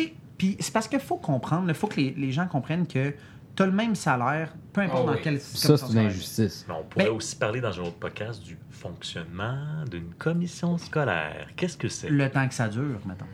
sais, 0.00 0.14
puis 0.38 0.56
c'est 0.60 0.72
parce 0.72 0.88
qu'il 0.88 1.00
faut 1.00 1.16
comprendre, 1.18 1.68
il 1.68 1.74
faut 1.74 1.86
que 1.88 1.96
les, 2.00 2.12
les 2.12 2.32
gens 2.32 2.46
comprennent 2.46 2.86
que 2.86 3.12
tu 3.56 3.62
as 3.62 3.66
le 3.66 3.72
même 3.72 3.94
salaire, 3.96 4.54
peu 4.72 4.80
importe 4.80 5.02
Ah 5.02 5.06
dans 5.10 5.12
oui. 5.16 5.20
quel 5.22 5.40
Ça, 5.40 5.76
c'est 5.76 5.92
une 5.92 5.98
injustice. 5.98 6.64
Mais 6.68 6.74
on 6.74 6.84
pourrait 6.84 7.04
Ben- 7.06 7.12
aussi 7.12 7.36
parler 7.36 7.60
dans 7.60 7.72
un 7.78 7.82
autre 7.82 7.96
podcast 7.96 8.42
du 8.42 8.56
fonctionnement 8.70 9.84
d'une 9.90 10.14
commission 10.14 10.78
scolaire. 10.78 11.48
Qu'est-ce 11.56 11.76
que 11.76 11.88
c'est? 11.88 12.08
Le 12.08 12.30
temps 12.30 12.46
que 12.48 12.54
ça 12.54 12.68
dure, 12.68 13.00
mettons. 13.06 13.26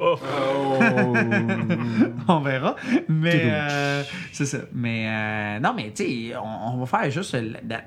Oh! 0.00 0.18
on 2.28 2.40
verra. 2.40 2.76
Mais 3.08 3.42
euh, 3.44 4.02
c'est 4.32 4.46
ça. 4.46 4.58
Mais 4.72 5.06
euh, 5.08 5.60
non, 5.60 5.74
mais 5.74 5.92
tu 5.92 6.04
sais, 6.04 6.36
on, 6.36 6.74
on 6.74 6.78
va 6.78 6.86
faire 6.86 7.10
juste 7.10 7.34
la, 7.34 7.82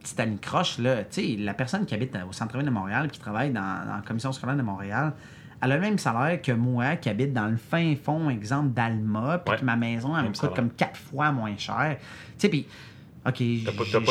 petite 0.00 0.20
anicroche, 0.20 0.78
là. 0.78 1.04
Tu 1.04 1.22
sais, 1.22 1.36
la 1.38 1.54
personne 1.54 1.86
qui 1.86 1.94
habite 1.94 2.16
au 2.28 2.32
centre-ville 2.32 2.66
de 2.66 2.70
Montréal, 2.70 3.08
qui 3.10 3.20
travaille 3.20 3.50
dans, 3.50 3.84
dans 3.86 3.96
la 3.96 4.02
commission 4.06 4.32
scolaire 4.32 4.56
de 4.56 4.62
Montréal, 4.62 5.12
elle 5.60 5.72
a 5.72 5.74
le 5.74 5.80
même 5.80 5.98
salaire 5.98 6.40
que 6.40 6.52
moi, 6.52 6.96
qui 6.96 7.08
habite 7.08 7.32
dans 7.32 7.48
le 7.48 7.56
fin 7.56 7.94
fond, 7.96 8.30
exemple, 8.30 8.70
d'Alma, 8.70 9.38
puis 9.44 9.52
Ouais. 9.52 9.60
que 9.60 9.64
ma 9.64 9.76
maison, 9.76 10.16
elle 10.16 10.28
me 10.28 10.32
coûte 10.32 10.54
comme 10.54 10.70
quatre 10.70 10.96
fois 10.96 11.32
moins 11.32 11.56
cher. 11.56 11.96
Tu 12.00 12.06
sais, 12.38 12.48
puis. 12.48 12.66
OK, 13.28 13.42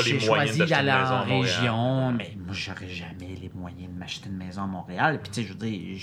j'ai 0.03 0.19
choisi 0.19 0.59
d'aller 0.59 0.91
en 0.91 1.23
région, 1.23 2.11
mais 2.11 2.37
moi, 2.37 2.53
j'aurais 2.53 2.89
jamais 2.89 3.35
les 3.41 3.49
moyens 3.55 3.91
de 3.91 3.97
m'acheter 3.97 4.29
une 4.29 4.37
maison 4.37 4.63
à 4.63 4.67
Montréal. 4.67 5.19
Puis, 5.21 5.31
tu 5.31 5.41
sais, 5.41 5.47
je 5.47 5.53
veux 5.53 5.59
dire, 5.59 5.99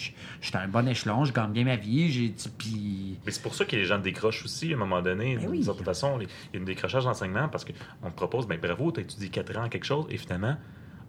à 0.53 0.59
un 0.59 0.69
bon 0.69 0.89
échelon, 0.89 1.25
je 1.25 1.33
gagne 1.33 1.53
bien 1.53 1.65
ma 1.65 1.77
vie, 1.77 2.35
Puis. 2.59 3.19
Mais 3.25 3.31
c'est 3.31 3.43
pour 3.43 3.55
ça 3.55 3.65
que 3.65 3.77
les 3.77 3.85
gens 3.85 3.99
décrochent 3.99 4.45
aussi 4.45 4.73
à 4.73 4.77
un 4.77 4.79
moment 4.79 5.01
donné. 5.01 5.37
Ben 5.37 5.49
oui. 5.49 5.63
certaine 5.63 5.85
façon, 5.85 6.19
il 6.21 6.29
y 6.55 6.59
a 6.59 6.61
un 6.61 6.65
décrochage 6.65 7.05
d'enseignement 7.05 7.49
parce 7.49 7.65
qu'on 7.65 8.11
te 8.11 8.17
propose, 8.17 8.47
ben 8.47 8.59
bravo, 8.59 8.91
tu 8.91 9.01
as 9.01 9.03
étudié 9.05 9.29
4 9.29 9.59
ans 9.59 9.69
quelque 9.69 9.87
chose 9.87 10.07
et 10.11 10.19
finalement, 10.19 10.57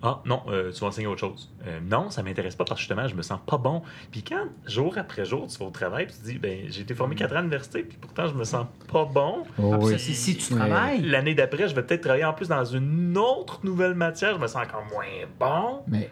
ah 0.06 0.22
non, 0.26 0.42
euh, 0.50 0.72
tu 0.72 0.80
vas 0.82 0.88
enseigner 0.88 1.08
autre 1.08 1.20
chose. 1.22 1.52
Euh, 1.68 1.80
non, 1.84 2.10
ça 2.10 2.22
m'intéresse 2.24 2.56
pas 2.56 2.64
parce 2.64 2.80
que 2.80 2.82
justement, 2.88 3.08
je 3.08 3.16
me 3.16 3.22
sens 3.24 3.40
pas 3.46 3.58
bon. 3.58 3.82
Puis 4.12 4.24
quand, 4.24 4.46
jour 4.68 4.96
après 4.98 5.26
jour, 5.26 5.48
tu 5.48 5.58
vas 5.58 5.66
au 5.66 5.70
travail 5.72 6.06
puis 6.06 6.16
tu 6.16 6.22
te 6.22 6.28
dis, 6.28 6.38
ben 6.38 6.66
j'ai 6.70 6.82
été 6.82 6.94
formé 6.94 7.16
4 7.16 7.34
ans 7.34 7.38
à 7.38 7.42
l'université 7.42 7.82
puis 7.84 7.98
pourtant, 8.00 8.28
je 8.28 8.34
me 8.36 8.44
sens 8.44 8.68
pas 8.92 9.06
bon. 9.06 9.44
Oh, 9.58 9.72
Ah, 9.74 9.78
oui. 9.82 9.92
ça, 9.94 9.98
c'est 9.98 10.14
si 10.14 10.38
tu 10.38 10.54
travailles. 10.56 11.02
L'année 11.02 11.34
d'après, 11.34 11.68
je 11.68 11.76
vais 11.76 11.84
peut-être 11.84 12.02
travailler 12.02 12.26
en 12.26 12.34
plus 12.34 12.48
dans 12.48 12.64
une 12.66 13.18
autre 13.18 13.60
nouvelle 13.64 13.96
matière, 13.96 14.36
je 14.36 14.40
me 14.40 14.48
sens 14.48 14.64
encore 14.64 14.86
moins 14.92 15.06
bon. 15.40 15.82
Mais 15.88 16.10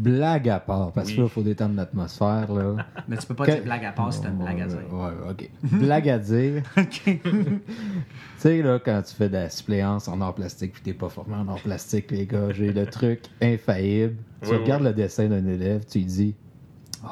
blague 0.00 0.48
à 0.48 0.58
part, 0.60 0.92
parce 0.92 1.08
que 1.08 1.12
Oui. 1.12 1.18
là, 1.18 1.24
il 1.24 1.30
faut 1.30 1.42
détendre 1.42 1.76
l'atmosphère. 1.76 2.52
là. 2.52 2.76
Mais 3.08 3.16
tu 3.16 3.26
peux 3.26 3.34
pas 3.34 3.46
Que- 3.46 3.52
dire 3.52 3.62
blague 3.64 3.84
à 3.84 3.92
part 3.92 4.12
si 4.12 4.20
t'as 4.22 4.30
une 4.30 4.38
blague 4.38 4.60
à 4.62 4.66
dire. 4.66 4.78
Ouais, 4.92 5.10
ok. 5.30 5.50
blague 5.80 6.08
à 6.08 6.18
dire. 6.18 6.62
OK. 6.76 7.02
Tu 7.04 7.20
sais, 8.38 8.62
là, 8.62 8.78
quand 8.82 9.02
tu 9.02 9.14
fais 9.14 9.28
de 9.28 9.34
la 9.34 9.50
suppléance 9.50 10.08
en 10.08 10.20
art 10.20 10.34
plastique 10.34 10.72
puis 10.72 10.82
t'es 10.82 10.94
pas 10.94 11.08
formé 11.08 11.34
en 11.34 11.46
art 11.48 11.60
plastique, 11.60 12.10
les 12.10 12.26
gars, 12.26 12.50
j'ai 12.52 12.72
le 12.72 12.86
truc 12.86 13.24
infaillible. 13.42 14.16
Tu 14.42 14.50
Oui, 14.50 14.56
regardes 14.56 14.82
le 14.84 14.92
dessin 14.94 15.28
d'un 15.28 15.46
élève, 15.46 15.84
tu 15.86 15.98
lui 15.98 16.06
dis, 16.06 16.34
oh, 17.04 17.08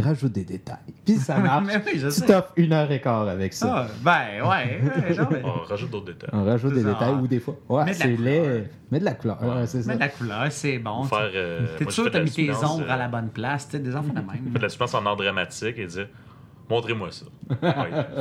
rajoute 0.00 0.32
des 0.32 0.44
détails. 0.44 0.76
Puis 1.04 1.16
ça 1.16 1.38
marche. 1.38 1.64
Mais 1.66 1.76
oui, 1.86 1.98
je 1.98 2.06
tu 2.06 2.12
sais. 2.12 2.26
t'offres 2.26 2.52
une 2.56 2.72
heure 2.72 2.90
et 2.90 3.00
quart 3.00 3.28
avec 3.28 3.52
ça. 3.52 3.86
Ah, 3.88 3.92
ben, 4.02 4.42
ouais. 4.48 4.80
ouais, 5.06 5.14
genre, 5.14 5.28
mais- 5.30 5.42
On 5.44 5.62
rajoute 5.64 5.90
d'autres 5.90 6.06
détails. 6.06 6.30
On 6.32 6.44
rajoute 6.44 6.74
des 6.74 6.82
ça. 6.82 6.92
détails 6.92 7.14
ou 7.14 7.26
des 7.26 7.40
fois. 7.40 7.56
Ouais, 7.68 7.84
Mets 7.84 7.94
de 7.94 7.98
la 7.98 8.04
c'est 8.04 8.14
couleur. 8.16 8.44
laid. 8.44 8.70
Mets 8.90 9.00
de 9.00 9.04
la 9.04 9.14
couleur. 9.14 9.42
Ouais. 9.42 9.48
Ouais, 9.48 9.66
c'est 9.66 9.82
ça. 9.82 9.92
Mais 9.92 9.98
la 9.98 10.08
couleur, 10.08 10.46
c'est 10.50 10.78
bon. 10.78 11.04
Faire, 11.04 11.30
euh, 11.34 11.66
T'es 11.78 11.90
sûr 11.90 12.04
fais 12.04 12.04
que 12.04 12.06
de 12.08 12.12
t'as 12.12 12.18
la 12.18 12.24
mis 12.24 12.30
tes 12.30 12.50
ombres 12.64 12.84
euh, 12.88 12.92
à 12.92 12.96
la 12.96 13.08
bonne 13.08 13.28
place? 13.28 13.66
Tu 13.66 13.72
sais, 13.76 13.78
des 13.82 13.94
enfants 13.96 14.08
de 14.08 14.14
même. 14.14 14.26
Faites 14.52 14.54
de 14.54 14.58
la 14.62 14.68
suppléance 14.68 14.94
en 14.94 15.06
art 15.06 15.16
dramatique 15.16 15.78
et 15.78 15.86
dire 15.86 16.08
Montrez-moi 16.68 17.10
ça. 17.10 17.26
Oui, 17.50 17.56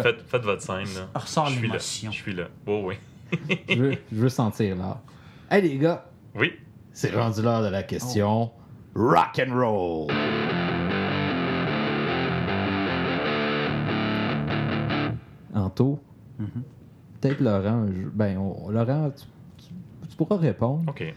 faites, 0.01 0.21
faites 0.27 0.41
votre 0.43 0.61
scène. 0.63 0.77
Là. 0.95 1.07
Ressors 1.13 1.45
Je 1.47 1.51
suis 1.51 1.61
là. 1.61 1.67
l'émotion. 1.67 2.11
Je 2.11 2.15
suis 2.17 2.33
là. 2.33 2.43
Oh, 2.65 2.81
oui. 2.85 2.95
je, 3.69 3.75
veux, 3.75 3.91
je 4.11 4.17
veux 4.17 4.29
sentir 4.29 4.75
là. 4.75 4.99
Hey 5.51 5.61
les 5.61 5.77
gars, 5.77 6.05
Oui. 6.33 6.53
c'est 6.91 7.13
rendu 7.15 7.43
l'heure 7.43 7.61
de 7.61 7.67
la 7.69 7.83
question 7.83 8.49
rock 8.95 9.39
and 9.47 9.53
roll. 9.55 10.07
Mhm. 16.39 16.63
peut-être 17.19 17.39
Laurent, 17.41 17.85
ben 18.13 18.37
on- 18.37 18.69
Laurent, 18.69 19.11
tu, 19.57 20.15
pourras 20.17 20.37
répondre. 20.37 20.83
OK. 20.87 21.13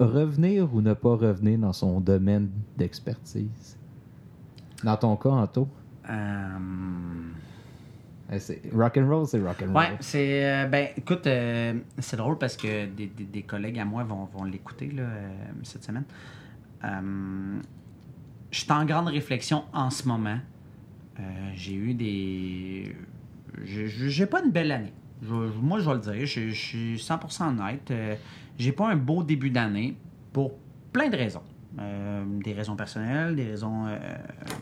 Revenir 0.00 0.74
ou 0.74 0.80
ne 0.80 0.94
pas 0.94 1.14
revenir 1.16 1.58
dans 1.58 1.72
son 1.72 2.00
domaine 2.00 2.50
d'expertise? 2.76 3.78
Dans 4.82 4.96
ton 4.96 5.16
cas, 5.16 5.28
Anto, 5.30 5.68
Euh, 6.10 6.58
eh, 8.32 8.38
c'est 8.40 8.60
rock 8.74 8.96
and 8.96 9.08
roll, 9.08 9.26
c'est 9.26 9.40
rock 9.40 9.62
and 9.62 9.66
roll. 9.72 9.76
Ouais, 9.76 9.96
c'est. 10.00 10.44
euh, 10.44 10.66
ben, 10.66 10.88
écoute, 10.96 11.26
euh, 11.28 11.74
c'est 11.98 12.16
drôle 12.16 12.38
parce 12.38 12.56
que 12.56 12.86
des, 12.86 13.06
des- 13.06 13.24
des 13.24 13.42
collègues 13.42 13.78
à 13.78 13.84
moi 13.84 14.02
vont, 14.02 14.24
vont 14.24 14.42
l'écouter 14.44 14.90
là, 14.90 15.02
euh, 15.02 15.28
cette 15.62 15.84
semaine. 15.84 16.04
Je 18.50 18.58
suis 18.58 18.72
en 18.72 18.84
grande 18.84 19.08
réflexion 19.08 19.62
en 19.72 19.90
ce 19.90 20.06
moment 20.08 20.38
j'ai 21.54 21.74
eu 21.74 21.94
des. 21.94 22.96
J'ai- 23.64 24.26
pas 24.26 24.42
une 24.44 24.50
belle 24.50 24.72
année. 24.72 24.92
Je- 25.22 25.34
moi, 25.60 25.78
je 25.80 25.88
vais 25.88 25.94
le 25.94 26.00
dire. 26.00 26.26
Je 26.26 26.48
je 26.48 26.54
suis 26.54 26.98
100% 26.98 27.48
honnête. 27.48 27.90
Euh, 27.90 28.16
j'ai 28.58 28.72
pas 28.72 28.88
un 28.90 28.96
beau 28.96 29.22
début 29.22 29.50
d'année 29.50 29.96
pour 30.32 30.52
plein 30.92 31.08
de 31.08 31.16
raisons. 31.16 31.42
Euh, 31.80 32.24
des 32.44 32.52
raisons 32.52 32.76
personnelles, 32.76 33.34
des 33.36 33.44
raisons 33.46 33.86
euh, 33.86 33.96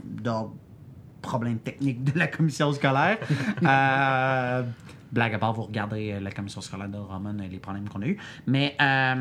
d'ordre 0.04 0.54
problème 1.22 1.58
technique 1.58 2.04
de 2.04 2.18
la 2.18 2.26
commission 2.28 2.72
scolaire. 2.72 3.18
Euh, 3.62 4.62
blague 5.12 5.34
à 5.34 5.38
part, 5.38 5.52
vous 5.52 5.62
regarderez 5.62 6.14
euh, 6.14 6.20
la 6.20 6.30
commission 6.30 6.60
scolaire 6.60 6.88
de 6.88 6.96
Roman, 6.98 7.34
euh, 7.40 7.48
les 7.50 7.58
problèmes 7.58 7.88
qu'on 7.88 8.00
a 8.02 8.06
eus. 8.06 8.16
Mais. 8.46 8.74
Ça 8.78 9.14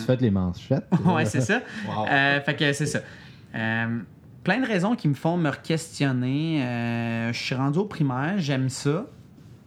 se 0.00 0.04
fait 0.04 0.20
les 0.20 0.30
manchettes. 0.30 0.86
ouais, 1.06 1.24
c'est 1.24 1.40
ça. 1.40 1.60
Wow. 1.88 2.06
Fait 2.44 2.56
que 2.56 2.72
c'est 2.72 2.86
ça. 2.86 3.00
Plein 4.44 4.58
de 4.60 4.66
raisons 4.66 4.96
qui 4.96 5.08
me 5.08 5.14
font 5.14 5.36
me 5.36 5.50
questionner. 5.52 6.64
Euh, 6.64 7.32
je 7.32 7.38
suis 7.38 7.54
rendu 7.54 7.78
au 7.78 7.84
primaire, 7.84 8.34
j'aime 8.38 8.68
ça. 8.68 9.06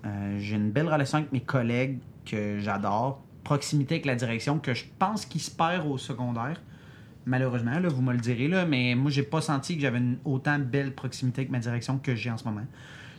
Euh, 0.05 0.37
J'ai 0.39 0.55
une 0.57 0.71
belle 0.71 0.87
relation 0.89 1.19
avec 1.19 1.31
mes 1.31 1.39
collègues 1.41 1.99
que 2.25 2.59
j'adore. 2.59 3.23
Proximité 3.43 3.95
avec 3.95 4.05
la 4.05 4.15
direction 4.15 4.59
que 4.59 4.73
je 4.73 4.83
pense 4.99 5.25
qu'il 5.25 5.39
se 5.41 5.51
perd 5.51 5.87
au 5.87 5.97
secondaire. 5.97 6.61
Malheureusement, 7.25 7.79
là, 7.79 7.87
vous 7.89 8.01
me 8.01 8.11
le 8.11 8.19
direz, 8.19 8.47
là, 8.47 8.65
mais 8.65 8.95
moi, 8.95 9.09
j'ai 9.09 9.23
pas 9.23 9.39
senti 9.41 9.75
que 9.75 9.81
j'avais 9.81 9.97
une 9.99 10.17
autant 10.25 10.59
belle 10.59 10.93
proximité 10.93 11.41
avec 11.41 11.51
ma 11.51 11.59
direction 11.59 11.97
que 11.97 12.13
j'ai 12.15 12.29
en 12.29 12.37
ce 12.37 12.43
moment. 12.43 12.65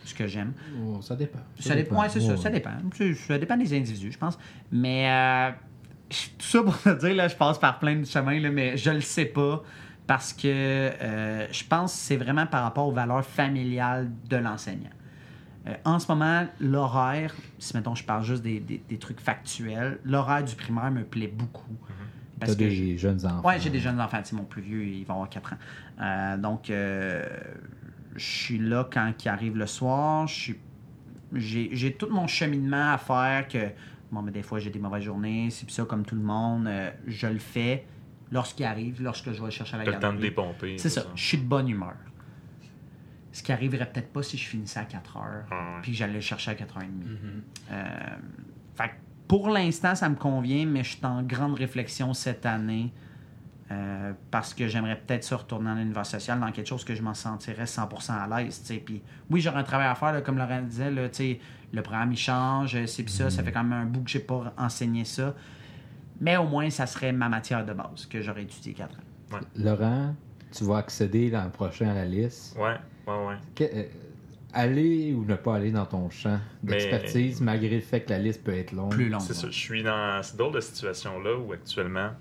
Ce 0.05 0.13
que 0.13 0.27
j'aime. 0.27 0.53
Oh, 0.85 1.01
ça 1.01 1.15
dépend. 1.15 1.39
Ça 1.59 1.75
dépend, 1.75 1.99
ouais, 2.01 2.07
c'est 2.09 2.21
ça, 2.21 2.31
Ouais. 2.33 2.37
ça 2.37 2.49
dépend. 2.49 2.69
Ça 3.27 3.37
dépend 3.37 3.57
des 3.57 3.75
individus, 3.75 4.11
je 4.13 4.17
pense. 4.17 4.37
Mais 4.71 5.09
euh, 5.09 5.51
tout 6.37 6.45
ça 6.45 6.63
pour 6.63 6.77
te 6.81 6.97
dire, 6.99 7.15
là, 7.15 7.27
je 7.27 7.35
passe 7.35 7.57
par 7.57 7.79
plein 7.79 7.95
de 7.97 8.05
chemins, 8.05 8.39
là, 8.39 8.49
mais 8.51 8.77
je 8.77 8.91
le 8.91 9.01
sais 9.01 9.25
pas 9.25 9.63
parce 10.07 10.31
que 10.33 10.47
euh, 10.47 11.47
je 11.51 11.63
pense 11.65 11.93
que 11.93 11.99
c'est 11.99 12.17
vraiment 12.17 12.47
par 12.47 12.63
rapport 12.63 12.87
aux 12.87 12.91
valeurs 12.93 13.25
familiales 13.25 14.09
de 14.29 14.37
l'enseignant. 14.37 14.89
Euh, 15.67 15.73
en 15.83 15.99
ce 15.99 16.09
moment, 16.09 16.47
l'horaire, 16.61 17.35
si 17.59 17.75
mettons 17.75 17.93
je 17.93 18.03
parle 18.05 18.23
juste 18.23 18.41
des, 18.41 18.59
des- 18.61 18.81
des 18.87 18.97
trucs 18.97 19.19
factuels, 19.19 19.99
l'horaire 20.05 20.43
du 20.45 20.55
primaire 20.55 20.89
me 20.91 21.03
plaît 21.03 21.27
beaucoup. 21.27 21.75
T'as 22.39 22.45
que 22.55 22.69
je- 22.69 22.83
des 22.83 22.97
jeunes 22.97 23.25
enfants. 23.25 23.47
Ouais, 23.47 23.59
j'ai 23.59 23.69
des 23.69 23.79
jeunes 23.79 23.99
enfants. 23.99 24.21
Mon 24.33 24.43
plus 24.45 24.61
vieux, 24.61 24.83
il 24.85 25.03
va 25.05 25.13
avoir 25.15 25.29
4 25.29 25.53
ans. 25.53 25.57
Euh, 26.01 26.37
donc, 26.37 26.67
je 26.69 28.23
suis 28.25 28.59
là 28.59 28.87
quand 28.91 29.11
il 29.25 29.27
arrive 29.27 29.57
le 29.57 29.65
soir. 29.67 30.27
J'ai 31.33 31.93
tout 31.99 32.07
mon 32.09 32.27
cheminement 32.27 32.93
à 32.93 32.97
faire 32.97 33.47
que, 33.47 33.57
bon, 34.11 34.21
mais 34.21 34.31
des 34.31 34.43
fois, 34.43 34.59
j'ai 34.59 34.69
des 34.69 34.79
mauvaises 34.79 35.03
journées. 35.03 35.49
C'est 35.51 35.69
ça, 35.69 35.83
comme 35.83 36.05
tout 36.05 36.15
le 36.15 36.21
monde. 36.21 36.69
Je 37.05 37.27
le 37.27 37.39
fais 37.39 37.85
lorsqu'il 38.31 38.65
arrive, 38.65 39.01
lorsque 39.01 39.31
je 39.31 39.39
vais 39.39 39.45
le 39.45 39.51
chercher 39.51 39.75
à 39.75 39.79
la 39.79 39.85
T'as 39.85 39.91
le 39.91 39.95
temps 39.95 39.99
de 39.99 40.03
garderie. 40.13 40.29
dépomper. 40.29 40.77
C'est 40.77 40.89
ça. 40.89 41.03
Je 41.15 41.23
suis 41.23 41.37
de 41.37 41.45
bonne 41.45 41.69
humeur. 41.69 41.95
Ce 43.31 43.43
qui 43.43 43.51
arriverait 43.51 43.85
peut-être 43.91 44.11
pas 44.11 44.23
si 44.23 44.37
je 44.37 44.47
finissais 44.47 44.79
à 44.79 44.85
4 44.85 45.17
heures, 45.17 45.45
Ah 45.51 45.55
ouais. 45.75 45.81
puis 45.83 45.91
que 45.91 45.97
j'allais 45.97 46.13
le 46.13 46.21
chercher 46.21 46.51
à 46.51 46.55
4h30. 46.55 46.85
Euh, 47.71 47.85
fait 48.75 48.87
que 48.89 48.93
pour 49.27 49.49
l'instant, 49.49 49.93
ça 49.93 50.09
me 50.09 50.15
convient, 50.15 50.65
mais 50.65 50.83
je 50.83 50.91
suis 50.95 51.05
en 51.05 51.21
grande 51.21 51.53
réflexion 51.55 52.13
cette 52.13 52.45
année 52.45 52.91
euh, 53.69 54.13
parce 54.31 54.53
que 54.53 54.67
j'aimerais 54.67 54.95
peut-être 54.97 55.23
ça 55.25 55.35
retourner 55.35 55.69
en 55.69 55.77
univers 55.77 56.05
social 56.05 56.39
dans 56.39 56.51
quelque 56.51 56.67
chose 56.67 56.85
que 56.85 56.95
je 56.95 57.01
m'en 57.03 57.13
sentirais 57.13 57.65
100% 57.65 58.11
à 58.13 58.41
l'aise. 58.41 58.63
Puis 58.85 59.01
oui, 59.29 59.41
j'aurais 59.41 59.59
un 59.59 59.63
travail 59.63 59.87
à 59.87 59.95
faire, 59.95 60.13
là, 60.13 60.21
comme 60.21 60.37
Laurent 60.37 60.61
disait, 60.61 60.89
là, 60.89 61.07
le 61.73 61.81
programme 61.81 62.13
il 62.13 62.17
change, 62.17 62.85
c'est 62.85 63.03
pis 63.03 63.11
ça, 63.11 63.29
ça 63.29 63.43
fait 63.43 63.51
quand 63.51 63.63
même 63.65 63.81
un 63.81 63.85
bout 63.85 64.01
que 64.03 64.09
j'ai 64.09 64.21
pas 64.21 64.53
enseigné 64.57 65.03
ça. 65.03 65.35
Mais 66.19 66.37
au 66.37 66.45
moins, 66.45 66.69
ça 66.69 66.85
serait 66.87 67.11
ma 67.11 67.29
matière 67.29 67.65
de 67.65 67.73
base 67.73 68.05
que 68.09 68.21
j'aurais 68.21 68.43
étudié 68.43 68.73
4 68.73 68.97
ans. 68.97 69.39
Laurent, 69.55 70.15
tu 70.51 70.63
vas 70.63 70.77
accéder 70.77 71.29
l'an 71.29 71.49
prochain 71.49 71.89
à 71.89 71.93
la 71.93 72.05
liste. 72.05 72.55
Ouais, 72.57 72.77
ouais, 73.07 73.27
ouais. 73.27 73.35
Que- 73.55 73.63
euh, 73.63 73.83
aller 74.53 75.13
ou 75.13 75.25
ne 75.25 75.35
pas 75.35 75.55
aller 75.57 75.71
dans 75.71 75.85
ton 75.85 76.09
champ 76.09 76.39
d'expertise, 76.63 77.41
malgré 77.41 77.75
le 77.75 77.81
fait 77.81 78.01
que 78.01 78.09
la 78.09 78.19
liste 78.19 78.43
peut 78.43 78.53
être 78.53 78.71
longue? 78.71 78.91
Plus 78.91 79.09
long. 79.09 79.19
C'est 79.19 79.33
ça. 79.33 79.47
Je 79.49 79.57
suis 79.57 79.83
dans 79.83 80.21
cette 80.23 80.37
drôle 80.37 80.53
de 80.53 80.61
situation-là 80.61 81.37
où 81.37 81.51
actuellement, 81.51 82.11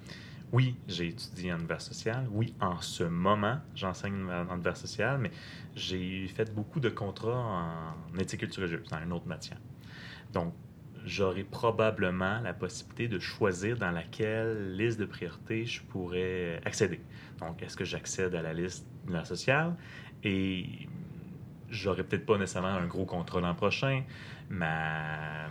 oui, 0.52 0.76
j'ai 0.88 1.08
étudié 1.08 1.52
en 1.52 1.58
univers 1.58 1.80
social. 1.80 2.26
Oui, 2.30 2.54
en 2.60 2.80
ce 2.80 3.04
moment, 3.04 3.58
j'enseigne 3.74 4.26
en 4.30 4.54
univers 4.54 4.76
social, 4.76 5.18
mais 5.18 5.30
j'ai 5.74 6.26
fait 6.28 6.52
beaucoup 6.54 6.80
de 6.80 6.88
contrats 6.88 7.94
en 8.14 8.18
éthique 8.18 8.42
religieuse, 8.42 8.82
dans 8.90 9.02
une 9.02 9.12
autre 9.12 9.26
matière. 9.26 9.58
Donc, 10.32 10.52
j'aurai 11.06 11.44
probablement 11.44 12.40
la 12.40 12.52
possibilité 12.52 13.08
de 13.08 13.18
choisir 13.18 13.78
dans 13.78 13.92
laquelle 13.92 14.76
liste 14.76 14.98
de 15.00 15.06
priorité 15.06 15.64
je 15.64 15.80
pourrais 15.82 16.60
accéder. 16.64 17.00
Donc, 17.38 17.62
est-ce 17.62 17.76
que 17.76 17.84
j'accède 17.84 18.34
à 18.34 18.42
la 18.42 18.52
liste 18.52 18.86
univers 19.04 19.26
social 19.26 19.74
et 20.24 20.66
j'aurai 21.70 22.02
peut-être 22.04 22.26
pas 22.26 22.36
nécessairement 22.38 22.68
un 22.68 22.86
gros 22.86 23.04
contrat 23.04 23.40
l'an 23.40 23.54
prochain, 23.54 24.02
ma, 24.50 25.48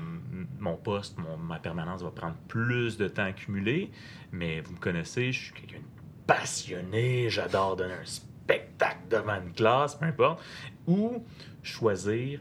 mon 0.60 0.76
poste, 0.76 1.18
mon- 1.18 1.38
ma 1.38 1.60
permanence 1.60 2.02
va 2.04 2.12
prendre 2.12 2.36
plus 2.48 2.98
de 2.98 3.08
temps 3.08 3.24
à 3.24 3.28
accumuler, 3.28 3.92
mais 4.32 4.60
vous 4.62 4.74
me 4.74 4.80
connaissez, 4.80 5.32
je 5.32 5.46
suis 5.46 5.54
quelqu'un 5.54 5.78
de 5.80 5.84
passionné, 6.28 7.30
j'adore 7.30 7.76
donner 7.76 7.94
un 7.94 8.06
spectacle 8.06 9.00
devant 9.10 9.36
une 9.42 9.54
classe, 9.54 9.96
peu 9.96 10.06
importe, 10.06 10.44
ou 10.88 11.24
choisir 11.64 12.40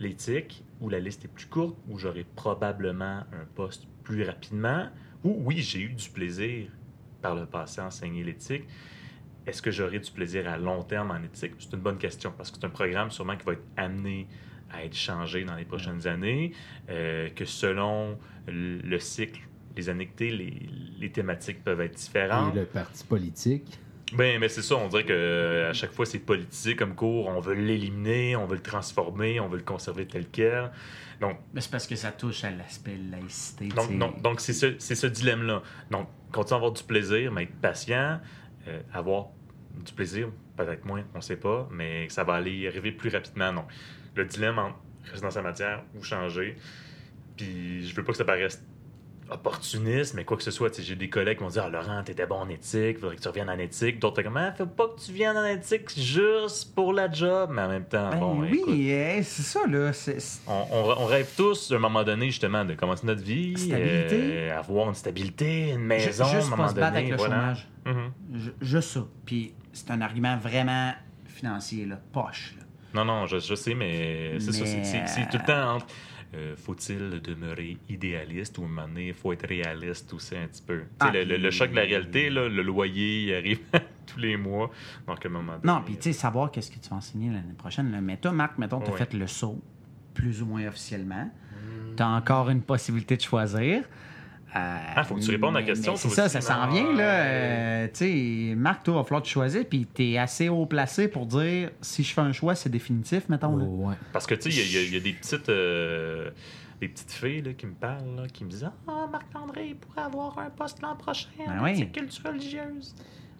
l'éthique 0.00 0.64
où 0.80 0.88
la 0.88 1.00
liste 1.00 1.24
est 1.24 1.28
plus 1.28 1.46
courte, 1.46 1.76
où 1.88 1.98
j'aurai 1.98 2.24
probablement 2.36 3.20
un 3.32 3.46
poste 3.54 3.86
plus 4.04 4.24
rapidement, 4.24 4.88
ou 5.24 5.42
oui, 5.44 5.58
j'ai 5.58 5.80
eu 5.80 5.92
du 5.92 6.08
plaisir 6.10 6.68
par 7.22 7.34
le 7.34 7.46
passé 7.46 7.80
à 7.80 7.86
enseigner 7.86 8.22
l'éthique. 8.22 8.64
Est-ce 9.46 9.62
que 9.62 9.70
j'aurai 9.70 9.98
du 9.98 10.10
plaisir 10.10 10.48
à 10.48 10.58
long 10.58 10.82
terme 10.82 11.10
en 11.10 11.22
éthique? 11.22 11.52
C'est 11.58 11.72
une 11.72 11.80
bonne 11.80 11.98
question 11.98 12.32
parce 12.36 12.50
que 12.50 12.58
c'est 12.60 12.66
un 12.66 12.70
programme 12.70 13.10
sûrement 13.10 13.36
qui 13.36 13.44
va 13.46 13.52
être 13.52 13.66
amené 13.76 14.26
à 14.70 14.84
être 14.84 14.96
changé 14.96 15.44
dans 15.44 15.54
les 15.54 15.64
prochaines 15.64 16.06
années, 16.08 16.52
euh, 16.90 17.30
que 17.30 17.44
selon 17.44 18.18
le 18.48 18.80
le 18.80 18.98
cycle, 18.98 19.40
les 19.76 19.88
années 19.88 20.06
que 20.06 20.16
t'es, 20.16 20.30
les, 20.30 20.68
les 20.98 21.10
thématiques 21.12 21.62
peuvent 21.62 21.80
être 21.80 21.94
différentes. 21.94 22.54
Et 22.54 22.60
le 22.60 22.66
parti 22.66 23.04
politique. 23.04 23.78
Ben, 24.12 24.38
mais 24.38 24.48
c'est 24.48 24.62
ça, 24.62 24.76
on 24.76 24.86
dirait 24.88 25.04
que 25.04 25.12
euh, 25.12 25.70
à 25.70 25.72
chaque 25.72 25.92
fois 25.92 26.06
c'est 26.06 26.20
politisé 26.20 26.76
comme 26.76 26.94
cours, 26.94 27.26
on 27.26 27.40
veut 27.40 27.54
l'éliminer, 27.54 28.36
on 28.36 28.46
veut 28.46 28.56
le 28.56 28.62
transformer, 28.62 29.40
on 29.40 29.48
veut 29.48 29.58
le 29.58 29.64
conserver 29.64 30.06
tel 30.06 30.26
quel. 30.30 30.70
Donc, 31.20 31.38
Mais 31.52 31.60
c'est 31.60 31.70
parce 31.70 31.86
que 31.86 31.96
ça 31.96 32.12
touche 32.12 32.44
à 32.44 32.50
l'aspect 32.50 32.96
laïcité. 33.10 33.68
donc, 33.68 34.22
donc, 34.22 34.40
c'est 34.40 34.52
ce, 34.52 34.74
c'est 34.78 34.94
ce 34.94 35.06
dilemme-là. 35.06 35.62
Donc, 35.90 36.08
continuer 36.30 36.54
à 36.54 36.56
avoir 36.56 36.72
du 36.72 36.84
plaisir, 36.84 37.32
mais 37.32 37.44
être 37.44 37.56
patient, 37.60 38.20
euh, 38.68 38.80
avoir 38.92 39.28
du 39.84 39.92
plaisir, 39.92 40.28
peut-être 40.56 40.84
moins, 40.84 41.02
on 41.14 41.18
ne 41.18 41.22
sait 41.22 41.36
pas, 41.36 41.68
mais 41.72 42.08
ça 42.08 42.22
va 42.22 42.34
aller 42.34 42.68
arriver 42.68 42.92
plus 42.92 43.10
rapidement. 43.10 43.52
Non. 43.52 43.64
Le 44.14 44.24
dilemme 44.24 44.58
entre 44.58 44.76
rester 45.04 45.22
dans 45.22 45.30
sa 45.30 45.42
matière 45.42 45.82
ou 45.98 46.02
changer. 46.02 46.56
Puis, 47.36 47.86
je 47.88 47.94
veux 47.94 48.04
pas 48.04 48.12
que 48.12 48.18
ça 48.18 48.24
paraisse 48.24 48.62
opportuniste, 49.30 50.14
mais 50.14 50.24
quoi 50.24 50.36
que 50.36 50.42
ce 50.42 50.50
soit, 50.50 50.80
j'ai 50.80 50.96
des 50.96 51.08
collègues 51.08 51.38
qui 51.38 51.44
vont 51.44 51.50
dire 51.50 51.64
Ah, 51.66 51.70
Laurent, 51.70 52.02
t'étais 52.04 52.26
bon 52.26 52.36
en 52.36 52.48
éthique, 52.48 52.98
faudrait 52.98 53.16
que 53.16 53.20
tu 53.22 53.28
reviennes 53.28 53.50
en 53.50 53.58
éthique. 53.58 53.98
D'autres, 53.98 54.22
comme 54.22 54.36
Ah, 54.36 54.52
faut 54.56 54.66
pas 54.66 54.88
que 54.88 55.00
tu 55.04 55.12
viennes 55.12 55.36
en 55.36 55.44
éthique 55.44 55.90
juste 55.98 56.74
pour 56.74 56.92
la 56.92 57.10
job, 57.10 57.50
mais 57.52 57.62
en 57.62 57.68
même 57.68 57.84
temps, 57.84 58.10
Ben 58.10 58.18
bon, 58.18 58.40
oui, 58.40 58.90
eh, 58.90 59.22
c'est 59.22 59.42
ça, 59.42 59.60
là. 59.66 59.90
on, 60.46 60.52
on- 60.72 61.02
on 61.02 61.06
rêve 61.06 61.28
tous, 61.36 61.72
à 61.72 61.76
un 61.76 61.78
moment 61.78 62.04
donné, 62.04 62.26
justement, 62.26 62.64
de 62.64 62.74
commencer 62.74 63.06
notre 63.06 63.22
vie, 63.22 63.56
Stabilité. 63.56 64.18
euh, 64.50 64.58
avoir 64.58 64.88
une 64.88 64.94
stabilité, 64.94 65.70
une 65.70 65.80
maison, 65.80 66.24
à 66.24 66.28
un 66.36 66.44
moment 66.44 66.56
pas 66.64 66.68
se 66.68 66.74
battre 66.74 66.86
donné. 66.94 66.98
avec 66.98 67.10
le 67.10 67.16
voilà. 67.16 67.34
chômage. 67.36 67.68
Mhm. 67.86 68.12
Ju- 68.40 68.54
Juste 68.60 68.88
ça. 68.90 69.06
Puis 69.24 69.54
c'est 69.72 69.90
un 69.90 70.00
argument 70.00 70.36
vraiment 70.38 70.92
financier, 71.26 71.84
là. 71.86 71.98
Poche, 72.12 72.54
là. 72.58 72.64
Non, 72.94 73.04
non, 73.04 73.26
je, 73.26 73.38
je 73.38 73.54
sais, 73.54 73.74
mais 73.74 74.38
c'est 74.40 74.52
ça. 74.52 74.64
C'est 75.06 75.28
tout 75.28 75.36
le 75.38 75.44
temps 75.46 75.74
entre 75.76 75.86
euh, 76.34 76.54
faut-il 76.56 77.20
demeurer 77.22 77.78
idéaliste 77.88 78.58
ou 78.58 78.62
à 78.62 78.64
un 78.64 78.68
moment 78.68 78.88
donné, 78.88 79.08
il 79.08 79.14
faut 79.14 79.32
être 79.32 79.46
réaliste 79.48 80.12
aussi 80.12 80.36
un 80.36 80.46
petit 80.46 80.62
peu? 80.62 80.78
Tu 80.80 80.84
sais, 80.84 80.88
Ah, 81.00 81.10
le, 81.12 81.36
le- 81.36 81.50
choc 81.50 81.70
de 81.70 81.76
la 81.76 81.82
réalité, 81.82 82.30
là, 82.30 82.48
le 82.48 82.62
loyer, 82.62 83.22
il 83.24 83.34
arrive 83.34 83.60
tous 84.06 84.18
les 84.18 84.36
mois. 84.36 84.70
Donc, 85.06 85.24
à 85.24 85.28
un 85.28 85.32
moment 85.32 85.52
donné. 85.58 85.62
Non, 85.64 85.82
puis 85.84 85.96
tu 85.96 86.02
sais, 86.02 86.12
savoir 86.12 86.50
qu'est-ce 86.50 86.70
que 86.70 86.78
tu 86.78 86.88
vas 86.90 86.96
enseigner 86.96 87.28
l'année 87.30 87.54
prochaine. 87.56 87.90
Là. 87.92 88.00
Mais 88.00 88.16
toi, 88.16 88.32
Marc, 88.32 88.58
mettons, 88.58 88.80
tu 88.80 88.88
as 88.88 88.92
Ouais. 88.92 88.98
fait 88.98 89.14
le 89.14 89.26
saut, 89.26 89.60
plus 90.14 90.42
ou 90.42 90.46
moins 90.46 90.66
officiellement. 90.66 91.30
Tu 91.96 92.02
as 92.02 92.08
encore 92.08 92.50
une 92.50 92.62
possibilité 92.62 93.16
de 93.16 93.22
choisir. 93.22 93.84
Ah, 94.58 95.04
faut 95.04 95.14
que 95.16 95.20
tu 95.20 95.30
répondes 95.30 95.56
à 95.56 95.60
la 95.60 95.66
question, 95.66 95.96
C'est 95.96 96.08
ça, 96.08 96.24
aussi. 96.26 96.32
ça 96.32 96.40
s'en 96.40 96.68
vient, 96.68 96.92
là. 96.94 97.20
Euh, 97.24 97.88
tu 97.88 97.94
sais, 98.50 98.54
Marc, 98.56 98.82
toi, 98.84 98.94
il 98.94 98.96
va 98.98 99.04
falloir 99.04 99.22
te 99.22 99.28
choisir, 99.28 99.64
puis 99.68 99.86
tu 99.92 100.12
es 100.12 100.18
assez 100.18 100.48
haut 100.48 100.66
placé 100.66 101.08
pour 101.08 101.26
dire 101.26 101.70
si 101.80 102.02
je 102.02 102.12
fais 102.14 102.20
un 102.22 102.32
choix, 102.32 102.54
c'est 102.54 102.70
définitif, 102.70 103.28
mettons. 103.28 103.58
Oh, 103.60 103.88
ouais. 103.88 103.94
Parce 104.12 104.26
que, 104.26 104.34
tu 104.34 104.50
sais, 104.50 104.60
il 104.66 104.72
y 104.72 104.76
a- 104.78 104.82
y, 104.82 104.96
y 104.96 105.00
des 105.00 105.12
petites, 105.12 105.48
euh, 105.48 106.30
des 106.80 106.88
petites 106.88 107.12
filles 107.12 107.42
là, 107.42 107.52
qui 107.52 107.66
me 107.66 107.74
parlent, 107.74 108.16
là, 108.16 108.26
qui 108.28 108.44
me 108.44 108.50
disent 108.50 108.68
Ah, 108.88 109.06
Marc-André, 109.10 109.68
il 109.68 109.76
pourrait 109.76 110.02
avoir 110.06 110.38
un 110.38 110.50
poste 110.50 110.80
l'an 110.82 110.96
prochain 110.96 111.28
Ben 111.46 111.60
en 111.60 111.64
oui. 111.64 111.90
culture 111.92 112.24
religieuse. 112.30 112.94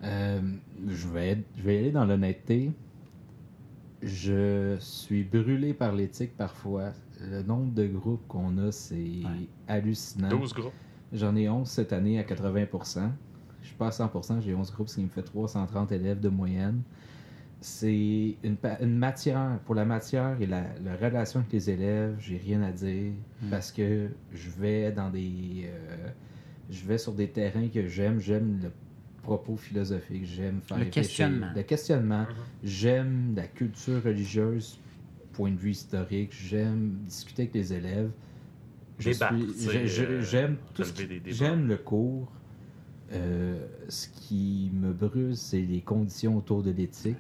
Euh, 0.05 0.41
je, 0.87 1.09
vais 1.09 1.39
je 1.57 1.63
vais 1.63 1.77
y 1.77 1.79
aller 1.79 1.91
dans 1.93 2.05
l'honnêteté. 2.05 2.71
Je 4.03 4.77
suis 4.79 5.25
brûlé 5.25 5.73
par 5.73 5.93
l'éthique 5.93 6.37
parfois. 6.37 6.93
Le 7.21 7.43
nombre 7.43 7.73
de 7.73 7.87
groupes 7.87 8.27
qu'on 8.29 8.59
a, 8.59 8.71
c'est 8.71 9.23
hallucinant. 9.67 10.29
12 10.29 10.53
groupes. 10.53 10.73
J'en 11.13 11.37
ai 11.37 11.49
11 11.49 11.69
cette 11.69 11.93
année 11.93 12.19
à 12.19 12.23
80% 12.25 13.11
Je 13.63 13.67
suis 13.67 13.77
pas 13.77 13.87
à 13.89 13.91
100% 13.91 14.41
j'ai 14.41 14.55
11 14.55 14.73
groupes, 14.73 14.89
ce 14.89 14.97
qui 14.97 15.03
me 15.05 15.09
fait 15.09 15.23
330 15.23 15.93
élèves 15.93 16.21
de 16.21 16.29
moyenne. 16.29 16.83
c'est 17.61 18.37
une, 18.43 18.57
une 18.81 18.97
matière. 18.99 19.59
Pour 19.65 19.75
la 19.75 19.85
matière 19.85 20.41
et 20.41 20.47
la, 20.47 20.65
la 20.85 20.95
relation 20.97 21.41
avec 21.41 21.53
les 21.53 21.71
élèves, 21.71 22.17
j'ai 22.19 22.37
rien 22.39 22.63
à 22.63 22.71
dire 22.73 23.13
Mm. 23.43 23.51
parce 23.51 23.71
que 23.73 24.09
je 24.33 24.51
vais 24.51 24.93
dans 24.93 25.11
des. 25.11 25.67
euh, 25.67 26.09
je 26.71 26.85
vais 26.87 26.99
sur 26.99 27.13
des 27.13 27.29
terrains 27.29 27.69
que 27.69 27.87
j'aime. 27.87 28.19
J'aime 28.19 28.59
le 28.63 28.71
propos 29.23 29.57
philosophique. 29.57 30.25
J'aime 30.25 30.61
faire 30.63 30.79
Le 30.79 30.85
questionnement. 30.87 31.49
Le 31.55 31.63
questionnement. 31.63 32.23
Mhm. 32.23 32.27
J'aime 32.65 33.33
la 33.37 33.47
culture 33.47 34.03
religieuse, 34.03 34.79
point 35.33 35.51
de 35.51 35.57
vue 35.59 35.71
historique. 35.73 36.33
J'aime 36.33 36.99
discuter 37.07 37.43
avec 37.43 37.55
les 37.55 37.73
élèves. 37.73 38.11
J'aime 38.99 40.57
des 41.07 41.21
débats. 41.21 41.37
J'aime 41.37 41.67
le 41.69 41.77
cours. 41.77 42.31
Euh, 43.13 43.67
ce 43.89 44.09
qui 44.09 44.71
me 44.75 44.93
brûle, 44.93 45.37
c'est 45.37 45.61
les 45.61 45.81
conditions 45.81 46.37
autour 46.37 46.63
de 46.63 46.71
l'éthique. 46.71 47.17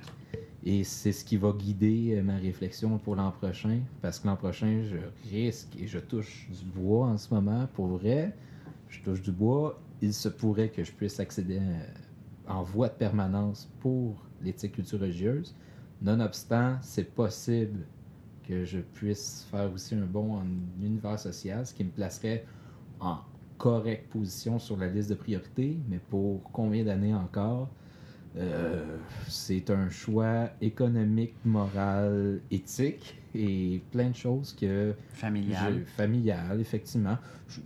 Et 0.65 0.83
c'est 0.83 1.13
ce 1.13 1.25
qui 1.25 1.37
va 1.37 1.53
guider 1.53 2.17
euh, 2.17 2.23
ma 2.23 2.37
réflexion 2.39 2.99
pour 2.99 3.15
l'an 3.15 3.31
prochain. 3.31 3.79
Parce 4.03 4.19
que 4.19 4.27
l'an 4.27 4.35
prochain, 4.37 4.83
je 4.83 4.97
risque 5.31 5.69
et 5.79 5.87
je 5.87 5.99
touche 6.01 6.49
du 6.51 6.65
bois 6.81 7.07
en 7.07 7.19
ce 7.19 7.33
moment. 7.33 7.69
Pour 7.75 7.87
vrai, 7.87 8.35
je 8.89 9.01
touche 9.03 9.23
du 9.23 9.31
bois. 9.31 9.81
Il 10.03 10.13
se 10.13 10.29
pourrait 10.29 10.71
que 10.71 10.83
je 10.83 10.91
puisse 10.93 11.21
accéder 11.21 11.59
à- 12.49 12.53
en 12.53 12.63
voie 12.63 12.89
de 12.89 12.95
permanence 12.95 13.69
pour 13.81 14.17
l'éthique 14.43 14.73
culture 14.73 15.01
religieuse. 15.01 15.55
Nonobstant, 16.03 16.79
c'est 16.83 17.15
possible 17.15 17.81
que 18.47 18.65
je 18.65 18.79
puisse 18.79 19.47
faire 19.51 19.73
aussi 19.73 19.95
un 19.95 20.07
bond 20.07 20.37
en 20.37 20.47
univers 20.83 21.19
social, 21.19 21.67
ce 21.67 21.75
qui 21.75 21.85
me 21.85 21.91
placerait 21.91 22.45
en 23.01 23.19
correcte 23.59 24.11
position 24.11 24.59
sur 24.59 24.77
la 24.77 24.89
liste 24.89 25.11
de 25.11 25.15
priorités, 25.15 25.79
mais 25.89 25.99
pour 25.99 26.43
combien 26.53 26.85
d'années 26.85 27.15
encore? 27.15 27.69
Euh, 28.37 28.99
C'est 29.29 29.71
un 29.71 29.89
choix 29.89 30.51
économique, 30.61 31.35
moral, 31.45 32.41
éthique 32.51 33.17
et 33.37 33.83
plein 33.93 34.11
de 34.11 34.17
choses 34.17 34.55
que 34.59 34.95
Familial. 35.11 35.85
je- 35.87 35.91
familial, 36.03 36.61
effectivement. 36.61 37.17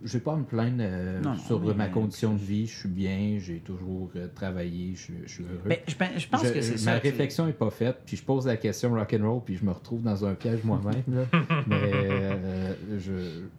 Je 0.04 0.12
vais 0.12 0.20
pas 0.20 0.34
à 0.34 0.36
me 0.36 0.44
plaindre 0.44 0.76
euh, 0.80 1.20
Non, 1.22 1.30
non, 1.30 1.36
sur 1.38 1.58
mais- 1.60 1.72
ma 1.72 1.86
condition 1.88 2.34
de 2.34 2.38
vie. 2.38 2.66
Je 2.66 2.80
suis 2.80 2.88
bien, 2.88 3.38
j'ai 3.38 3.60
toujours 3.60 4.10
euh, 4.16 4.28
travaillé, 4.34 4.94
je, 4.94 5.12
je 5.24 5.32
suis 5.32 5.44
heureux. 5.44 5.62
Ben, 5.64 5.78
je, 5.88 5.94
pen- 5.94 6.10
je 6.18 6.28
pense 6.28 6.44
Je- 6.46 6.52
que 6.52 6.60
c'est 6.60 6.72
ma 6.72 6.78
ça. 6.78 6.84
sais. 6.96 6.98
réflexion 6.98 7.46
n'est 7.46 7.54
pas 7.54 7.70
faite, 7.70 7.96
puis 8.04 8.16
je 8.18 8.22
pose 8.22 8.46
la 8.46 8.58
question 8.58 8.92
rock'n'roll, 8.92 9.40
puis 9.42 9.56
je 9.56 9.64
me 9.64 9.70
retrouve 9.72 10.02
dans 10.02 10.22
un 10.26 10.34
piège 10.34 10.62
moi-même. 10.64 11.02
Mais 11.66 11.90
euh, 11.94 12.74
je, 12.98 13.12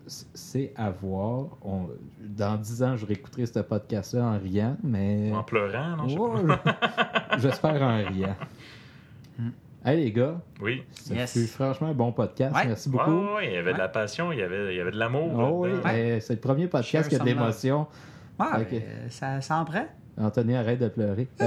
c'est 0.05 0.73
à 0.75 0.91
voir. 0.91 1.57
On- 1.63 1.87
dans 2.23 2.55
dix 2.57 2.83
ans, 2.83 2.95
je 2.97 3.05
réécouterai 3.07 3.47
ce 3.47 3.59
podcast-là 3.59 4.23
en 4.23 4.37
riant, 4.39 4.77
mais. 4.83 5.31
Ou 5.31 5.35
En 5.35 5.43
pleurant, 5.43 5.97
non? 5.97 6.47
J'espère 7.39 7.81
en 7.81 7.97
riant. 7.97 8.35
Hey 9.83 9.97
les 10.03 10.11
gars, 10.11 10.39
Oui. 10.61 10.83
ça 10.93 11.15
Yes. 11.15 11.33
fut 11.33 11.47
franchement 11.47 11.87
un 11.87 11.93
bon 11.93 12.11
podcast. 12.11 12.55
Ouais. 12.55 12.67
Merci 12.67 12.87
beaucoup. 12.89 13.09
ouais, 13.11 13.33
ouais, 13.33 13.47
il 13.47 13.53
y 13.53 13.57
avait 13.57 13.73
de 13.73 13.77
la 13.79 13.87
passion, 13.87 14.31
il 14.31 14.37
y 14.37 14.43
avait, 14.43 14.73
il 14.75 14.77
y 14.77 14.79
avait 14.79 14.91
de 14.91 14.97
l'amour. 14.99 15.31
Oh 15.39 15.65
oui, 15.65 15.71
c'est 16.21 16.29
le 16.35 16.39
premier 16.39 16.67
podcast 16.67 17.09
qui 17.09 17.15
a 17.15 17.19
de 17.19 17.25
l'émotion. 17.25 17.87
Euh, 18.39 19.07
ça, 19.09 19.41
ça 19.41 19.57
en 19.57 19.65
prend. 19.65 19.85
Anthony, 20.19 20.55
arrête 20.55 20.79
de 20.79 20.87
pleurer. 20.87 21.27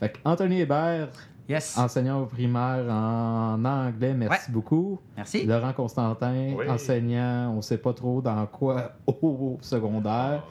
Fait 0.00 0.08
que 0.12 0.18
Anthony 0.24 0.60
Hébert, 0.60 1.08
Yes. 1.48 1.76
enseignant 1.76 2.22
au 2.22 2.26
primaire 2.26 2.84
en 2.88 3.64
anglais, 3.64 4.14
merci 4.14 4.46
Ouais. 4.48 4.52
beaucoup. 4.52 5.00
Merci. 5.16 5.44
Laurent 5.44 5.72
Constantin, 5.72 6.54
Oui. 6.56 6.68
enseignant, 6.68 7.52
on 7.56 7.62
sait 7.62 7.78
pas 7.78 7.92
trop 7.92 8.20
dans 8.22 8.46
quoi 8.46 8.92
au 9.06 9.58
secondaire. 9.60 10.44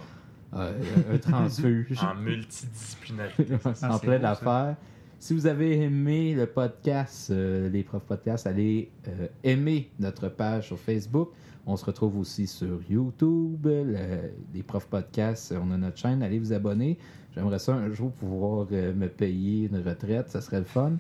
Euh, 0.54 0.74
un 1.14 1.18
transfuge. 1.18 1.98
En 2.04 2.16
multidisciplinarité. 2.16 3.54
en 3.54 3.70
Ah, 3.70 3.74
ça. 3.74 3.88
affaire. 4.32 4.76
Si 5.22 5.36
vous 5.36 5.46
avez 5.46 5.80
aimé 5.84 6.34
le 6.34 6.48
podcast, 6.48 7.30
euh, 7.30 7.70
les 7.70 7.84
profs 7.84 8.06
podcasts, 8.06 8.48
allez 8.48 8.90
euh, 9.08 9.28
aimer 9.44 9.92
notre 10.00 10.30
page 10.30 10.66
sur 10.66 10.80
Facebook. 10.80 11.30
On 11.68 11.78
se 11.78 11.86
retrouve 11.86 12.18
aussi 12.18 12.48
sur 12.48 12.80
YouTube, 12.90 13.68
le- 13.68 14.32
les 14.52 14.64
profs 14.64 14.88
podcasts. 14.88 15.54
On 15.64 15.70
a 15.72 15.78
notre 15.78 15.98
chaîne, 16.00 16.24
allez 16.24 16.40
vous 16.40 16.54
abonner. 16.54 16.98
J'aimerais 17.36 17.60
ça 17.60 17.76
un 17.76 17.92
jour 17.92 18.12
pouvoir 18.14 18.66
euh, 18.72 18.96
me 18.96 19.08
payer 19.10 19.70
une 19.72 19.78
retraite, 19.88 20.30
ça 20.30 20.42
serait 20.42 20.58
le 20.58 20.66
fun. 20.66 20.94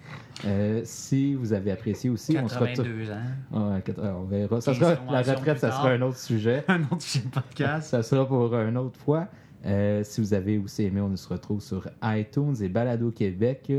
Euh, 0.46 0.82
si 0.84 1.34
vous 1.34 1.52
avez 1.52 1.72
apprécié 1.72 2.12
aussi, 2.12 2.38
on 2.38 2.48
se 2.48 2.60
retrouve. 2.60 2.86
82 2.86 3.12
ans. 3.12 3.82
On 4.20 4.24
verra. 4.26 4.62
Ça 4.62 4.74
15 4.74 4.80
sera, 4.80 5.12
la 5.12 5.22
retraite, 5.24 5.58
ça 5.58 5.72
sera 5.72 5.90
un 5.90 6.02
autre 6.04 6.20
sujet. 6.20 6.64
Un 6.68 6.84
autre 6.84 7.02
sujet 7.02 7.26
de 7.26 7.32
podcast. 7.32 7.90
Ça 7.90 8.04
sera 8.04 8.28
pour 8.28 8.54
une 8.56 8.78
autre 8.78 9.00
fois. 9.00 9.30
Euh, 9.66 10.04
si 10.04 10.22
vous 10.22 10.36
avez 10.36 10.60
aussi 10.60 10.84
aimé, 10.84 11.02
on 11.02 11.16
se 11.16 11.28
retrouve 11.28 11.60
sur 11.62 11.88
iTunes 12.04 12.56
et 12.62 12.70
Balado 12.70 13.10
Québec. 13.10 13.72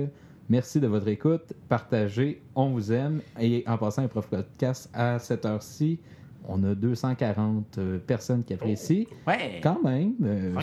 Merci 0.53 0.81
de 0.81 0.87
votre 0.87 1.09
écoute. 1.09 1.55
Partagez. 1.67 2.43
On 2.55 2.73
vous 2.73 2.93
aime. 2.93 3.23
Et 3.41 3.65
en 3.67 3.79
passant 3.79 4.03
un 4.03 4.09
prof 4.09 4.27
podcast 4.27 4.91
à 4.93 5.19
cette 5.19 5.47
heure-ci, 5.47 5.99
on 6.47 6.63
a 6.65 6.75
240 6.75 7.79
euh, 7.79 7.99
personnes 7.99 8.45
qui 8.45 8.53
apprécient. 8.53 9.07
Ouais. 9.27 9.61
Quand 9.63 9.83
même. 9.83 10.13
euh, 10.23 10.55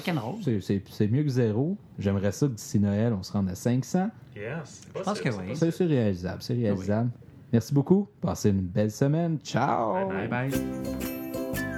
c'est- 0.62 1.08
mieux 1.08 1.24
que 1.24 1.30
zéro. 1.30 1.76
J'aimerais 1.98 2.32
ça 2.32 2.46
que 2.46 2.52
d'ici 2.52 2.80
Noël, 2.80 3.14
on 3.18 3.24
se 3.24 3.32
rende 3.32 3.50
à 3.50 3.56
500. 3.56 4.12
Yes. 4.36 4.82
Je 4.96 5.02
pense 5.02 5.20
que 5.22 5.30
oui. 5.30 5.56
C'est 5.56 5.72
c'est 5.72 5.86
réalisable. 5.88 6.38
C'est 6.44 6.54
réalisable. 6.54 7.10
Merci 7.52 7.74
beaucoup. 7.74 8.08
Passez 8.22 8.52
une 8.52 8.62
belle 8.62 8.92
semaine. 8.92 9.40
Ciao. 9.44 10.08
Bye 10.08 10.28
Bye 10.28 10.50
bye. 10.52 11.69